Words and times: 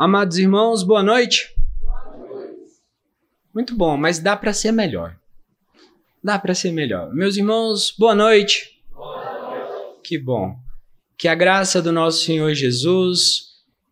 Amados 0.00 0.38
irmãos, 0.38 0.84
boa 0.84 1.02
noite. 1.02 1.52
Muito 3.52 3.74
bom, 3.74 3.96
mas 3.96 4.20
dá 4.20 4.36
para 4.36 4.52
ser 4.52 4.70
melhor. 4.70 5.18
Dá 6.22 6.38
para 6.38 6.54
ser 6.54 6.70
melhor. 6.70 7.12
Meus 7.12 7.36
irmãos, 7.36 7.92
boa 7.98 8.14
noite. 8.14 8.80
boa 8.92 9.40
noite. 9.40 10.00
Que 10.04 10.16
bom. 10.16 10.54
Que 11.18 11.26
a 11.26 11.34
graça 11.34 11.82
do 11.82 11.90
nosso 11.90 12.24
Senhor 12.24 12.54
Jesus, 12.54 13.46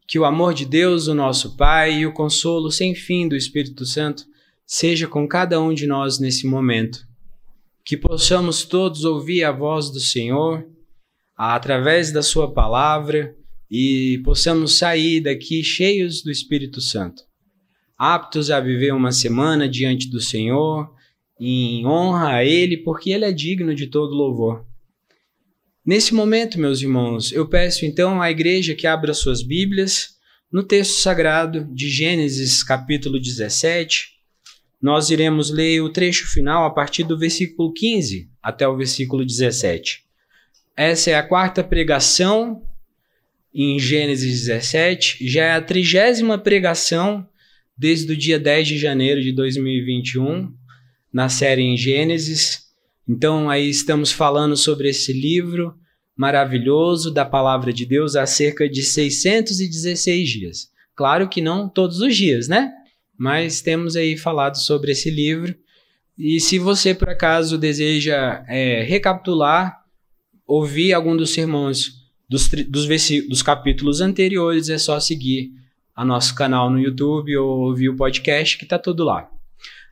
que 0.07 0.17
o 0.17 0.25
amor 0.25 0.55
de 0.55 0.65
Deus, 0.65 1.09
o 1.09 1.15
nosso 1.15 1.57
Pai, 1.57 1.95
e 1.95 2.07
o 2.07 2.13
consolo 2.13 2.71
sem 2.71 2.95
fim 2.95 3.29
do 3.29 3.35
Espírito 3.35 3.85
Santo 3.85 4.23
seja 4.65 5.09
com 5.09 5.27
cada 5.27 5.61
um 5.61 5.75
de 5.75 5.89
nós 5.89 6.21
nesse 6.21 6.47
momento. 6.47 7.01
Que 7.85 7.97
possamos 7.97 8.65
todos 8.65 9.05
ouvir 9.05 9.43
a 9.43 9.51
voz 9.51 9.91
do 9.91 9.99
Senhor 9.99 10.65
através 11.37 12.13
da 12.13 12.23
Sua 12.23 12.55
palavra 12.55 13.35
e 13.71 14.21
possamos 14.25 14.79
sair 14.79 15.21
daqui 15.21 15.63
cheios 15.63 16.23
do 16.23 16.31
Espírito 16.31 16.81
Santo, 16.81 17.23
aptos 17.99 18.51
a 18.51 18.61
viver 18.61 18.93
uma 18.93 19.13
semana 19.13 19.69
diante 19.69 20.09
do 20.09 20.21
Senhor, 20.21 20.91
em 21.39 21.87
honra 21.87 22.37
a 22.37 22.45
Ele, 22.45 22.79
porque 22.79 23.11
Ele 23.11 23.25
é 23.25 23.33
digno 23.33 23.75
de 23.75 23.87
todo 23.89 24.15
louvor. 24.15 24.65
Nesse 25.85 26.15
momento, 26.15 26.59
meus 26.59 26.83
irmãos, 26.83 27.31
eu 27.33 27.49
peço 27.49 27.85
então 27.85 28.21
à 28.21 28.31
igreja 28.31 28.75
que 28.75 28.87
abra 28.87 29.15
suas 29.15 29.43
Bíblias 29.43 30.17
no 30.51 30.63
texto 30.63 31.01
sagrado 31.01 31.65
de 31.73 31.89
Gênesis, 31.89 32.63
capítulo 32.63 33.21
17. 33.21 34.17
Nós 34.83 35.11
iremos 35.11 35.51
ler 35.51 35.81
o 35.81 35.91
trecho 35.91 36.27
final 36.27 36.65
a 36.65 36.71
partir 36.71 37.05
do 37.05 37.19
versículo 37.19 37.73
15 37.73 38.29
até 38.43 38.67
o 38.67 38.77
versículo 38.77 39.25
17. 39.25 40.05
Essa 40.77 41.11
é 41.11 41.15
a 41.15 41.23
quarta 41.23 41.63
pregação 41.63 42.66
em 43.59 43.79
Gênesis 43.79 44.45
17, 44.45 45.27
já 45.27 45.45
é 45.45 45.53
a 45.53 45.63
trigésima 45.63 46.37
pregação 46.37 47.27
desde 47.77 48.13
o 48.13 48.17
dia 48.17 48.39
10 48.39 48.69
de 48.69 48.79
janeiro 48.79 49.23
de 49.23 49.33
2021, 49.33 50.53
na 51.11 51.31
série 51.31 51.63
em 51.63 51.75
Gênesis. 51.75 52.67
Então, 53.09 53.49
aí 53.49 53.71
estamos 53.71 54.13
falando 54.13 54.59
sobre 54.59 54.91
esse 54.91 55.11
livro 55.11 55.75
maravilhoso 56.15 57.11
da 57.11 57.25
palavra 57.25 57.73
de 57.73 57.87
Deus 57.87 58.15
há 58.15 58.27
cerca 58.27 58.69
de 58.69 58.83
616 58.83 60.29
dias. 60.29 60.71
Claro 60.95 61.27
que 61.27 61.41
não 61.41 61.67
todos 61.67 62.01
os 62.01 62.15
dias, 62.15 62.49
né? 62.49 62.71
Mas 63.17 63.63
temos 63.63 63.97
aí 63.97 64.19
falado 64.19 64.59
sobre 64.59 64.93
esse 64.93 65.11
livro. 65.11 65.55
E 66.19 66.41
se 66.41 66.59
você, 66.59 66.95
por 66.95 67.09
acaso, 67.09 67.57
deseja 67.57 68.45
é, 68.49 68.83
recapitular, 68.83 69.83
ouvir 70.47 70.93
algum 70.93 71.17
dos 71.17 71.31
sermões 71.31 72.06
dos, 72.29 72.49
dos, 72.49 72.87
dos 73.29 73.43
capítulos 73.43 74.01
anteriores, 74.01 74.69
é 74.69 74.79
só 74.79 74.99
seguir 74.99 75.53
a 75.95 76.05
nosso 76.05 76.35
canal 76.35 76.71
no 76.71 76.79
YouTube 76.79 77.37
ou 77.37 77.61
ouvir 77.69 77.89
o 77.89 77.97
podcast 77.97 78.59
que 78.59 78.65
está 78.65 78.79
tudo 78.79 79.05
lá. 79.05 79.29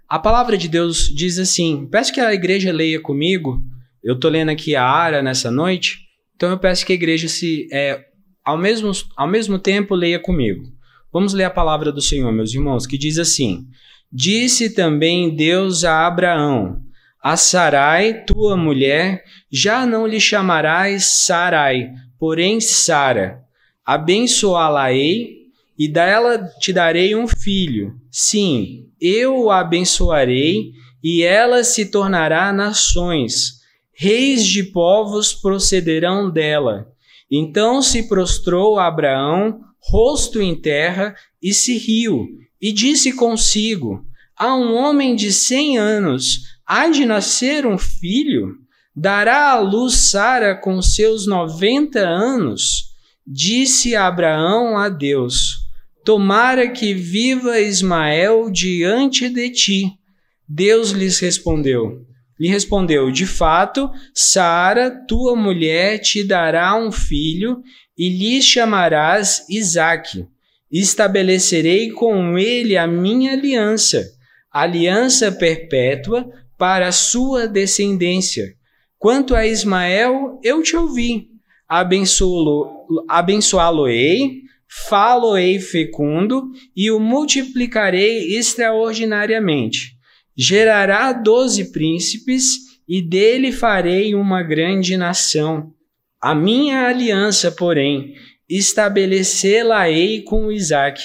A 0.09 0.19
palavra 0.19 0.59
de 0.59 0.69
Deus 0.69 1.09
diz 1.09 1.39
assim: 1.39 1.87
peço 1.91 2.13
que 2.13 2.21
a 2.21 2.35
igreja 2.35 2.73
leia 2.73 3.01
comigo. 3.01 3.63
Eu 4.03 4.15
estou 4.15 4.31
lendo 4.31 4.51
aqui 4.51 4.77
a 4.77 4.85
Ara 4.85 5.23
nessa 5.23 5.51
noite, 5.51 6.01
então 6.37 6.51
eu 6.51 6.59
peço 6.59 6.85
que 6.85 6.93
a 6.93 6.95
igreja 6.95 7.27
se 7.27 7.67
é, 7.73 8.05
ao, 8.45 8.59
mesmo, 8.59 8.93
ao 9.17 9.27
mesmo 9.27 9.59
tempo 9.59 9.95
leia 9.95 10.19
comigo. 10.19 10.71
Vamos 11.11 11.33
ler 11.33 11.45
a 11.45 11.51
palavra 11.51 11.91
do 11.91 12.03
Senhor, 12.03 12.31
meus 12.31 12.53
irmãos, 12.53 12.87
que 12.87 12.99
diz 12.99 13.19
assim: 13.19 13.67
Disse 14.13 14.75
também 14.75 15.35
Deus 15.35 15.85
a 15.85 16.07
Abraão: 16.07 16.84
A 17.25 17.39
Sarai, 17.39 18.23
tua 18.27 18.55
mulher, 18.55 19.25
já 19.51 19.87
não 19.87 20.07
lhe 20.07 20.21
chamarás 20.21 21.25
Sarai, 21.25 21.89
porém 22.19 22.61
Sara, 22.61 23.43
abençoá-la-ei 23.83 25.45
e 25.79 25.89
dela 25.89 26.47
te 26.61 26.71
darei 26.71 27.17
um 27.17 27.27
filho. 27.27 27.95
Sim, 28.11 28.91
eu 29.01 29.45
o 29.45 29.51
abençoarei 29.51 30.73
e 31.03 31.23
ela 31.23 31.65
se 31.65 31.87
tornará 31.87 32.53
nações. 32.53 33.55
Reis 33.95 34.47
de 34.47 34.63
povos 34.63 35.33
procederão 35.33 36.31
dela. 36.31 36.89
Então 37.31 37.81
se 37.81 38.07
prostrou 38.07 38.79
Abraão, 38.79 39.61
rosto 39.81 40.43
em 40.43 40.55
terra, 40.55 41.15
e 41.43 41.55
se 41.55 41.79
riu, 41.79 42.27
e 42.61 42.71
disse 42.71 43.15
consigo: 43.15 44.05
A 44.37 44.55
um 44.55 44.75
homem 44.75 45.17
de 45.17 45.33
cem 45.33 45.79
anos 45.79 46.54
há 46.67 46.89
de 46.89 47.05
nascer 47.05 47.67
um 47.67 47.79
filho? 47.79 48.57
Dará 48.95 49.51
à 49.51 49.59
luz 49.59 50.11
Sara 50.11 50.55
com 50.55 50.81
seus 50.81 51.27
noventa 51.27 52.01
anos? 52.01 52.85
Disse 53.27 53.97
Abraão 53.97 54.77
a 54.77 54.89
Deus: 54.89 55.57
Tomara 56.05 56.69
que 56.71 56.95
viva 56.95 57.61
Ismael 57.61 58.51
diante 58.51 59.29
de 59.29 59.51
ti. 59.51 59.93
Deus 60.49 60.91
lhes 60.91 61.19
respondeu: 61.19 62.05
lhe 62.39 62.49
respondeu: 62.49 63.11
De 63.11 63.27
fato, 63.27 63.91
Sara, 64.15 64.91
tua 64.91 65.37
mulher, 65.37 65.99
te 65.99 66.25
dará 66.25 66.77
um 66.77 66.91
filho 66.91 67.63
e 67.97 68.09
lhe 68.09 68.43
chamarás 68.43 69.47
Isaque. 69.49 70.27
Estabelecerei 70.71 71.91
com 71.91 72.37
ele 72.37 72.77
a 72.77 72.87
minha 72.87 73.33
aliança, 73.33 74.05
aliança 74.51 75.31
perpétua 75.31 76.29
para 76.57 76.89
a 76.89 76.93
sua 76.93 77.47
descendência 77.47 78.55
Quanto 79.05 79.37
a 79.37 79.47
Ismael, 79.47 80.41
eu 80.43 80.63
te 80.63 80.75
ouvi. 80.75 81.29
Abençoá-lo-ei, 83.07 84.45
falo-ei 84.89 85.61
fecundo 85.61 86.51
e 86.75 86.91
o 86.91 86.99
multiplicarei 86.99 88.35
extraordinariamente. 88.35 89.93
Gerará 90.35 91.13
doze 91.13 91.71
príncipes 91.71 92.81
e 92.89 93.03
dele 93.03 93.53
farei 93.53 94.15
uma 94.15 94.43
grande 94.43 94.97
nação. 94.97 95.75
A 96.19 96.35
minha 96.35 96.89
aliança, 96.89 97.53
porém, 97.53 98.15
estabelecê-la-ei 98.49 100.23
com 100.23 100.51
Isaac, 100.51 101.03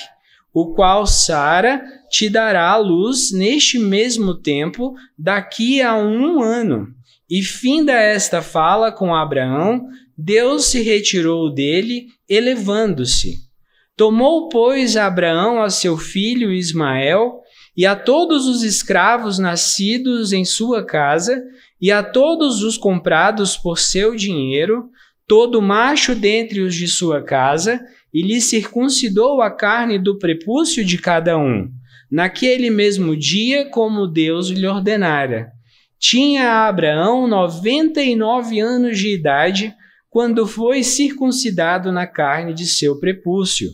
o 0.53 0.73
qual 0.73 1.05
Sara 1.05 1.81
te 2.09 2.29
dará 2.29 2.71
à 2.71 2.77
luz 2.77 3.31
neste 3.31 3.77
mesmo 3.77 4.33
tempo, 4.35 4.93
daqui 5.17 5.81
a 5.81 5.95
um 5.95 6.41
ano 6.41 6.87
e 7.29 7.43
finda 7.43 7.93
esta 7.93 8.41
fala 8.41 8.91
com 8.91 9.13
Abraão, 9.13 9.85
Deus 10.17 10.65
se 10.65 10.81
retirou 10.81 11.53
dele, 11.53 12.07
elevando-se. 12.27 13.37
Tomou, 13.95 14.49
pois, 14.49 14.97
Abraão 14.97 15.61
a 15.61 15.69
seu 15.69 15.95
filho 15.95 16.51
Ismael 16.51 17.39
e 17.77 17.85
a 17.85 17.95
todos 17.95 18.47
os 18.47 18.63
escravos 18.63 19.37
nascidos 19.37 20.33
em 20.33 20.43
sua 20.43 20.83
casa 20.83 21.41
e 21.79 21.91
a 21.91 22.01
todos 22.01 22.63
os 22.63 22.77
comprados 22.77 23.55
por 23.55 23.77
seu 23.77 24.15
dinheiro, 24.15 24.89
todo 25.27 25.61
macho 25.61 26.15
dentre 26.15 26.61
os 26.61 26.73
de 26.73 26.87
sua 26.87 27.21
casa, 27.21 27.79
e 28.13 28.21
lhe 28.21 28.41
circuncidou 28.41 29.41
a 29.41 29.51
carne 29.51 29.99
do 29.99 30.17
prepúcio 30.17 30.83
de 30.83 30.97
cada 30.97 31.37
um, 31.37 31.69
naquele 32.11 32.69
mesmo 32.69 33.15
dia 33.15 33.69
como 33.69 34.07
Deus 34.07 34.49
lhe 34.49 34.65
ordenara. 34.65 35.51
Tinha 35.99 36.67
Abraão 36.67 37.27
99 37.27 38.59
anos 38.59 38.97
de 38.97 39.09
idade 39.09 39.75
quando 40.09 40.47
foi 40.47 40.83
circuncidado 40.83 41.91
na 41.91 42.07
carne 42.07 42.53
de 42.53 42.65
seu 42.65 42.99
prepúcio. 42.99 43.69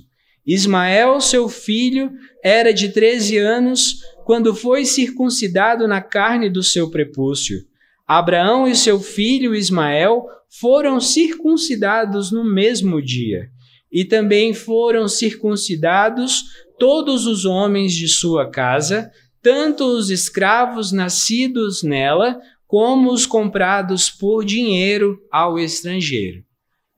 Ismael, 0.46 1.22
seu 1.22 1.48
filho, 1.48 2.12
era 2.44 2.74
de 2.74 2.90
13 2.90 3.38
anos 3.38 4.00
quando 4.26 4.54
foi 4.54 4.86
circuncidado 4.86 5.88
na 5.88 6.02
carne 6.02 6.50
do 6.50 6.62
seu 6.62 6.90
prepúcio. 6.92 7.60
Abraão 8.08 8.68
e 8.68 8.76
seu 8.76 9.00
filho 9.00 9.56
Ismael 9.56 10.26
foram 10.60 11.00
circuncidados 11.00 12.32
no 12.32 12.44
mesmo 12.44 13.02
dia. 13.02 13.50
E 13.92 14.04
também 14.04 14.54
foram 14.54 15.08
circuncidados 15.08 16.44
todos 16.78 17.26
os 17.26 17.46
homens 17.46 17.94
de 17.94 18.08
sua 18.08 18.50
casa, 18.50 19.12
tanto 19.42 19.86
os 19.86 20.10
escravos 20.10 20.92
nascidos 20.92 21.84
nela, 21.84 22.40
como 22.68 23.12
os 23.12 23.26
comprados 23.26 24.10
por 24.10 24.44
dinheiro 24.44 25.22
ao 25.32 25.60
estrangeiro. 25.60 26.44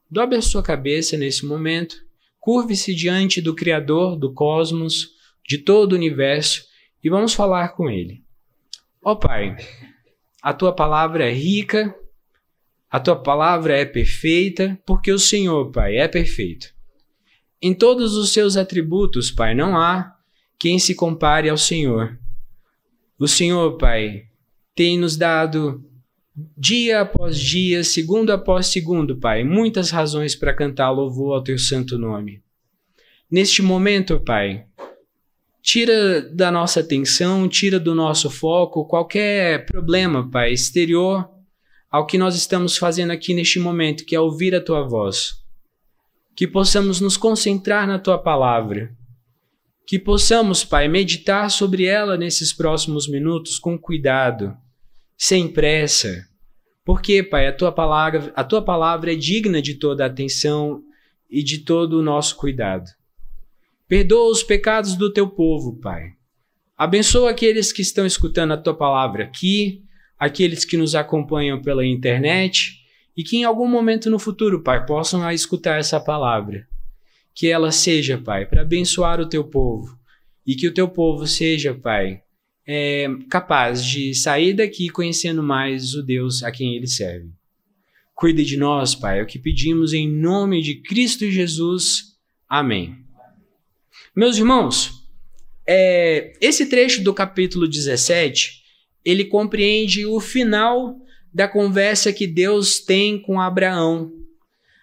Dobre 0.09 0.37
a 0.37 0.41
sua 0.41 0.63
cabeça 0.63 1.17
nesse 1.17 1.45
momento, 1.45 1.97
curve-se 2.39 2.95
diante 2.95 3.41
do 3.41 3.53
Criador 3.53 4.15
do 4.15 4.33
cosmos, 4.33 5.09
de 5.45 5.57
todo 5.57 5.93
o 5.93 5.95
universo, 5.95 6.63
e 7.03 7.09
vamos 7.09 7.33
falar 7.33 7.69
com 7.69 7.89
Ele. 7.89 8.23
Ó 9.03 9.11
oh, 9.11 9.15
Pai, 9.17 9.55
a 10.41 10.53
tua 10.53 10.73
palavra 10.73 11.29
é 11.29 11.33
rica, 11.33 11.93
a 12.89 12.99
tua 12.99 13.17
palavra 13.17 13.77
é 13.77 13.85
perfeita, 13.85 14.79
porque 14.85 15.11
o 15.11 15.19
Senhor, 15.19 15.71
Pai, 15.71 15.97
é 15.97 16.07
perfeito. 16.07 16.73
Em 17.61 17.73
todos 17.73 18.15
os 18.15 18.31
seus 18.31 18.55
atributos, 18.55 19.31
Pai, 19.31 19.55
não 19.55 19.77
há 19.77 20.15
quem 20.59 20.77
se 20.77 20.93
compare 20.93 21.49
ao 21.49 21.57
Senhor. 21.57 22.17
O 23.19 23.27
Senhor, 23.27 23.77
Pai, 23.77 24.25
tem 24.75 24.97
nos 24.97 25.17
dado 25.17 25.83
dia 26.55 27.01
após 27.01 27.39
dia, 27.39 27.83
segundo 27.83 28.31
após 28.31 28.67
segundo, 28.67 29.17
Pai, 29.17 29.43
muitas 29.43 29.89
razões 29.89 30.35
para 30.35 30.53
cantar 30.53 30.91
louvor 30.91 31.33
ao 31.33 31.43
teu 31.43 31.57
santo 31.57 31.97
nome. 31.97 32.43
neste 33.29 33.61
momento, 33.61 34.19
Pai, 34.19 34.65
tira 35.61 36.21
da 36.21 36.51
nossa 36.51 36.79
atenção, 36.79 37.49
tira 37.49 37.79
do 37.79 37.95
nosso 37.95 38.29
foco 38.29 38.85
qualquer 38.85 39.65
problema, 39.65 40.29
Pai, 40.29 40.53
exterior 40.53 41.27
ao 41.89 42.05
que 42.05 42.17
nós 42.17 42.35
estamos 42.35 42.77
fazendo 42.77 43.11
aqui 43.11 43.33
neste 43.33 43.59
momento, 43.59 44.05
que 44.05 44.15
é 44.15 44.19
ouvir 44.19 44.53
a 44.53 44.61
tua 44.63 44.87
voz. 44.87 45.46
Que 46.37 46.47
possamos 46.47 47.01
nos 47.01 47.17
concentrar 47.17 47.87
na 47.87 47.97
tua 47.97 48.19
palavra. 48.19 48.95
Que 49.87 49.97
possamos, 49.97 50.63
Pai, 50.63 50.87
meditar 50.87 51.49
sobre 51.49 51.85
ela 51.85 52.15
nesses 52.15 52.53
próximos 52.53 53.09
minutos 53.09 53.57
com 53.57 53.75
cuidado, 53.75 54.55
sem 55.17 55.47
pressa. 55.47 56.27
Porque, 56.85 57.23
Pai, 57.23 57.47
a 57.47 57.51
tua 57.51 57.71
palavra, 57.71 58.31
a 58.35 58.43
tua 58.43 58.61
palavra 58.61 59.13
é 59.13 59.15
digna 59.15 59.59
de 59.59 59.73
toda 59.73 60.03
a 60.03 60.07
atenção 60.07 60.83
e 61.27 61.41
de 61.41 61.65
todo 61.65 61.93
o 61.93 62.03
nosso 62.03 62.35
cuidado. 62.35 62.87
Perdoa 63.87 64.29
os 64.29 64.43
pecados 64.43 64.95
do 64.95 65.11
teu 65.11 65.27
povo, 65.27 65.79
Pai. 65.79 66.11
Abençoa 66.77 67.31
aqueles 67.31 67.71
que 67.71 67.81
estão 67.81 68.05
escutando 68.05 68.53
a 68.53 68.57
tua 68.57 68.75
palavra 68.75 69.23
aqui, 69.23 69.81
aqueles 70.19 70.63
que 70.65 70.77
nos 70.77 70.93
acompanham 70.93 71.63
pela 71.63 71.83
internet 71.83 72.85
e 73.17 73.23
que 73.23 73.37
em 73.37 73.43
algum 73.43 73.67
momento 73.67 74.11
no 74.11 74.19
futuro, 74.19 74.61
Pai, 74.61 74.85
possam 74.85 75.29
escutar 75.31 75.79
essa 75.79 75.99
palavra. 75.99 76.67
Que 77.33 77.47
ela 77.47 77.71
seja, 77.71 78.19
Pai, 78.19 78.45
para 78.45 78.61
abençoar 78.61 79.19
o 79.19 79.27
teu 79.27 79.43
povo 79.43 79.97
e 80.45 80.55
que 80.55 80.67
o 80.67 80.73
teu 80.73 80.87
povo 80.87 81.25
seja, 81.25 81.73
Pai, 81.73 82.21
é, 82.65 83.07
capaz 83.29 83.83
de 83.83 84.13
sair 84.13 84.53
daqui 84.53 84.89
conhecendo 84.89 85.41
mais 85.41 85.95
o 85.95 86.03
Deus 86.03 86.43
a 86.43 86.51
quem 86.51 86.75
ele 86.75 86.87
serve. 86.87 87.31
Cuide 88.13 88.45
de 88.45 88.55
nós, 88.55 88.93
Pai, 88.93 89.19
é 89.19 89.23
o 89.23 89.27
que 89.27 89.39
pedimos 89.39 89.93
em 89.93 90.07
nome 90.07 90.61
de 90.61 90.75
Cristo 90.75 91.29
Jesus. 91.29 92.17
Amém. 92.47 92.95
Meus 94.15 94.37
irmãos, 94.37 95.03
é, 95.67 96.33
esse 96.39 96.67
trecho 96.67 97.03
do 97.03 97.13
capítulo 97.13 97.67
17, 97.67 98.61
ele 99.03 99.25
compreende 99.25 100.05
o 100.05 100.19
final 100.19 100.99
da 101.33 101.47
conversa 101.47 102.13
que 102.13 102.27
Deus 102.27 102.79
tem 102.79 103.21
com 103.21 103.39
Abraão. 103.39 104.11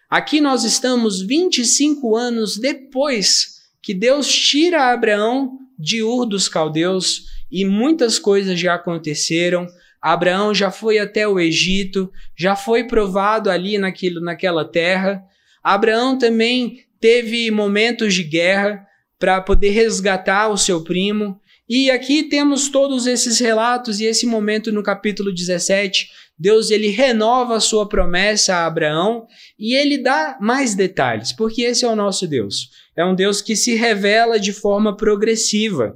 Aqui 0.09 0.41
nós 0.41 0.65
estamos 0.65 1.21
25 1.21 2.17
anos 2.17 2.57
depois 2.57 3.55
que 3.83 3.93
Deus 3.93 4.33
tira 4.33 4.93
Abraão 4.93 5.59
de 5.79 6.03
Ur 6.03 6.25
dos 6.25 6.49
Caldeus 6.49 7.25
e 7.51 7.65
muitas 7.65 8.19
coisas 8.19 8.59
já 8.59 8.75
aconteceram. 8.75 9.67
Abraão 10.01 10.55
já 10.55 10.71
foi 10.71 10.99
até 10.99 11.27
o 11.27 11.41
Egito, 11.41 12.13
já 12.37 12.55
foi 12.55 12.85
provado 12.85 13.51
ali 13.51 13.77
naquilo, 13.79 14.21
naquela 14.21 14.65
terra. 14.65 15.23
Abraão 15.63 16.19
também 16.19 16.85
teve 17.01 17.51
momentos 17.51 18.15
de 18.15 18.23
guerra 18.23 18.87
para 19.19 19.41
poder 19.41 19.71
resgatar 19.71 20.49
o 20.49 20.59
seu 20.59 20.83
primo. 20.83 21.41
E 21.69 21.91
aqui 21.91 22.25
temos 22.25 22.69
todos 22.69 23.07
esses 23.07 23.39
relatos 23.39 23.99
e 23.99 24.05
esse 24.05 24.27
momento 24.27 24.71
no 24.71 24.83
capítulo 24.83 25.33
17, 25.33 26.09
Deus 26.39 26.71
ele 26.71 26.89
renova 26.89 27.57
a 27.57 27.61
sua 27.61 27.89
promessa 27.89 28.55
a 28.57 28.67
Abraão 28.67 29.27
e 29.59 29.75
ele 29.75 29.99
dá 29.99 30.37
mais 30.41 30.75
detalhes, 30.75 31.33
porque 31.33 31.63
esse 31.63 31.85
é 31.85 31.89
o 31.89 31.97
nosso 31.97 32.27
Deus. 32.27 32.71
É 32.97 33.05
um 33.05 33.15
Deus 33.15 33.41
que 33.41 33.55
se 33.55 33.75
revela 33.75 34.39
de 34.39 34.53
forma 34.53 34.97
progressiva. 34.97 35.95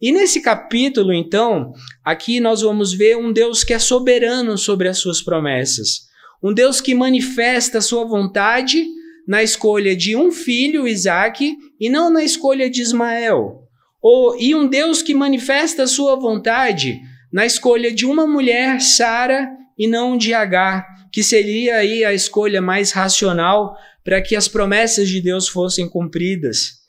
E 0.00 0.12
nesse 0.12 0.40
capítulo, 0.40 1.12
então, 1.12 1.72
aqui 2.04 2.40
nós 2.40 2.60
vamos 2.62 2.92
ver 2.92 3.16
um 3.16 3.32
Deus 3.32 3.64
que 3.64 3.72
é 3.72 3.78
soberano 3.78 4.58
sobre 4.58 4.88
as 4.88 4.98
suas 4.98 5.22
promessas. 5.22 6.06
Um 6.42 6.52
Deus 6.52 6.80
que 6.80 6.94
manifesta 6.94 7.78
a 7.78 7.82
sua 7.82 8.04
vontade 8.04 8.84
na 9.26 9.42
escolha 9.42 9.96
de 9.96 10.14
um 10.14 10.30
filho, 10.30 10.86
Isaac, 10.86 11.56
e 11.80 11.88
não 11.88 12.10
na 12.10 12.22
escolha 12.22 12.68
de 12.68 12.82
Ismael. 12.82 13.62
Ou, 14.02 14.36
e 14.38 14.54
um 14.54 14.68
Deus 14.68 15.02
que 15.02 15.14
manifesta 15.14 15.84
a 15.84 15.86
sua 15.86 16.14
vontade 16.16 17.00
na 17.32 17.44
escolha 17.44 17.92
de 17.92 18.06
uma 18.06 18.26
mulher, 18.26 18.80
Sara, 18.80 19.48
e 19.78 19.86
não 19.86 20.16
de 20.16 20.32
Agar, 20.32 20.86
que 21.12 21.22
seria 21.22 21.76
aí 21.76 22.04
a 22.04 22.14
escolha 22.14 22.60
mais 22.60 22.92
racional 22.92 23.76
para 24.04 24.22
que 24.22 24.36
as 24.36 24.48
promessas 24.48 25.08
de 25.08 25.20
Deus 25.20 25.48
fossem 25.48 25.88
cumpridas. 25.88 26.84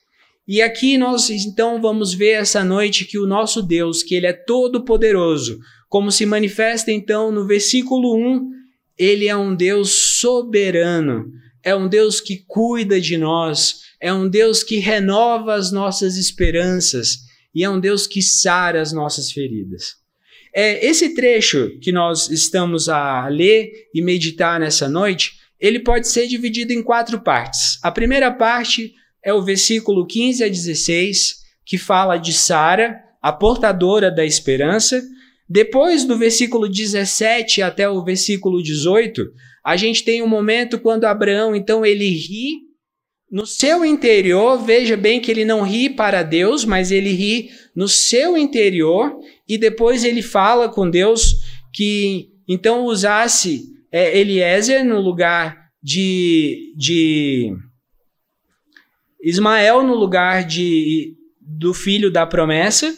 E 0.48 0.62
aqui 0.62 0.98
nós 0.98 1.30
então 1.30 1.82
vamos 1.82 2.14
ver 2.14 2.32
essa 2.32 2.64
noite 2.64 3.06
que 3.06 3.20
o 3.20 3.28
nosso 3.28 3.62
Deus, 3.62 4.02
que 4.02 4.16
ele 4.16 4.28
é 4.28 4.34
todo 4.34 4.86
poderoso, 4.86 5.60
como 5.90 6.12
se 6.12 6.26
manifesta 6.26 6.92
então 6.92 7.32
no 7.32 7.46
versículo 7.46 8.16
1, 8.16 8.50
ele 8.98 9.28
é 9.28 9.36
um 9.36 9.56
Deus 9.56 10.20
soberano 10.20 11.26
é 11.68 11.76
um 11.76 11.90
Deus 11.90 12.22
que 12.22 12.46
cuida 12.48 13.02
de 13.02 13.18
nós, 13.18 13.82
é 14.00 14.14
um 14.14 14.30
Deus 14.30 14.64
que 14.64 14.78
renova 14.78 15.54
as 15.54 15.70
nossas 15.70 16.16
esperanças 16.16 17.18
e 17.54 17.62
é 17.62 17.70
um 17.70 17.78
Deus 17.78 18.08
que 18.08 18.22
sara 18.22 18.82
as 18.82 18.94
nossas 18.94 19.34
feridas. 19.34 19.96
É, 20.60 20.84
esse 20.84 21.14
trecho 21.14 21.78
que 21.80 21.92
nós 21.92 22.32
estamos 22.32 22.90
a 22.90 23.28
ler 23.28 23.72
e 23.94 24.02
meditar 24.02 24.60
nessa 24.60 24.90
noite, 24.90 25.34
ele 25.60 25.78
pode 25.78 26.08
ser 26.08 26.26
dividido 26.26 26.74
em 26.74 26.82
quatro 26.82 27.22
partes. 27.22 27.78
A 27.84 27.92
primeira 27.92 28.32
parte 28.32 28.92
é 29.24 29.32
o 29.32 29.44
versículo 29.44 30.08
15 30.08 30.44
a 30.44 30.48
16, 30.48 31.36
que 31.64 31.78
fala 31.78 32.18
de 32.18 32.34
Sara, 32.34 33.00
a 33.22 33.32
portadora 33.32 34.10
da 34.10 34.26
esperança. 34.26 35.00
Depois 35.48 36.04
do 36.06 36.18
versículo 36.18 36.68
17 36.68 37.62
até 37.62 37.88
o 37.88 38.04
versículo 38.04 38.60
18, 38.64 39.32
a 39.64 39.78
gente 39.78 40.04
tem 40.04 40.24
um 40.24 40.28
momento 40.28 40.80
quando 40.80 41.06
Abraão, 41.06 41.56
então, 41.56 41.86
ele 41.86 42.10
ri 42.10 42.66
no 43.32 43.46
seu 43.46 43.86
interior, 43.86 44.58
veja 44.58 44.98
bem 44.98 45.20
que 45.20 45.30
ele 45.30 45.46
não 45.46 45.62
ri 45.62 45.88
para 45.88 46.24
Deus, 46.24 46.66
mas 46.66 46.92
ele 46.92 47.12
ri 47.12 47.52
no 47.76 47.88
seu 47.88 48.36
interior, 48.36 49.20
e 49.48 49.58
depois 49.58 50.04
ele 50.04 50.22
fala 50.22 50.68
com 50.70 50.90
Deus 50.90 51.36
que 51.74 52.30
então 52.48 52.86
usasse 52.86 53.66
é, 53.92 54.18
Eliezer 54.20 54.84
no 54.84 55.00
lugar 55.00 55.68
de, 55.82 56.74
de 56.76 57.56
Ismael 59.22 59.84
no 59.84 59.96
lugar 59.96 60.46
de, 60.46 61.16
do 61.42 61.74
filho 61.74 62.12
da 62.12 62.26
promessa. 62.26 62.94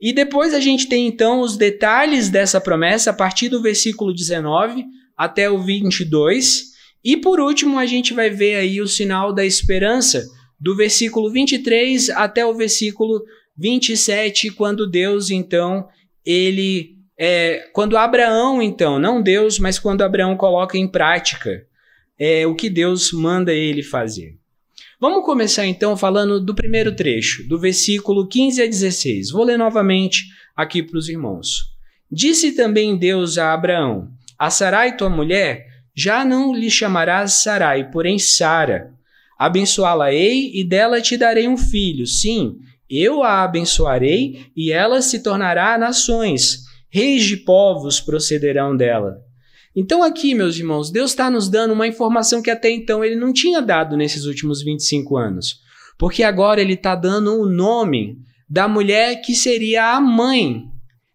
E 0.00 0.12
depois 0.12 0.52
a 0.52 0.60
gente 0.60 0.88
tem 0.88 1.06
então 1.06 1.40
os 1.40 1.56
detalhes 1.56 2.28
dessa 2.28 2.60
promessa 2.60 3.10
a 3.10 3.14
partir 3.14 3.48
do 3.48 3.62
versículo 3.62 4.12
19 4.12 4.84
até 5.16 5.50
o 5.50 5.62
22. 5.62 6.74
E 7.02 7.16
por 7.16 7.40
último, 7.40 7.78
a 7.78 7.86
gente 7.86 8.12
vai 8.12 8.28
ver 8.28 8.56
aí 8.56 8.80
o 8.80 8.88
sinal 8.88 9.32
da 9.32 9.44
esperança, 9.44 10.26
do 10.60 10.76
versículo 10.76 11.30
23 11.30 12.10
até 12.10 12.44
o 12.44 12.54
versículo 12.54 13.22
27, 13.56 14.50
quando 14.50 14.88
Deus, 14.88 15.30
então, 15.30 15.88
ele. 16.24 16.96
É, 17.18 17.68
quando 17.72 17.96
Abraão, 17.96 18.60
então, 18.60 18.98
não 18.98 19.22
Deus, 19.22 19.58
mas 19.58 19.78
quando 19.78 20.02
Abraão 20.02 20.36
coloca 20.36 20.76
em 20.76 20.86
prática 20.86 21.66
é, 22.18 22.46
o 22.46 22.54
que 22.54 22.68
Deus 22.68 23.10
manda 23.12 23.54
ele 23.54 23.82
fazer. 23.82 24.36
Vamos 25.00 25.24
começar 25.24 25.66
então 25.66 25.96
falando 25.96 26.40
do 26.40 26.54
primeiro 26.54 26.94
trecho, 26.94 27.46
do 27.48 27.58
versículo 27.58 28.26
15 28.26 28.62
a 28.62 28.66
16. 28.66 29.30
Vou 29.30 29.44
ler 29.44 29.58
novamente 29.58 30.24
aqui 30.54 30.82
para 30.82 30.98
os 30.98 31.08
irmãos. 31.08 31.74
Disse 32.10 32.52
também 32.52 32.96
Deus 32.96 33.36
a 33.36 33.52
Abraão: 33.52 34.10
a 34.38 34.48
Sarai, 34.48 34.96
tua 34.96 35.10
mulher, 35.10 35.66
já 35.94 36.24
não 36.24 36.54
lhe 36.54 36.70
chamarás 36.70 37.42
Sarai, 37.42 37.90
porém 37.90 38.18
Sara. 38.18 38.92
Abençoá-la-ei 39.38 40.52
e 40.54 40.64
dela 40.64 41.00
te 41.00 41.16
darei 41.16 41.46
um 41.46 41.58
filho. 41.58 42.06
Sim, 42.06 42.56
eu 42.88 43.22
a 43.22 43.42
abençoarei 43.42 44.46
e 44.56 44.72
ela 44.72 45.02
se 45.02 45.22
tornará 45.22 45.76
nações. 45.76 46.64
Reis 46.88 47.24
de 47.24 47.36
povos 47.36 48.00
procederão 48.00 48.76
dela. 48.76 49.18
Então, 49.74 50.02
aqui, 50.02 50.34
meus 50.34 50.56
irmãos, 50.56 50.90
Deus 50.90 51.10
está 51.10 51.30
nos 51.30 51.48
dando 51.48 51.74
uma 51.74 51.86
informação 51.86 52.40
que 52.40 52.50
até 52.50 52.70
então 52.70 53.04
ele 53.04 53.16
não 53.16 53.32
tinha 53.32 53.60
dado 53.60 53.96
nesses 53.96 54.24
últimos 54.24 54.62
25 54.62 55.16
anos. 55.16 55.60
Porque 55.98 56.22
agora 56.22 56.60
ele 56.60 56.74
está 56.74 56.94
dando 56.94 57.38
o 57.38 57.46
nome 57.46 58.18
da 58.48 58.66
mulher 58.68 59.20
que 59.20 59.34
seria 59.34 59.94
a 59.94 60.00
mãe 60.00 60.64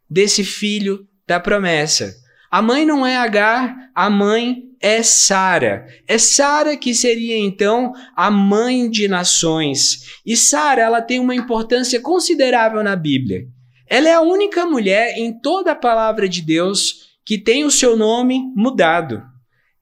desse 0.09 0.43
filho 0.43 1.07
da 1.25 1.39
promessa. 1.39 2.13
A 2.51 2.61
mãe 2.61 2.85
não 2.85 3.05
é 3.05 3.17
Agar, 3.17 3.75
a 3.95 4.09
mãe 4.09 4.63
é 4.81 5.03
Sara. 5.03 5.85
É 6.07 6.17
Sara 6.17 6.75
que 6.75 6.93
seria 6.93 7.37
então 7.37 7.93
a 8.15 8.31
mãe 8.31 8.89
de 8.89 9.07
nações. 9.07 10.19
E 10.25 10.35
Sara, 10.35 10.81
ela 10.81 11.01
tem 11.01 11.19
uma 11.19 11.35
importância 11.35 12.01
considerável 12.01 12.83
na 12.83 12.95
Bíblia. 12.95 13.43
Ela 13.87 14.09
é 14.09 14.13
a 14.13 14.21
única 14.21 14.65
mulher 14.65 15.17
em 15.17 15.39
toda 15.39 15.73
a 15.73 15.75
palavra 15.75 16.27
de 16.27 16.41
Deus 16.41 17.11
que 17.25 17.37
tem 17.37 17.63
o 17.63 17.71
seu 17.71 17.95
nome 17.95 18.41
mudado. 18.55 19.21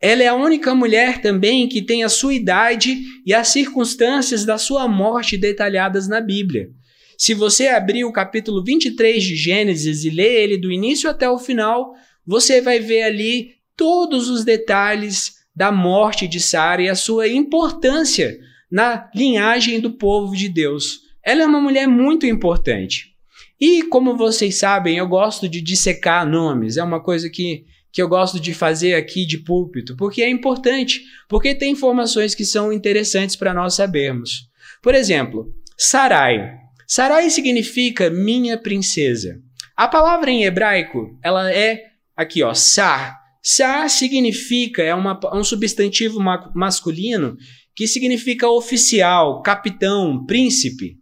Ela 0.01 0.24
é 0.24 0.27
a 0.27 0.36
única 0.36 0.74
mulher 0.75 1.22
também 1.22 1.68
que 1.68 1.82
tem 1.82 2.03
a 2.03 2.10
sua 2.10 2.34
idade 2.34 3.01
e 3.25 3.34
as 3.34 3.50
circunstâncias 3.50 4.46
da 4.46 4.58
sua 4.58 4.88
morte 4.88 5.38
detalhadas 5.38 6.08
na 6.08 6.20
Bíblia. 6.20 6.70
Se 7.18 7.34
você 7.34 7.68
abrir 7.68 8.06
o 8.06 8.13
capítulo 8.13 8.63
23 8.63 9.22
de 9.22 9.36
Gênesis 9.36 10.06
e 10.06 10.10
ler 10.10 10.41
ele 10.41 10.58
do 10.58 10.72
início 10.72 11.10
até 11.10 11.29
o 11.29 11.38
final, 11.38 11.94
você 12.25 12.62
vai 12.62 12.79
ver 12.79 13.03
ali 13.03 13.59
todos 13.79 14.27
os 14.29 14.43
detalhes 14.43 15.36
da 15.55 15.71
morte 15.71 16.27
de 16.27 16.38
Sara 16.38 16.81
e 16.81 16.89
a 16.89 16.95
sua 16.95 17.29
importância 17.29 18.38
na 18.69 19.09
linhagem 19.15 19.79
do 19.79 19.91
povo 19.91 20.36
de 20.36 20.50
Deus. 20.50 21.00
Ela 21.24 21.43
é 21.43 21.45
uma 21.45 21.62
mulher 21.62 21.88
muito 21.88 22.25
importante. 22.25 23.15
E 23.57 23.83
como 23.83 24.17
vocês 24.17 24.55
sabem, 24.55 24.98
eu 24.98 25.07
gosto 25.07 25.48
de 25.48 25.62
dissecar 25.62 26.27
nomes, 26.27 26.75
é 26.75 26.83
uma 26.83 27.01
coisa 27.01 27.29
que, 27.29 27.63
que 27.89 28.01
eu 28.01 28.09
gosto 28.09 28.38
de 28.38 28.53
fazer 28.53 28.95
aqui 28.95 29.25
de 29.25 29.38
púlpito, 29.38 29.95
porque 29.95 30.21
é 30.21 30.29
importante, 30.29 31.01
porque 31.29 31.55
tem 31.55 31.71
informações 31.71 32.36
que 32.36 32.43
são 32.43 32.74
interessantes 32.74 33.38
para 33.38 33.53
nós 33.53 33.75
sabermos. 33.75 34.50
Por 34.83 34.93
exemplo, 34.93 35.53
Sarai. 35.77 36.51
Sarai 36.86 37.29
significa 37.29 38.09
minha 38.09 38.57
princesa. 38.57 39.39
A 39.74 39.88
palavra 39.88 40.29
em 40.29 40.43
hebraico, 40.43 41.17
ela 41.24 41.50
é 41.50 41.81
aqui, 42.15 42.43
ó, 42.43 42.53
sar. 42.53 43.18
Sar 43.41 43.89
significa, 43.89 44.84
é 44.84 44.93
uma, 44.93 45.19
um 45.34 45.43
substantivo 45.43 46.19
ma 46.19 46.51
masculino 46.53 47.38
que 47.75 47.88
significa 47.88 48.50
oficial, 48.50 49.41
capitão, 49.41 50.25
príncipe. 50.25 50.98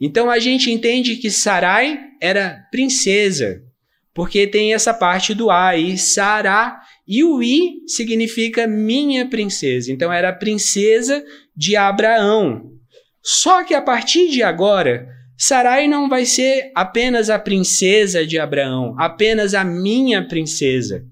Então 0.00 0.30
a 0.30 0.38
gente 0.38 0.70
entende 0.70 1.16
que 1.16 1.30
Sarai 1.30 2.00
era 2.20 2.66
princesa, 2.70 3.62
porque 4.12 4.46
tem 4.46 4.74
essa 4.74 4.92
parte 4.92 5.34
do 5.34 5.50
A 5.50 5.68
aí, 5.68 5.96
Sará, 5.96 6.80
e 7.06 7.22
o 7.22 7.42
I 7.42 7.82
significa 7.86 8.66
minha 8.66 9.28
princesa. 9.28 9.92
Então 9.92 10.12
era 10.12 10.30
a 10.30 10.34
princesa 10.34 11.22
de 11.56 11.76
Abraão. 11.76 12.70
Só 13.22 13.62
que 13.62 13.74
a 13.74 13.82
partir 13.82 14.30
de 14.30 14.42
agora, 14.42 15.06
Sarai 15.36 15.86
não 15.86 16.08
vai 16.08 16.24
ser 16.24 16.72
apenas 16.74 17.30
a 17.30 17.38
princesa 17.38 18.26
de 18.26 18.38
Abraão, 18.38 18.94
apenas 18.98 19.54
a 19.54 19.64
minha 19.64 20.26
princesa. 20.26 21.04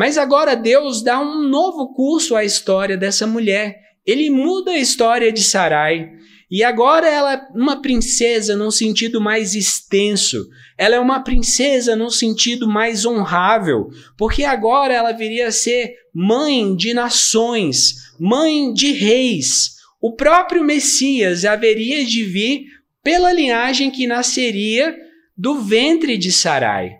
Mas 0.00 0.16
agora 0.16 0.56
Deus 0.56 1.02
dá 1.02 1.20
um 1.20 1.46
novo 1.46 1.92
curso 1.92 2.34
à 2.34 2.42
história 2.42 2.96
dessa 2.96 3.26
mulher. 3.26 3.78
Ele 4.06 4.30
muda 4.30 4.70
a 4.70 4.78
história 4.78 5.30
de 5.30 5.42
Sarai. 5.42 6.08
E 6.50 6.64
agora 6.64 7.06
ela 7.06 7.34
é 7.34 7.42
uma 7.54 7.82
princesa 7.82 8.56
num 8.56 8.70
sentido 8.70 9.20
mais 9.20 9.54
extenso. 9.54 10.48
Ela 10.78 10.96
é 10.96 10.98
uma 10.98 11.20
princesa 11.22 11.94
num 11.94 12.08
sentido 12.08 12.66
mais 12.66 13.04
honrável, 13.04 13.90
porque 14.16 14.42
agora 14.42 14.94
ela 14.94 15.12
viria 15.12 15.48
a 15.48 15.52
ser 15.52 15.92
mãe 16.14 16.74
de 16.74 16.94
nações, 16.94 17.96
mãe 18.18 18.72
de 18.72 18.92
reis. 18.92 19.72
O 20.00 20.16
próprio 20.16 20.64
Messias 20.64 21.44
haveria 21.44 22.06
de 22.06 22.24
vir 22.24 22.62
pela 23.04 23.34
linhagem 23.34 23.90
que 23.90 24.06
nasceria 24.06 24.96
do 25.36 25.60
ventre 25.60 26.16
de 26.16 26.32
Sarai. 26.32 26.99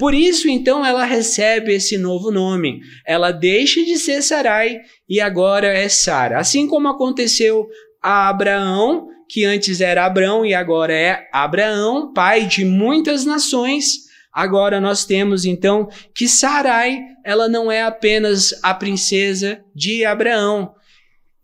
Por 0.00 0.14
isso, 0.14 0.48
então, 0.48 0.82
ela 0.82 1.04
recebe 1.04 1.74
esse 1.74 1.98
novo 1.98 2.30
nome. 2.30 2.80
Ela 3.06 3.32
deixa 3.32 3.84
de 3.84 3.98
ser 3.98 4.22
Sarai 4.22 4.80
e 5.06 5.20
agora 5.20 5.66
é 5.66 5.90
Sara. 5.90 6.38
Assim 6.38 6.66
como 6.66 6.88
aconteceu 6.88 7.68
a 8.02 8.30
Abraão, 8.30 9.08
que 9.28 9.44
antes 9.44 9.82
era 9.82 10.06
Abrão 10.06 10.42
e 10.42 10.54
agora 10.54 10.94
é 10.94 11.28
Abraão, 11.30 12.14
pai 12.14 12.46
de 12.46 12.64
muitas 12.64 13.26
nações. 13.26 14.08
Agora 14.32 14.80
nós 14.80 15.04
temos 15.04 15.44
então 15.44 15.86
que 16.14 16.26
Sarai, 16.26 17.02
ela 17.22 17.46
não 17.46 17.70
é 17.70 17.82
apenas 17.82 18.58
a 18.62 18.72
princesa 18.72 19.62
de 19.74 20.02
Abraão, 20.06 20.72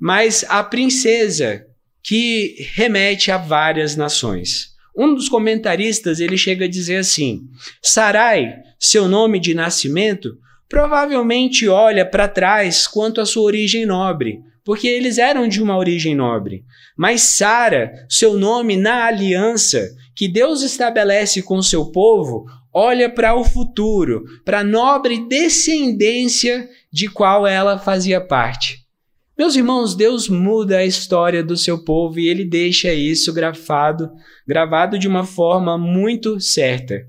mas 0.00 0.46
a 0.48 0.64
princesa 0.64 1.66
que 2.02 2.56
remete 2.74 3.30
a 3.30 3.36
várias 3.36 3.96
nações. 3.96 4.75
Um 4.96 5.14
dos 5.14 5.28
comentaristas 5.28 6.20
ele 6.20 6.38
chega 6.38 6.64
a 6.64 6.68
dizer 6.68 6.96
assim: 6.96 7.42
Sarai, 7.82 8.54
seu 8.78 9.06
nome 9.08 9.38
de 9.38 9.54
nascimento, 9.54 10.38
provavelmente 10.68 11.68
olha 11.68 12.04
para 12.04 12.28
trás 12.28 12.86
quanto 12.86 13.20
à 13.20 13.26
sua 13.26 13.42
origem 13.42 13.84
nobre, 13.84 14.40
porque 14.64 14.88
eles 14.88 15.18
eram 15.18 15.46
de 15.46 15.62
uma 15.62 15.76
origem 15.76 16.14
nobre. 16.14 16.64
Mas 16.96 17.22
Sara, 17.22 17.92
seu 18.08 18.38
nome 18.38 18.76
na 18.76 19.04
aliança 19.04 19.88
que 20.14 20.26
Deus 20.26 20.62
estabelece 20.62 21.42
com 21.42 21.60
seu 21.60 21.92
povo, 21.92 22.46
olha 22.72 23.10
para 23.10 23.34
o 23.34 23.44
futuro, 23.44 24.24
para 24.44 24.60
a 24.60 24.64
nobre 24.64 25.28
descendência 25.28 26.68
de 26.90 27.08
qual 27.08 27.46
ela 27.46 27.78
fazia 27.78 28.20
parte. 28.20 28.85
Meus 29.38 29.54
irmãos, 29.54 29.94
Deus 29.94 30.30
muda 30.30 30.78
a 30.78 30.86
história 30.86 31.44
do 31.44 31.58
seu 31.58 31.84
povo 31.84 32.18
e 32.18 32.26
ele 32.26 32.42
deixa 32.42 32.94
isso 32.94 33.34
gravado, 33.34 34.10
gravado 34.48 34.98
de 34.98 35.06
uma 35.06 35.24
forma 35.24 35.76
muito 35.76 36.40
certa. 36.40 37.06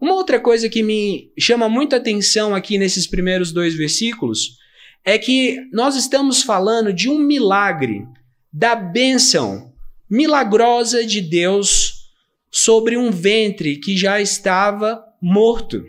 Uma 0.00 0.14
outra 0.14 0.40
coisa 0.40 0.70
que 0.70 0.82
me 0.82 1.30
chama 1.38 1.68
muito 1.68 1.94
atenção 1.94 2.54
aqui 2.54 2.78
nesses 2.78 3.06
primeiros 3.06 3.52
dois 3.52 3.74
versículos 3.74 4.56
é 5.04 5.18
que 5.18 5.58
nós 5.70 5.96
estamos 5.96 6.42
falando 6.42 6.94
de 6.94 7.10
um 7.10 7.18
milagre, 7.18 8.06
da 8.50 8.74
bênção 8.74 9.74
milagrosa 10.08 11.04
de 11.04 11.20
Deus 11.20 12.10
sobre 12.50 12.96
um 12.96 13.10
ventre 13.10 13.76
que 13.76 13.98
já 13.98 14.18
estava 14.18 15.04
morto. 15.20 15.84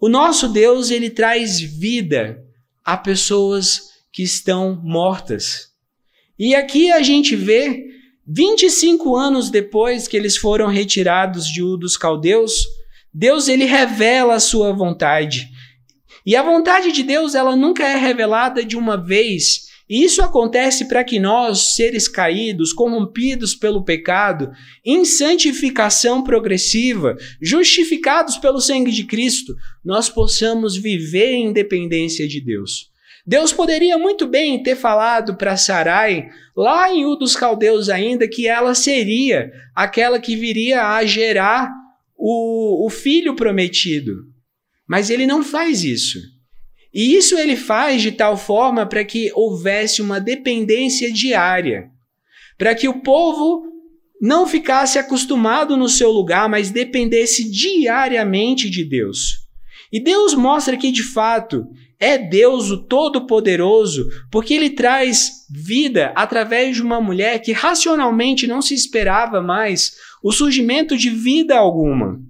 O 0.00 0.08
nosso 0.08 0.48
Deus, 0.48 0.90
ele 0.90 1.08
traz 1.08 1.60
vida 1.60 2.44
a 2.84 2.96
pessoas 2.96 3.95
que 4.16 4.22
estão 4.22 4.80
mortas. 4.82 5.72
E 6.38 6.54
aqui 6.54 6.90
a 6.90 7.02
gente 7.02 7.36
vê, 7.36 7.84
25 8.26 9.14
anos 9.14 9.50
depois 9.50 10.08
que 10.08 10.16
eles 10.16 10.38
foram 10.38 10.68
retirados 10.68 11.46
de 11.46 11.62
U 11.62 11.76
dos 11.76 11.98
caldeus, 11.98 12.64
Deus 13.12 13.46
ele 13.46 13.66
revela 13.66 14.36
a 14.36 14.40
sua 14.40 14.72
vontade. 14.72 15.50
E 16.24 16.34
a 16.34 16.42
vontade 16.42 16.92
de 16.92 17.02
Deus, 17.02 17.34
ela 17.34 17.54
nunca 17.54 17.86
é 17.86 17.94
revelada 17.94 18.64
de 18.64 18.74
uma 18.74 18.96
vez. 18.96 19.66
E 19.86 20.02
isso 20.02 20.22
acontece 20.22 20.88
para 20.88 21.04
que 21.04 21.20
nós, 21.20 21.74
seres 21.74 22.08
caídos, 22.08 22.72
corrompidos 22.72 23.54
pelo 23.54 23.84
pecado, 23.84 24.50
em 24.82 25.04
santificação 25.04 26.24
progressiva, 26.24 27.18
justificados 27.38 28.38
pelo 28.38 28.62
sangue 28.62 28.92
de 28.92 29.04
Cristo, 29.04 29.54
nós 29.84 30.08
possamos 30.08 30.74
viver 30.74 31.34
em 31.34 31.52
dependência 31.52 32.26
de 32.26 32.40
Deus. 32.40 32.95
Deus 33.26 33.52
poderia 33.52 33.98
muito 33.98 34.26
bem 34.26 34.62
ter 34.62 34.76
falado 34.76 35.36
para 35.36 35.56
Sarai, 35.56 36.28
lá 36.56 36.92
em 36.92 37.04
U 37.04 37.16
dos 37.16 37.34
Caldeus 37.34 37.88
ainda, 37.88 38.28
que 38.28 38.46
ela 38.46 38.74
seria 38.74 39.50
aquela 39.74 40.20
que 40.20 40.36
viria 40.36 40.86
a 40.94 41.04
gerar 41.04 41.72
o, 42.16 42.86
o 42.86 42.90
filho 42.90 43.34
prometido. 43.34 44.14
Mas 44.88 45.10
ele 45.10 45.26
não 45.26 45.42
faz 45.42 45.82
isso. 45.82 46.20
E 46.94 47.16
isso 47.16 47.36
ele 47.36 47.56
faz 47.56 48.00
de 48.00 48.12
tal 48.12 48.36
forma 48.36 48.86
para 48.86 49.04
que 49.04 49.32
houvesse 49.34 50.00
uma 50.00 50.20
dependência 50.20 51.12
diária, 51.12 51.90
para 52.56 52.74
que 52.76 52.88
o 52.88 53.02
povo 53.02 53.64
não 54.20 54.46
ficasse 54.46 54.98
acostumado 54.98 55.76
no 55.76 55.88
seu 55.88 56.10
lugar, 56.10 56.48
mas 56.48 56.70
dependesse 56.70 57.50
diariamente 57.50 58.70
de 58.70 58.84
Deus. 58.84 59.46
E 59.92 60.00
Deus 60.00 60.34
mostra 60.34 60.76
que, 60.76 60.90
de 60.90 61.02
fato, 61.02 61.66
é 61.98 62.18
Deus 62.18 62.70
o 62.70 62.84
Todo-Poderoso, 62.84 64.08
porque 64.30 64.54
ele 64.54 64.70
traz 64.70 65.46
vida 65.50 66.12
através 66.14 66.76
de 66.76 66.82
uma 66.82 67.00
mulher 67.00 67.40
que 67.40 67.52
racionalmente 67.52 68.46
não 68.46 68.60
se 68.60 68.74
esperava 68.74 69.40
mais 69.40 69.92
o 70.22 70.32
surgimento 70.32 70.96
de 70.96 71.10
vida 71.10 71.56
alguma. 71.56 72.20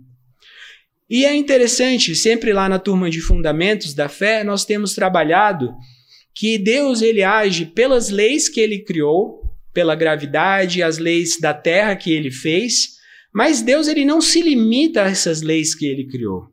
E 1.09 1.25
é 1.25 1.35
interessante, 1.35 2.15
sempre 2.15 2.53
lá 2.53 2.69
na 2.69 2.79
turma 2.79 3.09
de 3.09 3.21
fundamentos 3.21 3.95
da 3.95 4.09
fé, 4.09 4.43
nós 4.43 4.65
temos 4.65 4.95
trabalhado 4.95 5.73
que 6.35 6.59
Deus 6.59 7.01
ele 7.01 7.23
age 7.23 7.67
pelas 7.67 8.11
leis 8.11 8.49
que 8.49 8.61
ele 8.61 8.81
criou, 8.81 9.43
pela 9.73 9.95
gravidade, 9.95 10.83
as 10.83 10.99
leis 10.99 11.39
da 11.41 11.55
terra 11.55 11.95
que 11.97 12.13
ele 12.13 12.31
fez, 12.31 12.97
mas 13.33 13.63
Deus 13.63 13.89
ele 13.89 14.05
não 14.05 14.21
se 14.21 14.43
limita 14.43 15.03
a 15.03 15.09
essas 15.09 15.43
leis 15.43 15.75
que 15.75 15.87
ele 15.87 16.07
criou. 16.07 16.49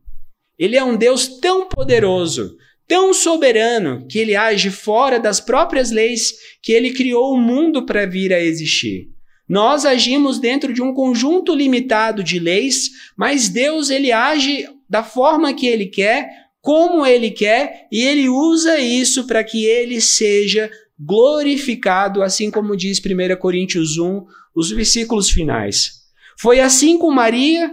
Ele 0.57 0.77
é 0.77 0.83
um 0.83 0.95
Deus 0.95 1.39
tão 1.39 1.67
poderoso, 1.67 2.55
tão 2.87 3.13
soberano, 3.13 4.05
que 4.07 4.19
ele 4.19 4.35
age 4.35 4.69
fora 4.69 5.19
das 5.19 5.39
próprias 5.39 5.91
leis 5.91 6.33
que 6.61 6.71
ele 6.71 6.91
criou 6.91 7.33
o 7.33 7.39
mundo 7.39 7.85
para 7.85 8.05
vir 8.05 8.33
a 8.33 8.39
existir. 8.39 9.09
Nós 9.47 9.85
agimos 9.85 10.39
dentro 10.39 10.73
de 10.73 10.81
um 10.81 10.93
conjunto 10.93 11.53
limitado 11.53 12.23
de 12.23 12.39
leis, 12.39 12.89
mas 13.15 13.49
Deus 13.49 13.89
ele 13.89 14.11
age 14.11 14.67
da 14.89 15.03
forma 15.03 15.53
que 15.53 15.67
ele 15.67 15.87
quer, 15.87 16.29
como 16.61 17.05
ele 17.05 17.29
quer, 17.29 17.87
e 17.91 18.01
ele 18.01 18.29
usa 18.29 18.79
isso 18.79 19.27
para 19.27 19.43
que 19.43 19.65
ele 19.65 19.99
seja 19.99 20.71
glorificado, 20.97 22.21
assim 22.21 22.49
como 22.49 22.77
diz 22.77 22.99
1 22.99 23.35
Coríntios 23.37 23.97
1, 23.97 24.25
os 24.55 24.71
versículos 24.71 25.29
finais. 25.29 26.03
Foi 26.39 26.59
assim 26.59 26.97
com 26.97 27.11
Maria, 27.11 27.69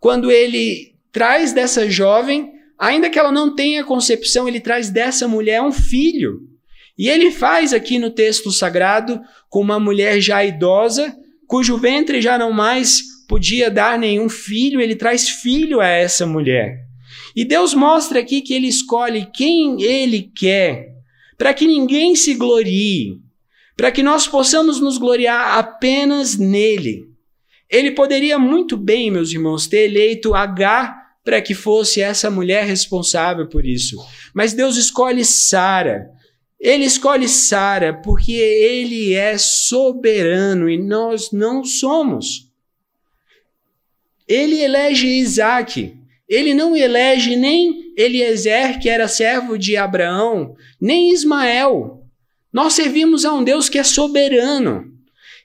quando 0.00 0.30
ele 0.30 0.94
traz 1.12 1.52
dessa 1.52 1.88
jovem 1.90 2.52
Ainda 2.80 3.10
que 3.10 3.18
ela 3.18 3.30
não 3.30 3.54
tenha 3.54 3.84
concepção, 3.84 4.48
ele 4.48 4.58
traz 4.58 4.88
dessa 4.88 5.28
mulher 5.28 5.60
um 5.60 5.70
filho. 5.70 6.40
E 6.96 7.10
ele 7.10 7.30
faz 7.30 7.74
aqui 7.74 7.98
no 7.98 8.08
texto 8.08 8.50
sagrado 8.50 9.20
com 9.50 9.60
uma 9.60 9.78
mulher 9.78 10.18
já 10.18 10.42
idosa, 10.42 11.14
cujo 11.46 11.76
ventre 11.76 12.22
já 12.22 12.38
não 12.38 12.52
mais 12.52 13.02
podia 13.28 13.70
dar 13.70 13.98
nenhum 13.98 14.30
filho, 14.30 14.80
ele 14.80 14.96
traz 14.96 15.28
filho 15.28 15.78
a 15.78 15.86
essa 15.86 16.26
mulher. 16.26 16.78
E 17.36 17.44
Deus 17.44 17.74
mostra 17.74 18.20
aqui 18.20 18.40
que 18.40 18.54
ele 18.54 18.66
escolhe 18.66 19.28
quem 19.32 19.82
ele 19.82 20.30
quer, 20.34 20.88
para 21.36 21.52
que 21.52 21.66
ninguém 21.66 22.16
se 22.16 22.32
glorie, 22.34 23.20
para 23.76 23.92
que 23.92 24.02
nós 24.02 24.26
possamos 24.26 24.80
nos 24.80 24.96
gloriar 24.96 25.58
apenas 25.58 26.38
nele. 26.38 27.04
Ele 27.68 27.90
poderia 27.90 28.38
muito 28.38 28.76
bem, 28.76 29.10
meus 29.10 29.30
irmãos, 29.32 29.66
ter 29.66 29.84
eleito 29.84 30.34
H 30.34 30.99
para 31.30 31.40
que 31.40 31.54
fosse 31.54 32.02
essa 32.02 32.28
mulher 32.28 32.64
responsável 32.64 33.46
por 33.46 33.64
isso. 33.64 33.96
Mas 34.34 34.52
Deus 34.52 34.76
escolhe 34.76 35.24
Sara. 35.24 36.10
Ele 36.58 36.84
escolhe 36.84 37.28
Sara 37.28 37.94
porque 37.94 38.32
ele 38.32 39.14
é 39.14 39.38
soberano 39.38 40.68
e 40.68 40.76
nós 40.76 41.30
não 41.30 41.62
somos. 41.62 42.50
Ele 44.26 44.60
elege 44.60 45.06
Isaac. 45.06 45.96
Ele 46.28 46.52
não 46.52 46.76
elege 46.76 47.36
nem 47.36 47.94
Eliezer, 47.96 48.80
que 48.80 48.88
era 48.88 49.06
servo 49.06 49.56
de 49.56 49.76
Abraão, 49.76 50.56
nem 50.80 51.12
Ismael. 51.12 52.08
Nós 52.52 52.72
servimos 52.72 53.24
a 53.24 53.32
um 53.32 53.44
Deus 53.44 53.68
que 53.68 53.78
é 53.78 53.84
soberano. 53.84 54.92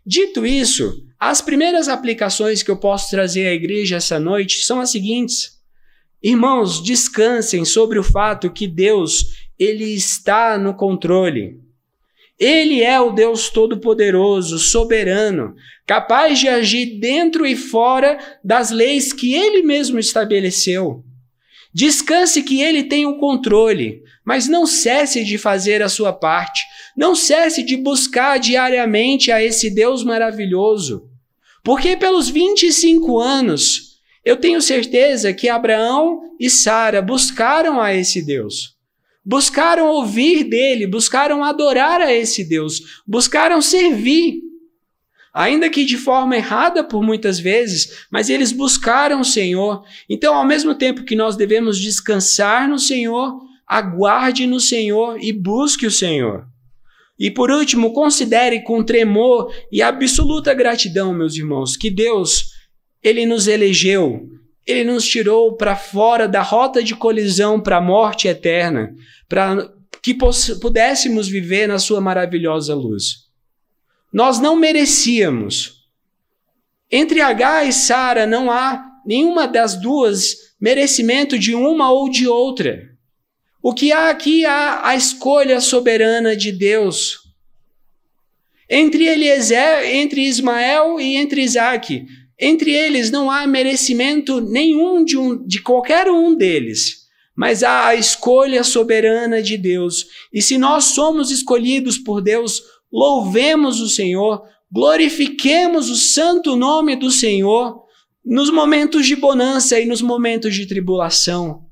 Dito 0.03 0.47
isso, 0.47 1.05
as 1.19 1.41
primeiras 1.41 1.87
aplicações 1.87 2.63
que 2.63 2.71
eu 2.71 2.77
posso 2.77 3.11
trazer 3.11 3.45
à 3.45 3.53
igreja 3.53 3.97
essa 3.97 4.19
noite 4.19 4.65
são 4.65 4.79
as 4.79 4.89
seguintes. 4.89 5.54
Irmãos, 6.27 6.81
descansem 6.81 7.63
sobre 7.63 7.99
o 7.99 8.03
fato 8.03 8.49
que 8.49 8.65
Deus, 8.65 9.27
ele 9.59 9.93
está 9.93 10.57
no 10.57 10.73
controle. 10.73 11.59
Ele 12.39 12.81
é 12.81 12.99
o 12.99 13.11
Deus 13.11 13.47
todo-poderoso, 13.51 14.57
soberano, 14.57 15.53
capaz 15.85 16.39
de 16.39 16.47
agir 16.47 16.99
dentro 16.99 17.45
e 17.45 17.55
fora 17.55 18.17
das 18.43 18.71
leis 18.71 19.13
que 19.13 19.35
ele 19.35 19.61
mesmo 19.61 19.99
estabeleceu. 19.99 21.03
Descanse 21.71 22.41
que 22.41 22.59
ele 22.59 22.85
tem 22.85 23.05
o 23.05 23.19
controle, 23.19 24.01
mas 24.25 24.47
não 24.47 24.65
cesse 24.65 25.23
de 25.23 25.37
fazer 25.37 25.83
a 25.83 25.89
sua 25.89 26.11
parte. 26.11 26.59
Não 26.97 27.13
cesse 27.13 27.61
de 27.61 27.77
buscar 27.77 28.39
diariamente 28.39 29.31
a 29.31 29.43
esse 29.43 29.69
Deus 29.69 30.03
maravilhoso. 30.03 31.07
Porque 31.63 31.95
pelos 31.95 32.29
25 32.29 33.19
anos, 33.19 33.94
eu 34.25 34.35
tenho 34.35 34.61
certeza 34.61 35.31
que 35.33 35.47
Abraão 35.47 36.33
e 36.39 36.49
Sara 36.49 37.01
buscaram 37.01 37.79
a 37.79 37.93
esse 37.93 38.25
Deus 38.25 38.75
buscaram 39.25 39.87
ouvir 39.87 40.43
dele, 40.43 40.85
buscaram 40.85 41.43
adorar 41.43 41.99
a 41.99 42.13
esse 42.13 42.43
Deus, 42.43 43.01
buscaram 43.07 43.59
servir. 43.61 44.43
Ainda 45.33 45.69
que 45.69 45.83
de 45.83 45.97
forma 45.97 46.37
errada 46.37 46.81
por 46.81 47.03
muitas 47.03 47.39
vezes, 47.39 48.05
mas 48.09 48.29
eles 48.29 48.53
buscaram 48.53 49.19
o 49.19 49.25
Senhor. 49.25 49.83
Então, 50.07 50.33
ao 50.33 50.45
mesmo 50.45 50.75
tempo 50.75 51.03
que 51.03 51.15
nós 51.15 51.35
devemos 51.35 51.77
descansar 51.77 52.69
no 52.69 52.79
Senhor, 52.79 53.41
aguarde 53.67 54.45
no 54.45 54.61
Senhor 54.61 55.17
e 55.21 55.33
busque 55.33 55.85
o 55.85 55.91
Senhor. 55.91 56.47
E 57.19 57.29
por 57.29 57.51
último, 57.51 57.91
considere 57.91 58.61
com 58.61 58.83
tremor 58.83 59.53
e 59.71 59.81
absoluta 59.81 60.53
gratidão, 60.53 61.13
meus 61.13 61.35
irmãos, 61.35 61.75
que 61.75 61.89
Deus, 61.89 62.51
ele 63.05 63.23
nos 63.23 63.47
elegeu, 63.47 64.27
ele 64.65 64.83
nos 64.83 65.07
tirou 65.07 65.55
para 65.55 65.75
fora 65.75 66.27
da 66.27 66.41
rota 66.41 66.81
de 66.81 66.95
colisão 66.95 67.61
para 67.61 67.77
a 67.77 67.81
morte 67.81 68.27
eterna, 68.27 68.95
para 69.29 69.71
que 70.01 70.17
pudéssemos 70.59 71.27
viver 71.27 71.67
na 71.67 71.77
sua 71.77 72.01
maravilhosa 72.01 72.73
luz. 72.73 73.27
Nós 74.11 74.39
não 74.39 74.55
merecíamos. 74.55 75.85
Entre 76.91 77.21
H 77.21 77.65
e 77.65 77.73
Sara 77.73 78.25
não 78.25 78.49
há 78.49 78.83
nenhuma 79.05 79.47
das 79.47 79.79
duas 79.79 80.55
merecimento 80.59 81.37
de 81.37 81.53
uma 81.53 81.91
ou 81.91 82.09
de 82.09 82.27
outra. 82.27 82.89
O 83.61 83.71
que 83.71 83.91
há 83.91 84.09
aqui 84.09 84.45
é 84.45 84.49
a 84.49 84.95
escolha 84.95 85.61
soberana 85.61 86.35
de 86.35 86.51
Deus. 86.51 87.19
Entre 88.67 89.05
Eliezer, 89.05 89.85
entre 89.93 90.21
Ismael 90.21 90.99
e 90.99 91.17
entre 91.17 91.43
Isaac, 91.43 92.07
entre 92.39 92.71
eles 92.71 93.09
não 93.11 93.31
há 93.31 93.47
merecimento 93.47 94.41
nenhum 94.41 95.03
de, 95.03 95.17
um, 95.17 95.45
de 95.45 95.61
qualquer 95.61 96.09
um 96.09 96.35
deles 96.35 97.05
mas 97.35 97.63
há 97.63 97.87
a 97.87 97.95
escolha 97.95 98.63
soberana 98.63 99.41
de 99.41 99.57
Deus. 99.57 100.07
E 100.31 100.41
se 100.41 100.57
nós 100.57 100.85
somos 100.85 101.31
escolhidos 101.31 101.97
por 101.97 102.21
Deus, 102.21 102.63
louvemos 102.91 103.81
o 103.81 103.89
Senhor, 103.89 104.41
glorifiquemos 104.71 105.89
o 105.89 105.95
santo 105.95 106.55
nome 106.55 106.95
do 106.95 107.11
Senhor 107.11 107.83
nos 108.23 108.49
momentos 108.49 109.05
de 109.05 109.15
bonança 109.15 109.79
e 109.79 109.85
nos 109.85 110.01
momentos 110.01 110.55
de 110.55 110.65
tribulação. 110.65 111.65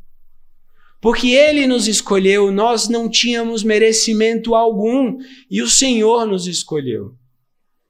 Porque 1.02 1.30
Ele 1.30 1.66
nos 1.66 1.88
escolheu, 1.88 2.52
nós 2.52 2.88
não 2.88 3.10
tínhamos 3.10 3.64
merecimento 3.64 4.56
algum 4.56 5.18
e 5.50 5.62
o 5.62 5.70
Senhor 5.70 6.26
nos 6.26 6.46
escolheu. 6.46 7.16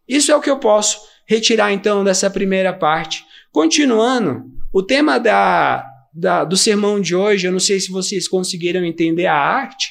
Isso 0.07 0.31
é 0.31 0.35
o 0.35 0.41
que 0.41 0.49
eu 0.49 0.59
posso 0.59 0.99
retirar 1.27 1.71
então 1.71 2.03
dessa 2.03 2.29
primeira 2.29 2.73
parte. 2.73 3.23
Continuando, 3.51 4.43
o 4.71 4.81
tema 4.81 5.19
da, 5.19 5.85
da, 6.13 6.43
do 6.43 6.57
sermão 6.57 6.99
de 6.99 7.15
hoje, 7.15 7.47
eu 7.47 7.51
não 7.51 7.59
sei 7.59 7.79
se 7.79 7.91
vocês 7.91 8.27
conseguiram 8.27 8.83
entender 8.83 9.25
a 9.25 9.35
arte, 9.35 9.89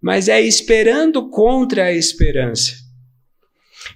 mas 0.00 0.28
é 0.28 0.40
esperando 0.40 1.28
contra 1.28 1.84
a 1.84 1.92
esperança. 1.92 2.72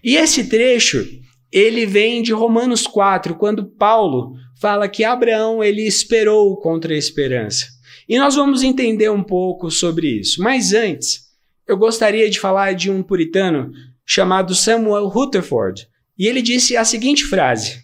E 0.03 0.16
esse 0.16 0.49
trecho, 0.49 1.07
ele 1.51 1.87
vem 1.87 2.23
de 2.23 2.33
Romanos 2.33 2.87
4, 2.87 3.37
quando 3.37 3.64
Paulo 3.64 4.35
fala 4.61 4.88
que 4.88 5.05
Abraão 5.05 5.62
ele 5.62 5.83
esperou 5.87 6.57
contra 6.61 6.94
a 6.94 6.99
esperança. 6.99 7.66
E 8.09 8.18
nós 8.18 8.35
vamos 8.35 8.62
entender 8.62 9.11
um 9.11 9.23
pouco 9.23 9.70
sobre 9.70 10.09
isso. 10.20 10.42
Mas 10.42 10.73
antes, 10.73 11.20
eu 11.66 11.77
gostaria 11.77 12.29
de 12.29 12.38
falar 12.38 12.75
de 12.75 12.90
um 12.90 13.03
puritano 13.03 13.73
chamado 14.05 14.55
Samuel 14.55 15.09
Rutherford. 15.09 15.88
E 16.18 16.27
ele 16.27 16.42
disse 16.42 16.77
a 16.77 16.85
seguinte 16.85 17.24
frase: 17.24 17.83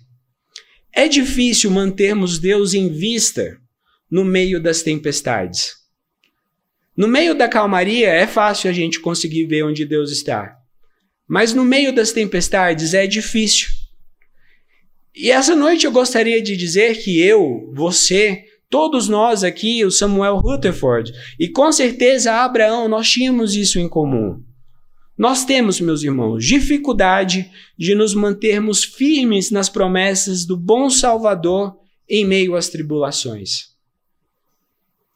É 0.92 1.08
difícil 1.08 1.70
mantermos 1.70 2.38
Deus 2.38 2.74
em 2.74 2.88
vista 2.88 3.58
no 4.10 4.24
meio 4.24 4.62
das 4.62 4.82
tempestades. 4.82 5.74
No 6.96 7.08
meio 7.08 7.34
da 7.34 7.48
calmaria 7.48 8.08
é 8.08 8.26
fácil 8.26 8.68
a 8.68 8.72
gente 8.72 9.00
conseguir 9.00 9.46
ver 9.46 9.62
onde 9.62 9.84
Deus 9.84 10.10
está. 10.10 10.54
Mas 11.26 11.54
no 11.54 11.64
meio 11.64 11.94
das 11.94 12.12
tempestades 12.12 12.92
é 12.92 13.06
difícil. 13.06 13.68
E 15.14 15.30
essa 15.30 15.54
noite 15.54 15.86
eu 15.86 15.92
gostaria 15.92 16.42
de 16.42 16.56
dizer 16.56 16.98
que 17.02 17.20
eu, 17.20 17.72
você, 17.74 18.44
todos 18.68 19.08
nós 19.08 19.42
aqui, 19.42 19.84
o 19.84 19.90
Samuel 19.90 20.36
Rutherford, 20.36 21.12
e 21.38 21.48
com 21.48 21.70
certeza 21.72 22.32
Abraão, 22.32 22.88
nós 22.88 23.08
tínhamos 23.08 23.54
isso 23.54 23.78
em 23.78 23.88
comum. 23.88 24.42
Nós 25.20 25.44
temos, 25.44 25.78
meus 25.82 26.02
irmãos, 26.02 26.42
dificuldade 26.42 27.50
de 27.76 27.94
nos 27.94 28.14
mantermos 28.14 28.82
firmes 28.82 29.50
nas 29.50 29.68
promessas 29.68 30.46
do 30.46 30.56
bom 30.56 30.88
Salvador 30.88 31.76
em 32.08 32.24
meio 32.24 32.56
às 32.56 32.70
tribulações. 32.70 33.74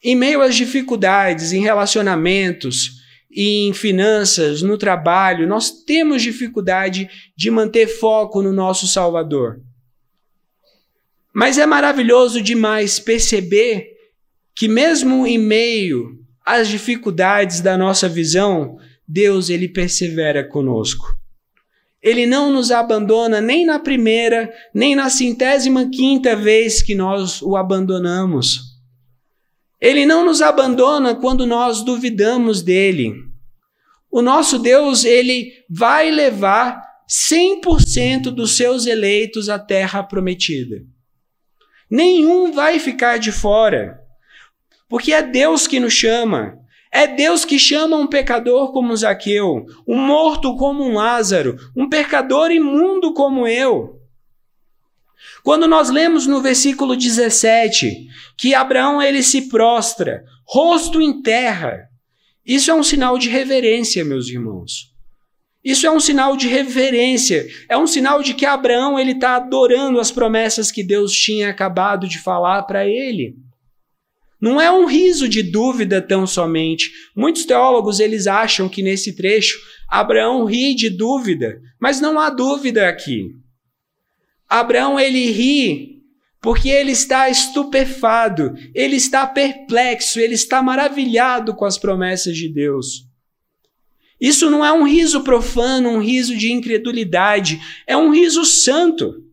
Em 0.03 0.14
meio 0.14 0.43
às 0.43 0.55
dificuldades 0.55 1.55
em 1.55 1.62
relacionamentos, 1.62 3.01
em 3.35 3.73
finanças, 3.73 4.61
no 4.61 4.77
trabalho, 4.77 5.49
nós 5.49 5.71
temos 5.71 6.21
dificuldade 6.21 7.09
de 7.35 7.51
manter 7.51 7.87
foco 7.87 8.43
no 8.43 8.53
nosso 8.53 8.87
Salvador. 8.87 9.62
Mas 11.33 11.57
é 11.57 11.64
maravilhoso 11.64 12.43
demais 12.43 12.99
perceber 12.99 13.88
que 14.55 14.69
mesmo 14.69 15.27
em 15.27 15.38
meio 15.38 16.23
às 16.45 16.69
dificuldades 16.69 17.62
da 17.62 17.79
nossa 17.79 18.07
visão, 18.07 18.79
Deus 19.07 19.51
ele 19.51 19.69
persevera 19.69 20.43
conosco. 20.43 21.17
Ele 22.03 22.27
não 22.27 22.53
nos 22.53 22.71
abandona 22.71 23.40
nem 23.40 23.64
na 23.64 23.79
primeira, 23.79 24.53
nem 24.75 24.95
na 24.95 25.09
centésima 25.09 25.88
quinta 25.88 26.37
vez 26.37 26.83
que 26.83 26.95
nós 26.95 27.40
o 27.40 27.57
abandonamos. 27.57 28.75
Ele 29.81 30.05
não 30.05 30.25
nos 30.25 30.43
abandona 30.43 31.14
quando 31.14 31.47
nós 31.47 31.83
duvidamos 31.83 32.62
dele. 32.62 33.14
O 34.11 34.23
nosso 34.23 34.59
Deus, 34.59 35.05
ele 35.05 35.53
vai 35.69 36.11
levar 36.11 36.83
100% 37.09 38.31
dos 38.31 38.57
seus 38.57 38.87
eleitos 38.87 39.49
à 39.49 39.59
terra 39.59 40.03
prometida. 40.03 40.83
Nenhum 41.90 42.53
vai 42.53 42.79
ficar 42.79 43.19
de 43.19 43.33
fora. 43.33 44.01
Porque 44.88 45.12
é 45.12 45.23
Deus 45.23 45.67
que 45.67 45.81
nos 45.81 45.93
chama. 45.93 46.59
É 46.94 47.09
Deus 47.09 47.44
que 47.44 47.59
chama 47.59 47.96
um 47.96 48.07
pecador 48.07 48.70
como 48.70 48.96
Zaqueu, 48.96 49.66
um 49.85 49.98
morto 49.98 50.57
como 50.57 50.85
um 50.85 50.94
Lázaro, 50.94 51.57
um 51.76 51.88
pecador 51.88 52.52
imundo 52.52 53.12
como 53.12 53.48
eu. 53.48 53.98
Quando 55.42 55.66
nós 55.66 55.90
lemos 55.90 56.24
no 56.28 56.40
versículo 56.40 56.94
17 56.94 58.07
que 58.38 58.54
Abraão 58.54 59.02
ele 59.02 59.24
se 59.24 59.48
prostra, 59.48 60.22
rosto 60.46 61.02
em 61.02 61.20
terra, 61.20 61.88
isso 62.46 62.70
é 62.70 62.74
um 62.74 62.85
sinal 62.85 63.18
de 63.18 63.28
reverência, 63.28 64.04
meus 64.04 64.28
irmãos. 64.28 64.94
Isso 65.64 65.88
é 65.88 65.90
um 65.90 65.98
sinal 65.98 66.37
de 66.37 66.46
reverência, 66.46 67.44
é 67.68 67.76
um 67.76 67.88
sinal 67.88 68.22
de 68.22 68.35
que 68.35 68.46
Abraão 68.46 69.00
ele 69.00 69.12
está 69.12 69.35
adorando 69.35 69.98
as 69.98 70.12
promessas 70.12 70.70
que 70.70 70.85
Deus 70.85 71.12
tinha 71.12 71.50
acabado 71.50 72.07
de 72.07 72.20
falar 72.20 72.62
para 72.62 72.87
ele. 72.87 73.35
Não 74.40 74.61
é 74.61 74.70
um 74.70 74.87
riso 74.87 75.29
de 75.29 75.42
dúvida 75.42 76.03
tão 76.03 76.27
somente. 76.27 76.90
Muitos 77.16 77.44
teólogos 77.44 78.01
eles 78.01 78.27
acham 78.27 78.68
que 78.68 78.83
nesse 78.83 79.14
trecho 79.14 79.59
Abraão 79.88 80.44
ri 80.44 80.75
de 80.75 80.90
dúvida, 80.90 81.61
mas 81.81 82.01
não 82.01 82.18
há 82.18 82.31
dúvida 82.31 82.88
aqui. 82.88 83.35
Abraão 84.49 84.99
ele 84.99 85.31
ri 85.31 86.03
porque 86.40 86.68
ele 86.68 86.92
está 86.92 87.31
estupefado, 87.31 88.55
ele 88.75 88.97
está 88.97 89.27
perplexo, 89.27 90.20
ele 90.20 90.35
está 90.35 90.62
maravilhado 90.62 91.55
com 91.55 91.64
as 91.64 91.79
promessas 91.79 92.37
de 92.37 92.51
Deus. 92.51 93.09
Isso 94.20 94.51
não 94.51 94.64
é 94.64 94.70
um 94.70 94.85
riso 94.85 95.23
profano, 95.23 95.88
um 95.88 96.01
riso 96.01 96.37
de 96.37 96.53
incredulidade, 96.53 97.61
é 97.87 97.97
um 97.97 98.11
riso 98.11 98.44
santo. 98.44 99.25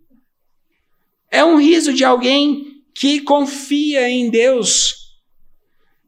É 1.29 1.43
um 1.43 1.57
riso 1.57 1.93
de 1.93 2.03
alguém 2.03 2.70
que 3.01 3.19
confia 3.21 4.07
em 4.07 4.29
Deus. 4.29 5.17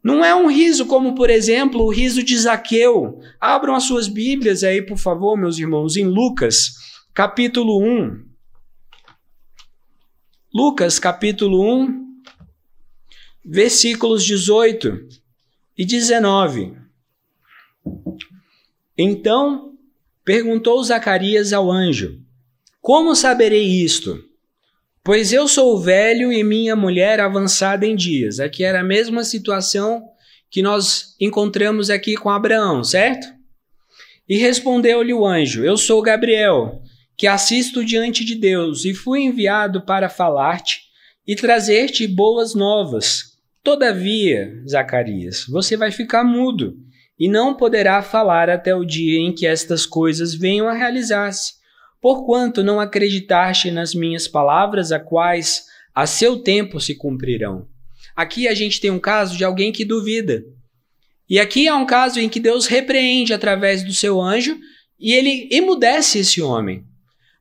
Não 0.04 0.24
é 0.24 0.36
um 0.36 0.46
riso 0.46 0.86
como, 0.86 1.16
por 1.16 1.28
exemplo, 1.28 1.82
o 1.82 1.92
riso 1.92 2.22
de 2.22 2.38
Zaqueu. 2.38 3.20
Abram 3.42 3.74
as 3.74 3.86
suas 3.86 4.08
Bíblias 4.08 4.64
aí, 4.64 4.80
por 4.80 5.00
favor, 5.00 5.36
meus 5.36 5.58
irmãos, 5.58 5.98
em 5.98 6.06
Lucas, 6.06 6.76
capítulo 7.12 7.84
1. 7.84 8.24
Lucas 10.54 11.00
capítulo 11.00 11.68
1, 11.68 12.22
versículos 13.44 14.24
18 14.24 15.08
e 15.76 15.86
19. 15.86 16.78
Então 18.96 19.74
perguntou 20.24 20.84
Zacarias 20.84 21.54
ao 21.54 21.72
anjo: 21.72 22.22
Como 22.80 23.16
saberei 23.16 23.84
isto? 23.84 24.32
Pois 25.04 25.34
eu 25.34 25.50
sou 25.50 25.78
velho 25.78 26.32
e 26.32 26.44
minha 26.44 26.76
mulher 26.76 27.20
avançada 27.20 27.86
em 27.86 27.94
dias. 27.94 28.40
Aqui 28.40 28.64
era 28.64 28.80
a 28.80 28.84
mesma 28.84 29.24
situação 29.26 30.02
que 30.50 30.62
nós 30.62 31.16
encontramos 31.20 31.90
aqui 31.90 32.16
com 32.16 32.30
Abraão, 32.30 32.84
certo? 32.84 33.28
E 34.30 34.38
respondeu-lhe 34.38 35.14
o 35.14 35.26
anjo: 35.26 35.66
Eu 35.66 35.76
sou 35.76 36.02
Gabriel 36.02 36.82
que 37.18 37.28
assisto 37.28 37.84
diante 37.84 38.24
de 38.24 38.36
Deus 38.36 38.86
e 38.86 38.94
fui 38.94 39.22
enviado 39.22 39.86
para 39.86 40.10
falar-te 40.10 40.82
e 41.28 41.36
trazer-te 41.36 42.08
boas 42.08 42.56
novas. 42.56 43.34
Todavia, 43.62 44.54
Zacarias, 44.68 45.46
você 45.48 45.78
vai 45.78 45.92
ficar 45.92 46.24
mudo 46.24 46.76
e 47.20 47.30
não 47.30 47.56
poderá 47.56 48.02
falar 48.02 48.50
até 48.50 48.76
o 48.76 48.84
dia 48.84 49.20
em 49.20 49.34
que 49.34 49.46
estas 49.46 49.86
coisas 49.86 50.34
venham 50.34 50.68
a 50.68 50.74
realizar-se, 50.74 51.54
porquanto 52.04 52.62
não 52.62 52.82
acreditaste 52.82 53.72
nas 53.72 53.96
minhas 53.96 54.28
palavras, 54.28 54.92
a 54.92 55.00
quais 55.00 55.64
a 55.96 56.06
seu 56.06 56.38
tempo 56.38 56.78
se 56.82 56.96
cumprirão. 56.96 57.66
Aqui 58.14 58.46
a 58.46 58.54
gente 58.54 58.82
tem 58.82 58.92
um 58.92 59.00
caso 59.00 59.38
de 59.38 59.46
alguém 59.46 59.72
que 59.72 59.86
duvida. 59.86 60.44
E 61.30 61.40
aqui 61.40 61.66
é 61.66 61.74
um 61.74 61.86
caso 61.86 62.20
em 62.20 62.28
que 62.28 62.42
Deus 62.42 62.68
repreende 62.68 63.34
através 63.34 63.86
do 63.86 63.94
seu 63.94 64.22
anjo 64.22 64.60
e 65.00 65.14
ele 65.14 65.48
emudece 65.50 66.20
esse 66.20 66.42
homem. 66.42 66.84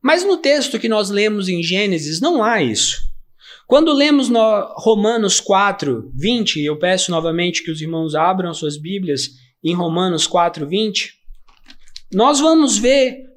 Mas 0.00 0.24
no 0.24 0.36
texto 0.36 0.78
que 0.78 0.88
nós 0.88 1.10
lemos 1.10 1.48
em 1.48 1.60
Gênesis 1.60 2.20
não 2.20 2.40
há 2.40 2.62
isso. 2.62 2.98
Quando 3.66 3.92
lemos 3.92 4.28
no 4.28 4.74
Romanos 4.76 5.40
4, 5.40 6.12
20, 6.14 6.60
eu 6.62 6.78
peço 6.78 7.10
novamente 7.10 7.64
que 7.64 7.70
os 7.72 7.80
irmãos 7.80 8.14
abram 8.14 8.54
suas 8.54 8.76
Bíblias 8.76 9.28
em 9.64 9.74
Romanos 9.74 10.24
4, 10.24 10.68
20, 10.68 11.14
nós 12.12 12.38
vamos 12.38 12.78
ver 12.78 13.31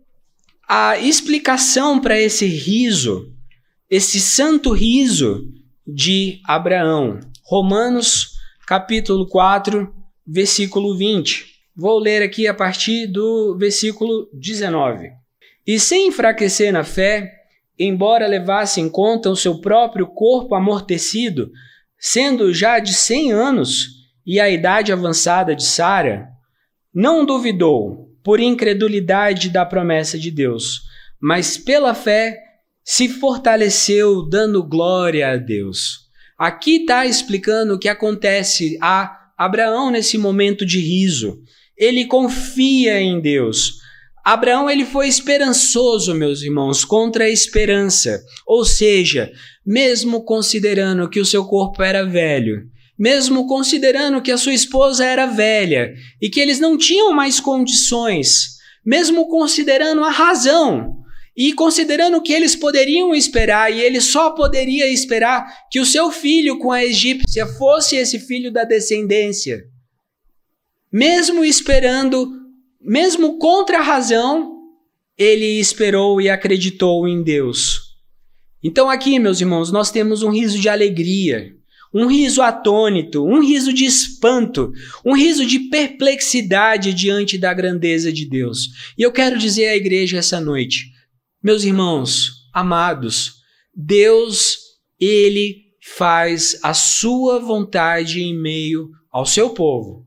a 0.68 0.98
explicação 0.98 2.00
para 2.00 2.20
esse 2.20 2.46
riso, 2.48 3.32
esse 3.90 4.20
santo 4.20 4.72
riso 4.72 5.48
de 5.86 6.42
Abraão. 6.46 7.20
Romanos 7.44 8.32
capítulo 8.68 9.28
4, 9.28 9.94
versículo 10.26 10.98
20. 10.98 11.46
Vou 11.76 12.00
ler 12.00 12.24
aqui 12.24 12.48
a 12.48 12.54
partir 12.54 13.06
do 13.06 13.56
versículo 13.58 14.28
19. 14.34 15.10
E 15.68 15.80
sem 15.80 16.08
enfraquecer 16.08 16.74
na 16.74 16.84
fé, 16.84 17.32
embora 17.78 18.26
levasse 18.26 18.82
em 18.82 18.90
conta 18.90 19.30
o 19.30 19.36
seu 19.36 19.62
próprio 19.62 20.08
corpo 20.08 20.56
amortecido, 20.56 21.52
sendo 22.00 22.54
já 22.54 22.80
de 22.80 22.94
cem 22.94 23.32
anos 23.32 23.90
e 24.26 24.40
a 24.40 24.50
idade 24.50 24.92
avançada 24.92 25.56
de 25.56 25.64
Sara, 25.64 26.28
não 26.94 27.26
duvidou 27.26 28.15
por 28.26 28.40
incredulidade 28.40 29.50
da 29.50 29.64
promessa 29.64 30.18
de 30.18 30.32
Deus, 30.32 30.82
mas 31.22 31.58
pela 31.60 31.94
fé 31.94 32.36
se 32.84 33.08
fortaleceu, 33.08 34.28
dando 34.28 34.64
glória 34.64 35.30
a 35.32 35.38
Deus. 35.38 36.06
Aqui 36.38 36.78
está 36.78 37.06
explicando 37.06 37.76
o 37.76 37.80
que 37.80 37.88
acontece 37.88 38.80
a 38.82 39.16
Abraão 39.38 39.92
nesse 39.92 40.18
momento 40.18 40.66
de 40.66 40.80
riso. 40.80 41.40
Ele 41.78 42.06
confia 42.06 43.00
em 43.00 43.22
Deus. 43.22 43.76
Abraão 44.24 44.68
ele 44.68 44.86
foi 44.86 45.08
esperançoso, 45.08 46.16
meus 46.16 46.42
irmãos, 46.42 46.84
contra 46.84 47.26
a 47.26 47.30
esperança. 47.30 48.24
Ou 48.48 48.66
seja, 48.66 49.32
mesmo 49.64 50.26
considerando 50.26 51.08
que 51.10 51.20
o 51.20 51.26
seu 51.26 51.46
corpo 51.46 51.84
era 51.84 52.04
velho, 52.04 52.64
mesmo 52.98 53.48
considerando 53.48 54.22
que 54.22 54.32
a 54.32 54.38
sua 54.38 54.54
esposa 54.54 55.06
era 55.06 55.26
velha 55.26 55.94
e 56.22 56.30
que 56.30 56.40
eles 56.40 56.60
não 56.60 56.78
tinham 56.78 57.14
mais 57.14 57.40
condições, 57.40 58.58
mesmo 58.86 59.28
considerando 59.28 60.04
a 60.04 60.10
razão 60.10 60.98
e 61.36 61.52
considerando 61.54 62.22
que 62.22 62.32
eles 62.32 62.56
poderiam 62.56 63.14
esperar 63.14 63.74
e 63.74 63.82
ele 63.82 64.00
só 64.00 64.32
poderia 64.32 64.88
esperar 64.88 65.46
que 65.70 65.80
o 65.80 65.86
seu 65.86 66.10
filho 66.12 66.58
com 66.58 66.72
a 66.72 66.84
egípcia 66.84 67.46
fosse 67.46 67.98
esse 67.98 68.20
filho 68.20 68.52
da 68.52 68.64
descendência. 68.64 69.62
Mesmo 70.92 71.44
esperando 71.44 72.46
mesmo 72.86 73.40
contra 73.40 73.80
a 73.80 73.82
razão, 73.82 74.60
ele 75.18 75.60
esperou 75.60 76.22
e 76.22 76.30
acreditou 76.30 77.08
em 77.08 77.24
Deus. 77.24 77.96
Então, 78.64 78.90
aqui, 78.90 79.18
meus 79.18 79.42
irmãos, 79.42 79.72
nós 79.72 79.90
temos 79.90 80.22
um 80.22 80.30
riso 80.30 80.60
de 80.60 80.70
alegria, 80.70 81.52
um 81.98 82.08
riso 82.08 82.42
atônito, 82.42 83.26
um 83.26 83.40
riso 83.40 83.72
de 83.72 83.86
espanto, 83.86 84.74
um 85.06 85.16
riso 85.16 85.46
de 85.46 85.70
perplexidade 85.70 86.94
diante 86.94 87.38
da 87.38 87.54
grandeza 87.54 88.12
de 88.12 88.28
Deus. 88.28 88.68
E 88.98 89.02
eu 89.02 89.14
quero 89.14 89.38
dizer 89.40 89.68
à 89.68 89.78
igreja 89.78 90.18
essa 90.18 90.42
noite, 90.42 90.92
meus 91.42 91.64
irmãos, 91.64 92.50
amados, 92.54 93.36
Deus, 93.74 94.58
ele 95.00 95.68
faz 95.96 96.60
a 96.62 96.74
sua 96.74 97.40
vontade 97.40 98.22
em 98.22 98.38
meio 98.38 98.90
ao 99.10 99.26
seu 99.26 99.52
povo. 99.52 100.06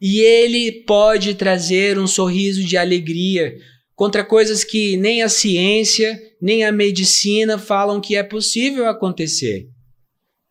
E 0.00 0.20
ele 0.20 0.84
pode 0.84 1.34
trazer 1.34 1.98
um 1.98 2.06
sorriso 2.06 2.62
de 2.62 2.76
alegria 2.76 3.56
contra 3.96 4.24
coisas 4.24 4.62
que 4.62 4.96
nem 4.96 5.20
a 5.20 5.28
ciência, 5.28 6.16
nem 6.40 6.62
a 6.64 6.70
medicina 6.70 7.58
falam 7.58 8.00
que 8.00 8.14
é 8.14 8.22
possível 8.22 8.86
acontecer. 8.86 9.68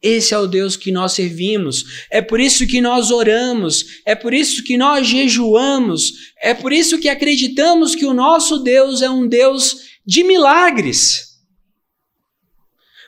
Esse 0.02 0.34
é 0.34 0.38
o 0.38 0.48
Deus 0.48 0.76
que 0.76 0.92
nós 0.92 1.14
servimos. 1.14 2.06
É 2.12 2.22
por 2.22 2.40
isso 2.40 2.68
que 2.68 2.80
nós 2.80 3.10
oramos, 3.10 4.02
é 4.06 4.16
por 4.16 4.34
isso 4.34 4.64
que 4.64 4.78
nós 4.78 5.08
jejuamos, 5.08 6.34
é 6.40 6.54
por 6.54 6.72
isso 6.72 7.00
que 7.00 7.10
acreditamos 7.10 7.96
que 7.96 8.06
o 8.06 8.14
nosso 8.14 8.60
Deus 8.60 9.02
é 9.02 9.10
um 9.10 9.28
Deus 9.28 9.78
de 10.06 10.24
milagres. 10.24 11.38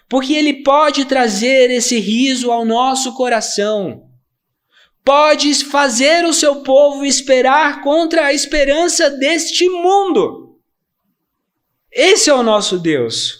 Porque 0.10 0.34
ele 0.34 0.64
pode 0.64 1.06
trazer 1.06 1.70
esse 1.70 2.00
riso 2.00 2.52
ao 2.52 2.66
nosso 2.66 3.14
coração 3.14 4.10
pode 5.10 5.66
fazer 5.66 6.24
o 6.24 6.34
seu 6.34 6.58
povo 6.58 7.04
esperar 7.04 7.82
contra 7.82 8.28
a 8.28 8.34
esperança 8.34 9.10
deste 9.10 9.68
mundo. 9.68 10.60
Esse 11.92 12.30
é 12.30 12.34
o 12.36 12.44
nosso 12.44 12.78
Deus. 12.78 13.39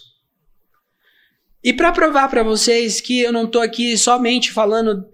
E 1.62 1.72
para 1.72 1.92
provar 1.92 2.28
para 2.28 2.42
vocês 2.42 3.00
que 3.00 3.20
eu 3.20 3.32
não 3.32 3.44
estou 3.44 3.60
aqui 3.60 3.96
somente 3.96 4.52
falando 4.52 5.04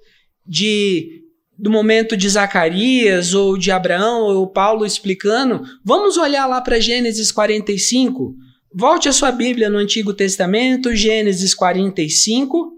de 0.47 1.23
do 1.59 1.71
momento 1.71 2.17
de 2.17 2.29
Zacarias 2.29 3.33
ou 3.33 3.57
de 3.57 3.71
Abraão 3.71 4.25
ou 4.25 4.47
Paulo 4.47 4.85
explicando, 4.85 5.63
vamos 5.83 6.19
olhar 6.19 6.47
lá 6.47 6.61
para 6.61 6.79
Gênesis 6.79 7.33
45. 7.33 8.35
Volte 8.75 9.09
a 9.09 9.13
sua 9.13 9.33
Bíblia 9.33 9.71
no 9.71 9.79
Antigo 9.79 10.13
Testamento, 10.13 10.95
Gênesis 10.95 11.55
45 11.55 12.77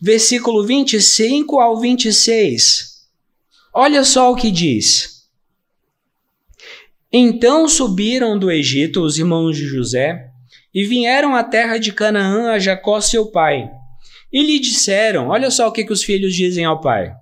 versículo 0.00 0.64
25 0.64 1.60
ao 1.60 1.78
26. 1.78 3.00
Olha 3.72 4.02
só 4.02 4.32
o 4.32 4.36
que 4.36 4.50
diz. 4.50 5.20
Então 7.12 7.68
subiram 7.68 8.38
do 8.38 8.50
Egito 8.50 9.02
os 9.02 9.18
irmãos 9.18 9.56
de 9.56 9.66
José 9.66 10.29
e 10.74 10.84
vieram 10.84 11.34
à 11.34 11.42
terra 11.42 11.78
de 11.78 11.92
Canaã 11.92 12.52
a 12.52 12.58
Jacó 12.58 13.00
seu 13.00 13.26
pai. 13.30 13.70
E 14.32 14.42
lhe 14.42 14.58
disseram: 14.60 15.28
Olha 15.28 15.50
só 15.50 15.68
o 15.68 15.72
que, 15.72 15.84
que 15.84 15.92
os 15.92 16.02
filhos 16.02 16.34
dizem 16.34 16.64
ao 16.64 16.80
pai. 16.80 17.12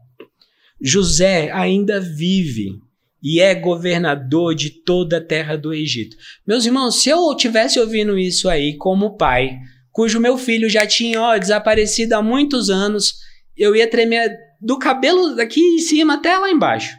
José 0.80 1.50
ainda 1.52 2.00
vive 2.00 2.80
e 3.22 3.40
é 3.40 3.54
governador 3.54 4.54
de 4.54 4.70
toda 4.70 5.18
a 5.18 5.24
terra 5.24 5.56
do 5.56 5.74
Egito. 5.74 6.16
Meus 6.46 6.64
irmãos, 6.64 7.02
se 7.02 7.08
eu 7.08 7.34
tivesse 7.34 7.80
ouvindo 7.80 8.18
isso 8.18 8.48
aí 8.48 8.76
como 8.76 9.16
pai, 9.16 9.58
cujo 9.90 10.20
meu 10.20 10.38
filho 10.38 10.68
já 10.68 10.86
tinha 10.86 11.20
ó, 11.20 11.36
desaparecido 11.36 12.14
há 12.14 12.22
muitos 12.22 12.70
anos, 12.70 13.14
eu 13.56 13.74
ia 13.74 13.90
tremer 13.90 14.30
do 14.60 14.78
cabelo 14.78 15.34
daqui 15.34 15.60
em 15.60 15.78
cima 15.78 16.14
até 16.14 16.36
lá 16.36 16.50
embaixo. 16.50 16.96